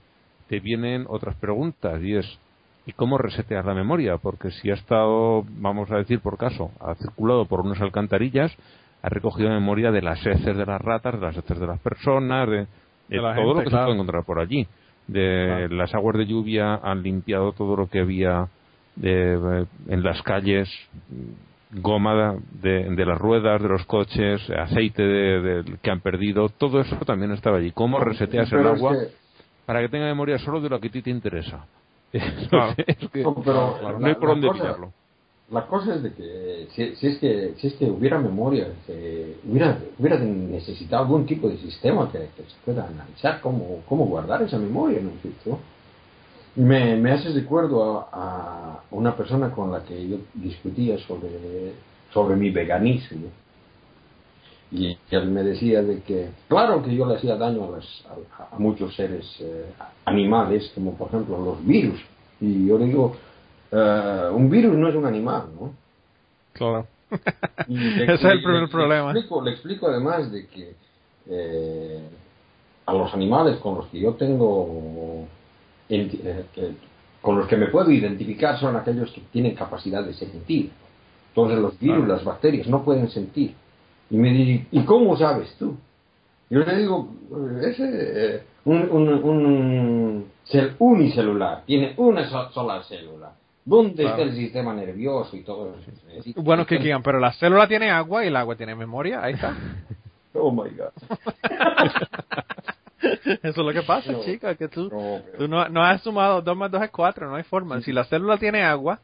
[0.48, 2.40] te vienen otras preguntas y es,
[2.86, 4.18] ¿y cómo resetear la memoria?
[4.18, 8.56] Porque si ha estado, vamos a decir por caso, ha circulado por unas alcantarillas,
[9.02, 12.50] ha recogido memoria de las heces de las ratas, de las heces de las personas,
[12.50, 12.68] de
[13.10, 14.68] todo lo que se puede encontrar por allí.
[15.08, 18.48] De las aguas de lluvia han limpiado todo lo que había
[18.96, 20.70] de, en las calles,
[21.72, 26.96] goma de, de, las ruedas de los coches, aceite de, que han perdido, todo eso
[26.98, 27.72] también estaba allí.
[27.72, 28.96] ¿Cómo reseteas el agua
[29.66, 31.66] para que tenga memoria solo de lo que a ti te interesa?
[32.52, 34.92] no, hay por dónde pillarlo.
[35.50, 38.68] la cosa es de que si, si es que si es que hubiera memoria,
[39.48, 44.42] hubiera, hubiera necesitado algún tipo de sistema que, que se pueda analizar cómo, cómo guardar
[44.42, 45.60] esa memoria, ¿no es cierto?
[46.56, 51.74] Me, me haces recuerdo a, a una persona con la que yo discutía sobre,
[52.14, 53.28] sobre mi veganismo.
[54.72, 58.06] Y él me decía de que, claro que yo le hacía daño a, las-
[58.40, 59.66] a- a muchos seres eh,
[60.06, 62.00] animales, como por ejemplo los virus.
[62.40, 63.16] Y yo le digo,
[63.72, 65.74] eh, un virus no es un animal, ¿no?
[66.54, 66.88] Claro.
[67.68, 69.12] Ese es el primer le- problema.
[69.14, 70.76] Le explico, le explico además de que
[71.30, 72.00] eh,
[72.86, 75.26] a los animales con los que yo tengo,
[75.90, 76.76] eh,
[77.22, 80.72] con los que me puedo identificar son aquellos que tienen capacidad de sentir.
[81.30, 82.14] Entonces los virus, Claro.
[82.16, 83.54] las bacterias no pueden sentir.
[84.12, 85.76] Y me dice, ¿y cómo sabes tú?
[86.50, 87.10] Yo le digo,
[87.64, 93.32] ese, eh, un, un, un cel- unicelular, tiene una so- sola célula.
[93.64, 94.10] ¿Dónde Claro.
[94.10, 96.42] está el sistema nervioso y todo eso?
[96.42, 99.56] Bueno, que Kian, pero la célula tiene agua y el agua tiene memoria, ahí está.
[100.34, 100.92] Oh my god.
[103.02, 104.22] Eso es lo que pasa, No.
[104.24, 107.36] chica, que tú, No, tú no, no has sumado 2 más 2 es 4, no
[107.36, 107.82] hay forma.
[107.82, 109.00] Si la célula tiene agua,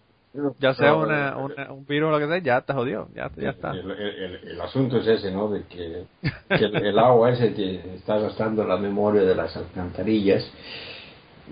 [0.60, 3.08] ya sea No, una, pero- una- un virus o lo que sea, ya está jodido,
[3.16, 3.72] ya, ya está.
[3.72, 5.50] El, el- el- asunto es ese, ¿no?
[5.50, 6.04] De que,
[6.50, 10.50] que el, el agua ese que está gastando la memoria de las alcantarillas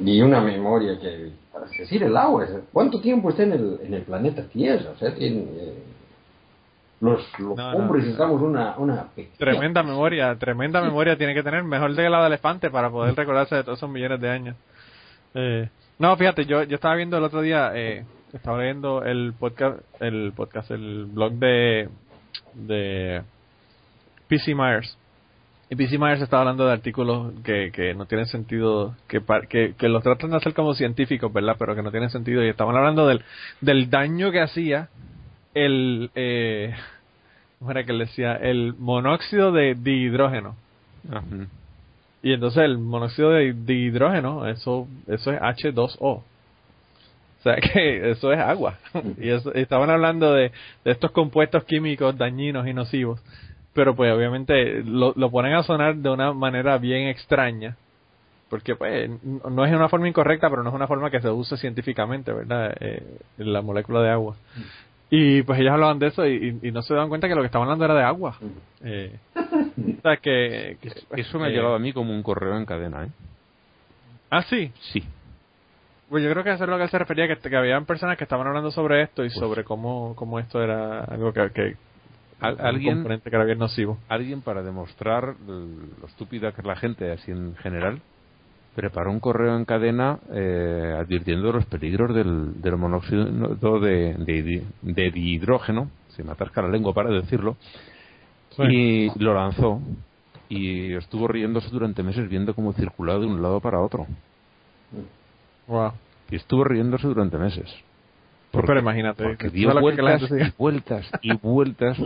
[0.04, 4.02] y una memoria que, para decir el agua, ¿cuánto tiempo está en el, en el
[4.04, 4.92] planeta Tierra?
[4.92, 5.84] O sea, tiene, eh,
[7.02, 8.12] los, los No, no, hombres no.
[8.12, 12.28] estamos una, una pequeña- Tremenda memoria, tremenda memoria tiene que tener, mejor de la de
[12.28, 14.56] elefante para poder recordarse de todos esos millones de años.
[15.34, 18.06] Eh, no, fíjate, yo, yo estaba viendo el otro día, eh,
[18.36, 21.90] estaba leyendo el podcast, el podcast, el blog de,
[22.54, 23.22] de
[24.28, 24.98] PC Myers.
[25.70, 29.90] Y PC Myers estaba hablando de artículos que, que no tienen sentido, que, que, que
[29.90, 31.56] los tratan de hacer como científicos, ¿verdad?
[31.58, 32.44] Pero que no tienen sentido.
[32.44, 33.24] Y estaban hablando del,
[33.62, 34.90] del daño que hacía
[35.54, 36.76] el, eh,
[37.58, 38.36] ¿cómo era que le decía?
[38.36, 40.56] El monóxido de dihidrógeno.
[42.22, 46.22] Y entonces el monóxido de dihidrógeno, eso, eso es H2O.
[47.46, 48.80] O sea que eso es agua.
[49.22, 50.52] Y eso, estaban hablando de,
[50.84, 53.22] de estos compuestos químicos dañinos y nocivos.
[53.74, 57.76] Pero pues obviamente lo, lo ponen a sonar de una manera bien extraña.
[58.50, 61.56] Porque pues no es una forma incorrecta, pero no es una forma que se use
[61.58, 62.76] científicamente, ¿verdad?
[62.80, 63.04] Eh,
[63.38, 64.36] la molécula de agua.
[65.12, 67.42] Y pues ellos hablaban de eso y, y- y no se daban cuenta que lo
[67.42, 68.38] que estaban hablando era de agua.
[68.84, 70.78] Eh, o sea que...
[70.82, 70.92] que,
[71.22, 73.10] Eso me ha eh, llegado a mí como un correo en cadena, ¿eh?
[74.32, 74.72] Ah, sí.
[74.92, 75.04] Sí.
[76.10, 78.18] Pues yo creo que eso es lo que él se refería, que, que habían personas
[78.18, 81.76] que estaban hablando sobre esto y Pues- sobre cómo, cómo esto era algo que, que
[82.40, 83.98] Al- alguien, componente que era bien nocivo.
[84.10, 88.02] alguien para demostrar lo estúpida que es la gente así en general
[88.76, 95.12] preparó un correo en cadena eh, advirtiendo los peligros del, del monóxido de, de, de
[95.12, 97.56] dihidrógeno se me atasca la lengua para decirlo
[98.70, 99.80] y lo lanzó
[100.50, 104.06] y estuvo riéndose durante meses viendo cómo circulaba de un lado para otro
[105.68, 105.92] Wow.
[106.30, 107.66] y estuvo riéndose durante meses
[108.52, 111.98] Porque- Pero imagínate, porque dio que vueltas gente y vueltas y vueltas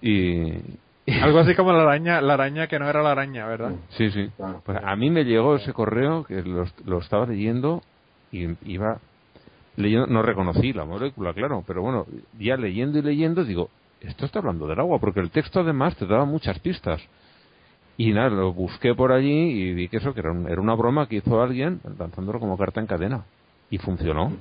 [0.00, 0.52] y
[1.22, 3.72] Algo así como la araña, la araña que no era la araña, ¿verdad?
[3.96, 4.28] Sí, sí.
[4.64, 7.80] Pues a mí me llegó ese correo que lo, lo estaba leyendo
[8.30, 8.98] y iba
[9.76, 12.04] leyendo, no reconocí la molécula, claro, pero bueno,
[12.38, 13.70] ya leyendo y leyendo digo,
[14.02, 17.00] esto está hablando del agua, porque el texto además te daba muchas pistas.
[17.98, 20.74] Y nada, lo busqué por allí y vi que eso, que era, un- era una
[20.74, 23.24] broma que hizo alguien lanzándolo como carta en cadena.
[23.70, 24.32] Y funcionó.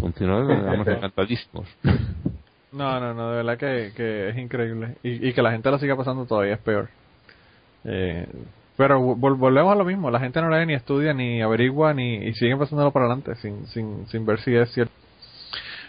[0.00, 1.66] Funcionó, estamos encantadísimos.
[2.72, 4.94] No, no, no, de verdad que, que es increíble.
[5.02, 6.88] Y, y que la gente lo siga pasando todavía es peor.
[7.84, 8.26] Eh,
[8.76, 12.16] pero vol- volvemos a lo mismo, la gente no lee ni estudia ni averigua ni
[12.16, 14.92] y siguen pasándolo para adelante sin, sin, sin ver si es cierto.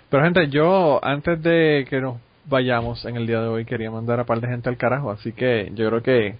[0.09, 4.19] Pero gente, yo antes de que nos vayamos en el día de hoy quería mandar
[4.19, 6.35] a par de gente al carajo, así que yo creo que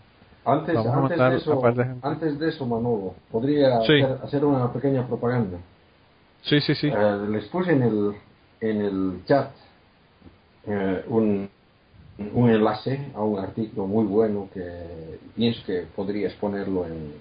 [0.46, 2.08] Antes, Vamos a antes, de a eso, par de gente.
[2.08, 4.02] antes de eso, Manolo, podría Sí.
[4.02, 5.58] hacer, hacer una pequeña propaganda.
[6.44, 6.88] sí, sí, sí.
[6.88, 8.14] Eh, les puse en el,
[8.62, 9.52] en el chat
[10.66, 11.50] eh, un,
[12.34, 17.14] un enlace a un artículo muy bueno que pienso que podrías ponerlo en,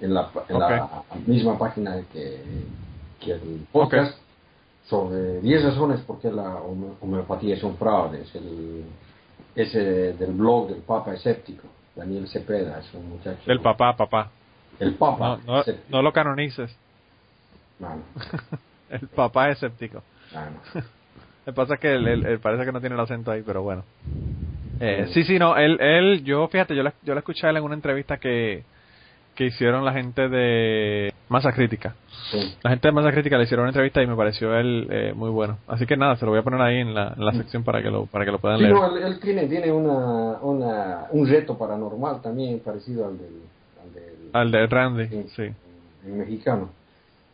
[0.00, 2.40] en, la, en la misma página que,
[3.20, 4.16] que el podcast
[4.90, 8.22] sobre 10 razones por qué la home- homeopatía es un fraude.
[8.22, 8.84] Es el,
[9.54, 13.40] ese del blog del Papa Escéptico, Daniel Cepeda, es un muchacho.
[13.46, 14.30] El papá, papá.
[14.78, 15.88] El Papa No, no, Escéptico.
[15.90, 16.76] no lo canonices.
[17.78, 18.02] No, no,
[18.90, 20.02] El papá es escéptico.
[20.34, 20.82] no, no.
[21.46, 23.82] Me pasa que él, él- él parece que no tiene el acento ahí, pero bueno.
[24.78, 27.56] Eh, sí, sí, no, él, él, yo, fíjate, yo le, yo le escuché a él
[27.56, 28.62] en una entrevista que,
[29.40, 31.94] que hicieron la gente de Masa Crítica.
[32.30, 32.54] Sí.
[32.62, 35.30] La gente de Masa Crítica le hicieron una entrevista y me pareció él eh, muy
[35.30, 35.56] bueno.
[35.66, 37.80] Así que nada, se lo voy a poner ahí en la, en la sección para
[37.82, 38.74] que lo para que lo puedan Sí, leer.
[38.74, 43.40] no, él, él tiene, tiene una, una, un reto paranormal también parecido al del,
[43.82, 45.44] al del Al de Randy, sí.
[46.06, 46.68] en mexicano.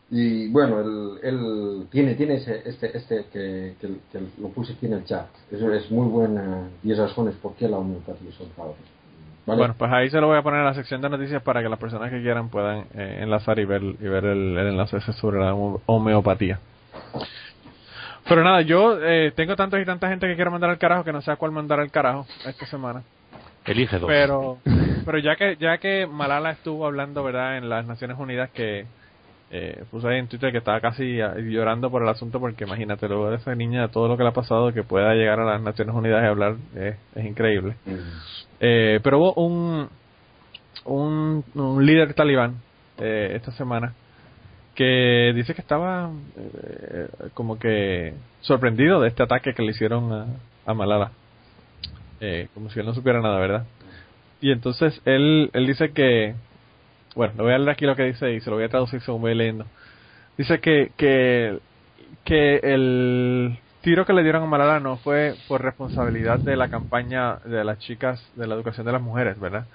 [0.09, 4.85] Y bueno, él, él tiene, tiene ese, este, este que, que, que lo puse aquí
[4.85, 5.27] en el chat.
[5.51, 8.77] Eso es muy buena, 10 razones por qué la homeopatía son fraudes.
[9.47, 9.59] ¿Vale?
[9.59, 11.69] Bueno, pues ahí se lo voy a poner en la sección de noticias para que
[11.69, 15.13] las personas que quieran puedan eh, enlazar y ver y ver el, el enlace ese
[15.13, 16.59] sobre la homeopatía.
[18.27, 21.13] Pero nada, yo eh, tengo tantos y tanta gente que quiero mandar al carajo que
[21.13, 23.03] no sé a cuál mandar al carajo esta semana.
[23.65, 24.09] Elige dos.
[24.09, 24.57] Pero,
[25.05, 28.85] pero ya que ya que Malala estuvo hablando, verdad, en las Naciones Unidas que
[29.49, 33.07] eh, puso ahí en Twitter que estaba casi ah, llorando por el asunto porque imagínate
[33.07, 35.61] luego de esa niña todo lo que le ha pasado que pueda llegar a las
[35.61, 37.75] Naciones Unidas y hablar eh, es increíble.
[37.85, 38.46] Mm.
[38.59, 39.89] Eh, pero hubo un,
[40.85, 42.55] un, líder talibán
[42.97, 43.93] eh, esta semana
[44.73, 50.27] que dice que estaba eh, como que sorprendido de este ataque que le hicieron a,
[50.65, 51.11] a Malala.
[52.19, 53.65] Eh, como si él no supiera nada, ¿verdad?
[54.41, 56.35] Y entonces él, él dice que,
[57.15, 59.01] bueno, le voy a leer aquí lo que dice y se lo voy a traducir
[59.01, 59.65] según voy leyendo.
[60.37, 61.59] Dice que, que,
[62.23, 63.57] que el
[63.87, 67.79] tiro que le dieron a Malala no fue por responsabilidad de la campaña de las
[67.79, 69.65] chicas de la educación de las mujeres, ¿verdad?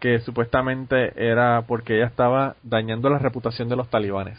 [0.00, 4.38] Que supuestamente era porque ella estaba dañando la reputación de los talibanes.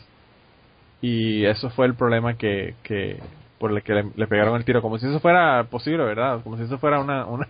[1.02, 3.20] Y eso fue el problema que, que
[3.58, 6.42] por el que le, le pegaron el tiro, como si eso fuera posible, ¿verdad?
[6.44, 7.48] Como si eso fuera una, una,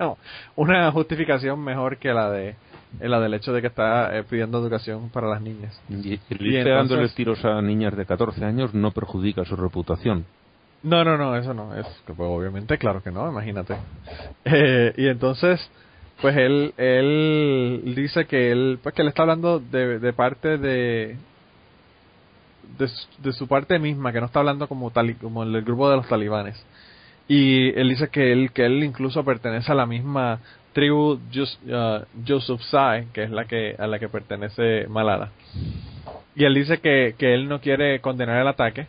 [0.56, 2.56] una justificación mejor que la de
[3.02, 5.78] la del hecho de que está eh, pidiendo educación para las niñas.
[5.90, 10.24] Y Y entonces- dándole tiros a niñas de 14 años no perjudica su reputación.
[10.86, 11.76] No, no, no, eso no.
[11.76, 13.76] Es pues, obviamente, claro que no, imagínate.
[14.45, 15.60] Eh, y entonces,
[16.22, 21.18] pues él, él dice que él, pues que él está hablando de, parte de,
[22.78, 26.07] de, su- parte misma, que no está hablando como tal, como el, grupo de los
[26.07, 26.64] talibanes.
[27.28, 30.40] Y él dice que él, que él incluso pertenece a la misma
[30.74, 35.32] tribu Yus- uh, Yusufzai, que es la que, a la que pertenece Malala.
[36.36, 38.86] Y él dice que, que él no quiere condenar el ataque,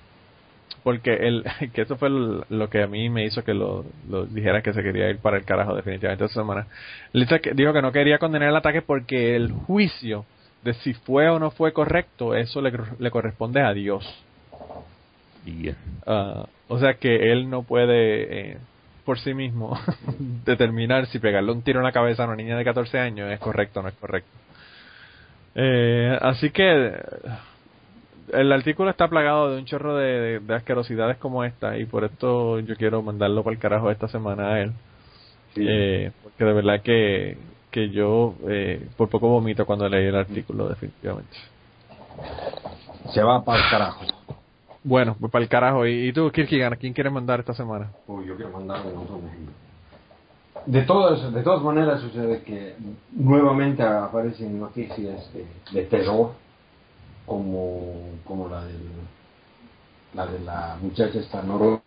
[0.87, 1.45] porque él,
[1.75, 4.85] que eso fue lo que a mí me hizo que lo, lo dijera que se
[4.85, 6.69] quería ir para el carajo definitivamente esta semana.
[7.13, 10.25] Que, dijo que no quería condenar el ataque porque el juicio
[10.63, 14.07] de si fue o no fue correcto, eso le, le corresponde a Dios.
[16.07, 18.59] Ah, o sea que él no puede eh,
[19.05, 19.77] por sí mismo
[20.45, 23.41] determinar si pegarle un tiro en la cabeza a una niña de 14 años es
[23.41, 24.31] correcto o no es correcto.
[25.57, 26.93] Eh, así que
[28.33, 32.05] el artículo está plagado de un chorro de, de- de asquerosidades como esta y por
[32.05, 34.73] esto yo quiero mandarlo para el carajo esta semana a él.
[35.55, 35.65] Sí.
[35.69, 37.39] Eh, porque de verdad que,
[37.71, 41.37] que yo eh, por poco vomito cuando leí el artículo definitivamente.
[43.13, 44.05] Se va para el carajo.
[44.83, 45.87] Bueno, pues para el carajo.
[45.87, 47.91] ¿Y, y tú, Kierkegaard, a quién quieres mandar esta semana?
[48.07, 49.53] Uy, yo quiero mandar de gente.
[50.67, 52.75] De todas, de todas maneras sucede que
[53.13, 56.33] nuevamente aparecen noticias de, de terror
[57.27, 57.93] como,
[58.25, 58.81] como la, del,
[60.15, 61.83] la de la muchacha esta noruega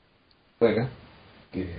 [1.52, 1.74] que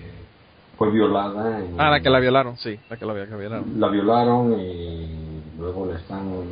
[0.76, 1.58] fue violada.
[1.60, 3.78] En, Ah, la que la violaron, sí, la que la, que violaron.
[3.80, 6.48] la violaron y luego la están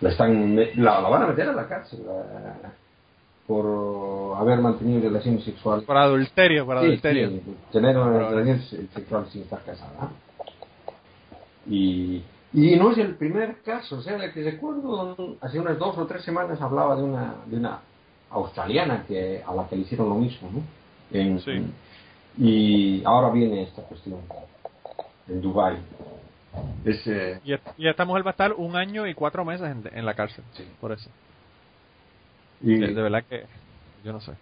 [0.00, 2.72] la están la, la van a meter a la cárcel la-
[3.46, 7.28] por haber mantenido relaciones sexuales Por adulterio, por adulterio.
[7.28, 7.42] sí,
[7.72, 10.08] tener una relación se- sexual sin estar casada.
[11.68, 12.22] Y,
[12.54, 16.06] y no es el primer caso, o sea, de que recuerdo hace unas dos o
[16.06, 17.80] tres semanas hablaba de una, de una
[18.30, 20.62] australiana que a la que le hicieron lo mismo, ¿no?
[21.18, 21.66] En- Sí.
[22.38, 24.18] Y ahora viene esta cuestión
[25.28, 25.76] en Dubai.
[26.84, 29.68] Es, eh, Y, et- y esta mujer va a estar un año y cuatro meses
[29.70, 30.44] en, en la cárcel.
[30.54, 30.64] Sí.
[30.80, 31.10] Por eso.
[32.60, 33.44] y De, de verdad que
[34.04, 34.32] yo no sé.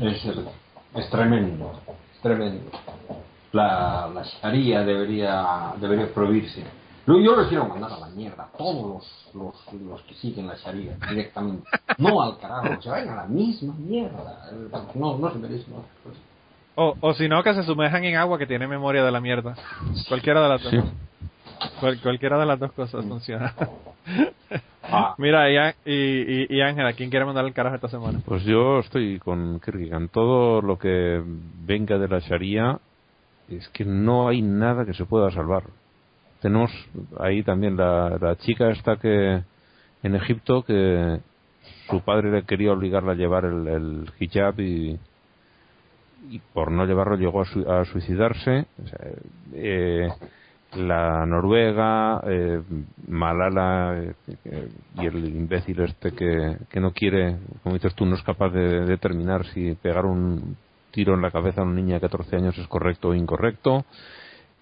[0.00, 0.24] Es,
[0.94, 1.80] es tremendo,
[2.14, 2.70] es tremendo.
[3.56, 6.62] La, la Sharia debería, debería prohibirse.
[7.06, 8.82] Yo, yo los quiero mandar a la mierda, todos
[9.34, 11.68] los, los, los que siguen la Sharia directamente.
[11.98, 14.50] No al carajo, se vayan a la misma mierda.
[14.94, 16.18] No, no se merecen cosa.
[16.74, 19.54] O, o si no, que se sumerjan en agua que tiene memoria de la mierda.
[20.08, 20.70] Cualquiera de las dos.
[20.72, 20.80] Sí.
[21.80, 23.54] Cual- cualquiera de las dos cosas funciona.
[24.88, 25.16] Ah.
[25.18, 28.20] Mira, y, Ángela, ¿quién quiere mandar el carajo esta semana?
[28.24, 30.08] Pues yo estoy con Kierkegaard.
[30.10, 31.20] Todo lo que
[31.66, 32.78] venga de la Sharia
[33.48, 35.64] es que no hay nada que se pueda salvar.
[36.40, 36.70] Tenemos
[37.18, 39.42] ahí también la, la chica esta que
[40.02, 41.20] en Egipto que
[41.90, 44.98] su padre le quería obligarla a llevar el, el hijab y,
[46.52, 48.66] por no llevarlo llegó a, sui- a suicidarse.
[49.52, 50.08] Eh,
[50.74, 52.60] la Noruega, eh,
[53.08, 53.96] Malala
[54.44, 54.68] eh,
[55.00, 58.84] y el imbécil este que, que no quiere, como dices tú, no es capaz de
[58.84, 60.56] determinar si pegar un
[60.96, 63.84] tiro en la cabeza a una niña de 14 años es correcto o incorrecto.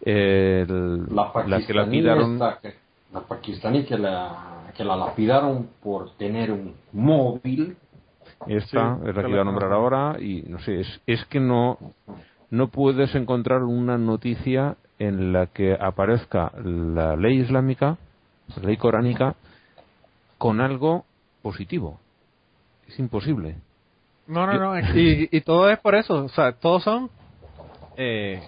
[0.02, 1.73] El- La la que
[2.35, 2.74] esta que-
[3.12, 7.77] la pakistaní que la, que la lapidaron por tener un móvil.
[8.48, 11.24] Esta Sí, es la que iba a la- nombrar ahora y no sé, es, es
[11.27, 11.78] que no,
[12.51, 17.97] no puedes encontrar una noticia en la que aparezca la ley islámica,
[18.56, 19.36] la ley coránica,
[20.39, 21.05] con algo
[21.43, 22.01] positivo.
[22.89, 23.55] Es imposible.
[24.27, 24.79] No, no, no.
[24.99, 26.25] Y, y todo es por eso.
[26.25, 27.11] O sea, todos son
[27.97, 28.43] eh,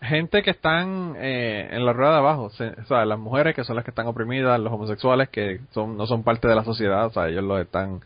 [0.00, 2.50] gente que están eh, en la rueda de abajo.
[2.50, 5.96] Se- O sea, las mujeres que son las que están oprimidas, los homosexuales que son
[5.96, 7.06] no son parte de la sociedad.
[7.06, 8.00] O sea, ellos los están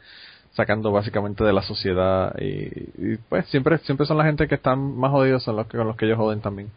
[0.53, 2.35] sacando básicamente de la sociedad.
[2.41, 5.77] Y, y, pues siempre siempre son la gente que están más jodidos son los que,
[5.77, 6.71] con los que ellos joden también.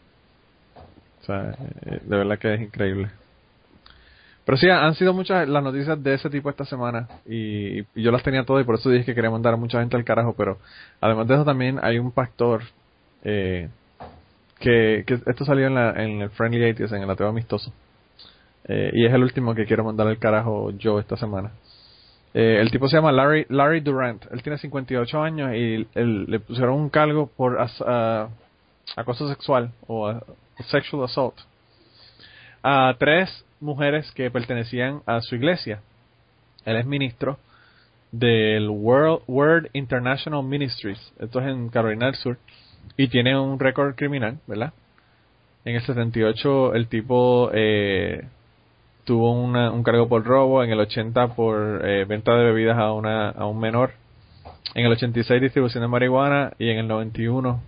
[1.22, 1.56] O sea,
[1.86, 3.10] eh, de verdad que es increíble.
[4.45, 8.24] Pero sí, han sido muchas las noticias de ese tipo esta semana y, yo las
[8.24, 10.57] tenía todas y por eso dije que quería mandar a mucha gente al carajo, pero
[10.99, 12.61] además de eso también hay un pastor
[13.24, 13.70] eh,
[14.60, 17.72] que, esto salió en, la, en el Friendly Atheist, en el ateo amistoso.
[18.65, 21.52] Eh, y es el último que quiero mandar al carajo yo esta semana.
[22.34, 26.76] Eh, el tipo se llama Larry, Larry Durant, él tiene 58 años y le pusieron
[26.76, 28.28] un cargo por as- ah,
[28.95, 30.24] acoso sexual o ah,
[30.70, 31.36] sexual assault
[32.64, 35.81] a tres mujeres que pertenecían a su iglesia.
[36.65, 37.38] Él es ministro
[38.11, 42.38] del World Word International Ministries, esto es en Carolina del Sur,
[42.95, 44.73] y tiene un récord criminal, ¿verdad?
[45.65, 48.27] En el 78 el tipo eh,
[49.06, 53.30] tuvo un cargo por robo, en el 80 por eh, venta de bebidas a, una,
[53.30, 53.94] a un menor,
[54.76, 57.61] en el 86 distribución de marihuana y en el 91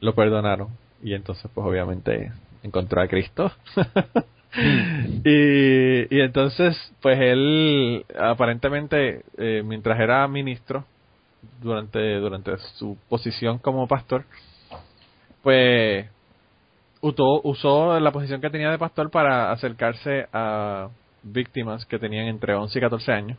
[0.00, 0.68] lo perdonaron.
[1.02, 2.32] Y entonces pues obviamente
[2.62, 3.50] encontró a Cristo.
[5.24, 10.84] y, y entonces pues él aparentemente eh, mientras era ministro
[11.60, 14.24] durante durante su posición como pastor
[15.42, 16.06] pues
[17.00, 20.88] usó, usó la posición que tenía de pastor para acercarse a
[21.22, 23.38] víctimas que tenían entre 11 y 14 años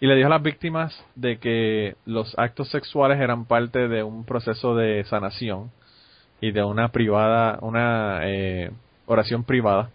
[0.00, 4.24] y le dijo a las víctimas de que los actos sexuales eran parte de un
[4.24, 5.70] proceso de sanación
[6.40, 8.70] y de una privada, una eh,
[9.06, 9.90] oración privada.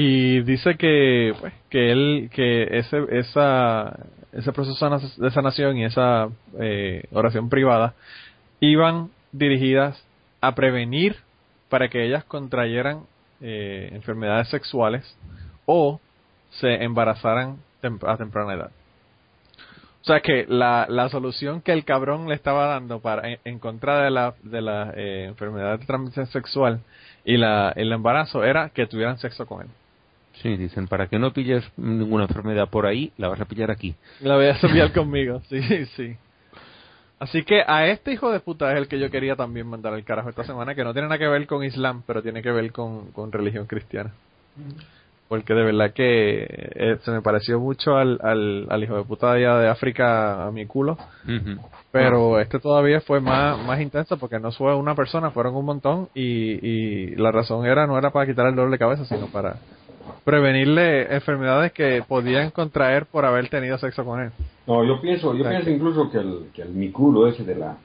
[0.00, 3.98] Y dice que, pues, que él, que ese, esa,
[4.32, 6.28] ese proceso de sanación y esa
[6.60, 7.94] eh, oración privada
[8.60, 10.00] iban dirigidas
[10.40, 11.16] a prevenir
[11.68, 13.06] para que ellas contrayeran
[13.40, 15.02] eh, enfermedades sexuales
[15.66, 16.00] o
[16.50, 17.56] se embarazaran
[18.06, 18.70] a temprana edad.
[20.02, 23.58] O sea que la, la solución que el cabrón le estaba dando para en, en
[23.58, 26.82] contra de la, de la eh, enfermedad de transmisión sexual
[27.24, 29.68] y la, el embarazo era que tuvieran sexo con él.
[30.34, 33.94] Sí, dicen, para que no pilles ninguna enfermedad por ahí, la vas a pillar aquí.
[34.20, 35.60] La voy a enviar conmigo, sí,
[35.96, 36.16] sí.
[37.20, 40.04] Así que a este hijo de puta es el que yo quería también mandar al
[40.04, 42.70] carajo esta semana, que no tiene nada que ver con Islam, pero tiene que ver
[42.70, 44.12] con, con religión cristiana.
[45.28, 49.32] Porque de verdad que eh, se me pareció mucho al, al, al hijo de puta
[49.32, 50.96] de allá de África a mi culo.
[51.90, 56.08] Pero este todavía fue más, más intenso porque no fue una persona, fueron un montón
[56.14, 59.56] y, y la razón era no era para quitar el dolor de cabeza, sino para
[60.24, 64.30] prevenirle enfermedades que podían contraer por haber tenido sexo con él.
[64.66, 67.76] No, yo pienso, yo pienso incluso que el, que el miculo ese de la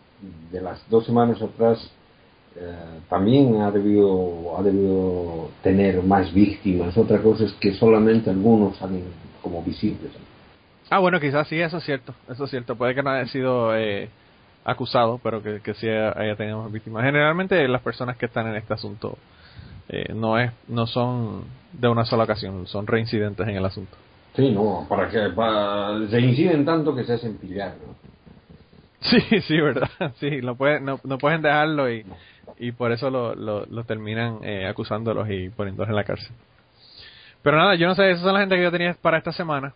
[0.51, 1.91] de las dos semanas atrás
[2.55, 2.71] eh,
[3.09, 6.97] también ha debido ha debido tener más víctimas.
[6.97, 9.03] Otra cosa es que solamente algunos salen
[9.41, 10.11] como visibles.
[10.89, 12.75] Ah, bueno, quizás sí, eso es cierto, eso es cierto.
[12.75, 14.09] Puede que no haya sido eh,
[14.63, 17.03] acusado, pero que, que sí haya tenido más víctimas.
[17.03, 19.17] Generalmente las personas que están en este asunto
[19.89, 21.43] eh, no es no son
[21.73, 23.97] de una sola ocasión, son reincidentes en el asunto.
[24.35, 27.75] Sí, no, para que para- se inciden tanto que se hacen pillar.
[27.85, 27.93] ¿no?
[29.01, 29.89] Sí, sí, verdad.
[30.19, 32.05] Sí, no, pueden no, no pueden dejarlo y,
[32.57, 36.31] y por eso lo, lo, lo terminan eh, acusándolos y poniéndolos en la cárcel.
[37.41, 39.73] Pero nada, yo no sé, esas son las gente que yo tenía para esta semana.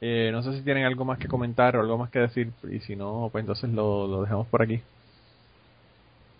[0.00, 2.80] Eh, no sé si tienen algo más que comentar o algo más que decir y
[2.80, 4.80] si no, pues entonces lo, lo dejamos por aquí.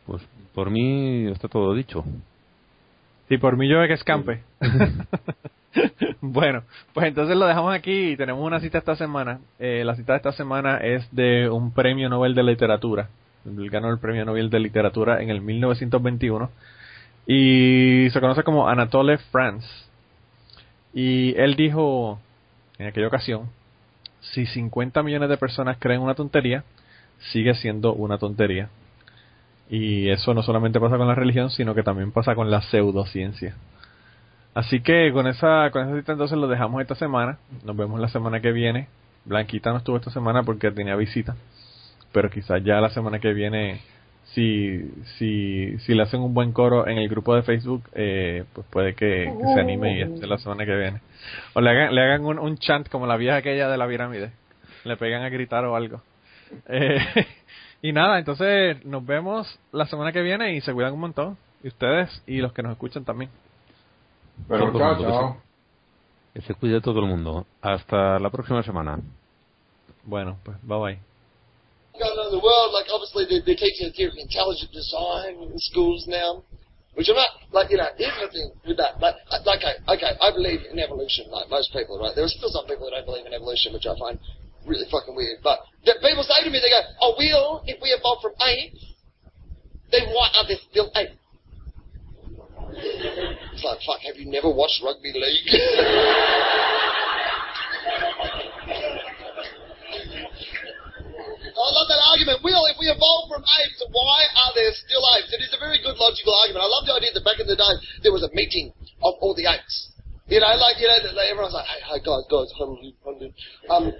[0.06, 0.22] Pues
[0.54, 2.04] por mí está todo dicho.
[3.28, 4.42] Sí, por mí yo que escampe.
[6.20, 9.40] bueno, pues entonces lo dejamos aquí y tenemos una cita esta semana.
[9.58, 13.08] Eh, la cita de esta semana es de un premio Nobel de Literatura.
[13.46, 16.50] Él ganó el premio Nobel de Literatura en el 1921
[17.26, 19.66] y se conoce como Anatole France.
[20.92, 22.20] Y él dijo
[22.78, 23.50] en aquella ocasión,
[24.20, 26.64] si 50 millones de personas creen una tontería,
[27.32, 28.68] sigue siendo una tontería.
[29.68, 33.56] Y eso no solamente pasa con la religión, sino que también pasa con la pseudociencia.
[34.54, 37.38] Así que con esa, con esa cita entonces lo dejamos esta semana.
[37.64, 38.88] Nos vemos la semana que viene.
[39.24, 41.34] Blanquita no estuvo esta semana porque tenía visita.
[42.12, 43.80] Pero quizás ya la semana que viene,
[44.26, 48.64] si, si, si le hacen un buen coro en el grupo de Facebook, eh, pues
[48.70, 51.00] puede que, se anime y esté la semana que viene.
[51.54, 54.30] O le hagan, le hagan un, un chant como la vieja aquella de la pirámide.
[54.84, 56.02] Le pegan a gritar o algo.
[56.68, 56.98] Eh,
[57.84, 61.36] y nada, entonces nos vemos la semana que viene y se cuidan un montón.
[61.62, 63.30] Y ustedes y los que nos escuchan también.
[64.48, 65.36] Pero Todo chao, el mundo, chao.
[66.32, 67.44] Que se cuide todo el mundo.
[67.60, 68.98] Hasta la próxima semana.
[70.02, 70.98] Bueno, pues bye bye.
[71.92, 75.44] going on in the world, like obviously they're, they're teaching the theory of intelligent design
[75.44, 76.40] in schools now,
[76.96, 80.32] which I'm not, like, you know, here's the thing with that, like, okay, okay, I
[80.32, 82.16] believe in evolution, like most people, right?
[82.16, 84.16] There are still some people that don't believe in evolution, which I find
[84.66, 87.90] really fucking weird, but that people say to me, they go, oh, we'll, if we
[87.90, 88.80] evolve from apes,
[89.92, 91.20] then why are there still apes?
[92.74, 95.46] It's like, fuck, have you never watched rugby league?
[101.54, 102.42] I love that argument.
[102.42, 105.30] Will, if we evolved from apes, why are there still apes?
[105.30, 106.66] It is a very good logical argument.
[106.66, 108.74] I love the idea that back in the day there was a meeting
[109.06, 109.94] of all the apes.
[110.26, 113.32] You know, like, you know, everyone's like, hey, hey, guys, guys, hold on.
[113.70, 113.92] Um,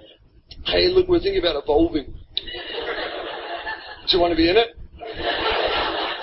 [0.65, 2.13] hey, look, we're thinking about evolving.
[4.05, 4.75] Do you want to be in it?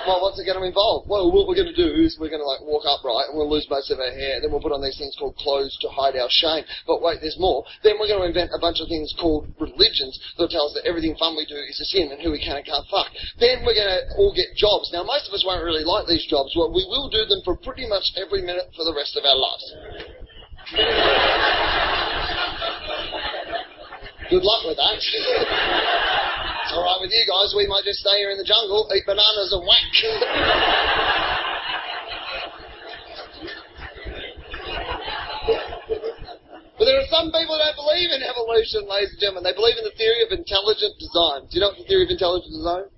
[0.03, 1.07] Well, what's it going to involve?
[1.07, 3.47] Well, what we're going to do is we're going to like walk upright and we'll
[3.47, 4.43] lose most of our hair.
[4.43, 6.67] Then we'll put on these things called clothes to hide our shame.
[6.83, 7.63] But wait, there's more.
[7.87, 10.83] Then we're going to invent a bunch of things called religions that tell us that
[10.83, 13.15] everything fun we do is a sin and who we can and can't fuck.
[13.39, 14.91] Then we're going to all get jobs.
[14.91, 17.55] Now, most of us won't really like these jobs, but we will do them for
[17.55, 19.67] pretty much every minute for the rest of our lives.
[24.33, 24.97] Good luck with that.
[24.97, 25.05] It's
[26.73, 27.53] all right with you guys.
[27.53, 29.77] We might just stay here in the jungle, eat bananas, and whack.
[36.81, 39.45] but there are some people that don't believe in evolution, ladies and gentlemen.
[39.45, 41.45] They believe in the theory of intelligent design.
[41.45, 42.89] Do you know what the theory of intelligent design?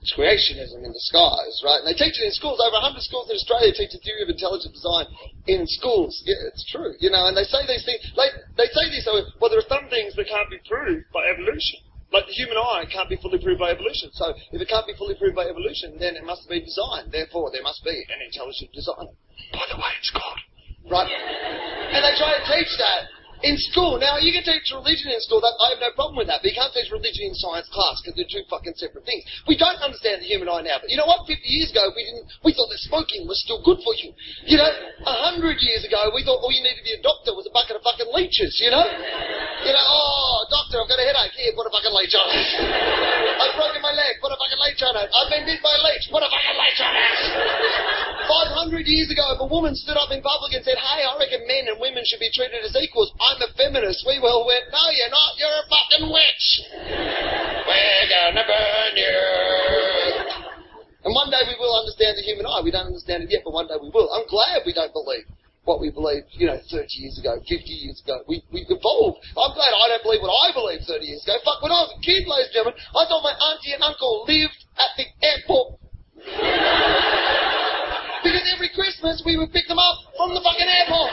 [0.00, 1.82] It's creationism in disguise, right?
[1.82, 2.62] And they teach it in schools.
[2.62, 5.10] Over 100 schools in Australia teach the theory of intelligent design
[5.50, 6.22] in schools.
[6.22, 6.94] Yeah, it's true.
[7.02, 9.66] You know, and they say these things, like, they say these, so, well, there are
[9.66, 11.82] some things that can't be proved by evolution.
[12.08, 14.08] Like the human eye can't be fully proved by evolution.
[14.14, 17.12] So if it can't be fully proved by evolution, then it must be designed.
[17.12, 19.12] Therefore, there must be an intelligent designer.
[19.52, 20.38] By the way, it's God.
[20.88, 21.10] Right?
[21.10, 23.12] And they try to teach that
[23.42, 23.98] in school.
[23.98, 25.38] Now, you can teach religion in school.
[25.38, 26.42] That, I have no problem with that.
[26.42, 29.22] But you can't teach religion in science class because they're two fucking separate things.
[29.46, 30.82] We don't understand the human eye now.
[30.82, 31.26] But you know what?
[31.26, 32.26] 50 years ago, we didn't.
[32.42, 34.10] We thought that smoking was still good for you.
[34.46, 34.70] You know,
[35.06, 37.54] a hundred years ago, we thought all you needed to be a doctor was a
[37.54, 38.58] bucket of fucking leeches.
[38.58, 38.84] You know.
[38.84, 41.34] You know, oh, doctor, I've got a headache.
[41.34, 42.46] Here, put a fucking leech on it.
[43.42, 44.22] I've broken my leg.
[44.22, 45.10] Put a fucking leech on it.
[45.10, 46.06] I've been bit by a leech.
[46.10, 47.98] Put a fucking leech on it.
[48.28, 51.48] 500 years ago, if a woman stood up in public and said, hey, I reckon
[51.48, 54.64] men and women should be treated as equals, I'm a feminist, we will win.
[54.72, 56.46] no, you're not, you're a fucking witch.
[57.68, 59.20] We're gonna burn you.
[61.04, 62.64] And one day we will understand the human eye.
[62.64, 64.08] We don't understand it yet, but one day we will.
[64.16, 65.28] I'm glad we don't believe
[65.68, 68.24] what we believed, you know, 30 years ago, 50 years ago.
[68.24, 69.20] We, we evolved.
[69.36, 71.36] I'm glad I don't believe what I believed 30 years ago.
[71.44, 74.24] Fuck, when I was a kid, ladies and gentlemen, I thought my auntie and uncle
[74.24, 75.76] lived at the airport.
[78.24, 81.12] Because every Christmas we would pick them up from the fucking airport.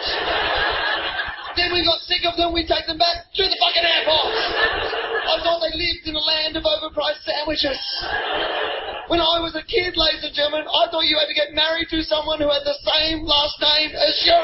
[1.55, 4.35] Then we got sick of them, we take them back to the fucking airport.
[5.23, 7.79] I thought they lived in a land of overpriced sandwiches.
[9.07, 11.87] When I was a kid, ladies and gentlemen, I thought you had to get married
[11.95, 14.39] to someone who had the same last name as you.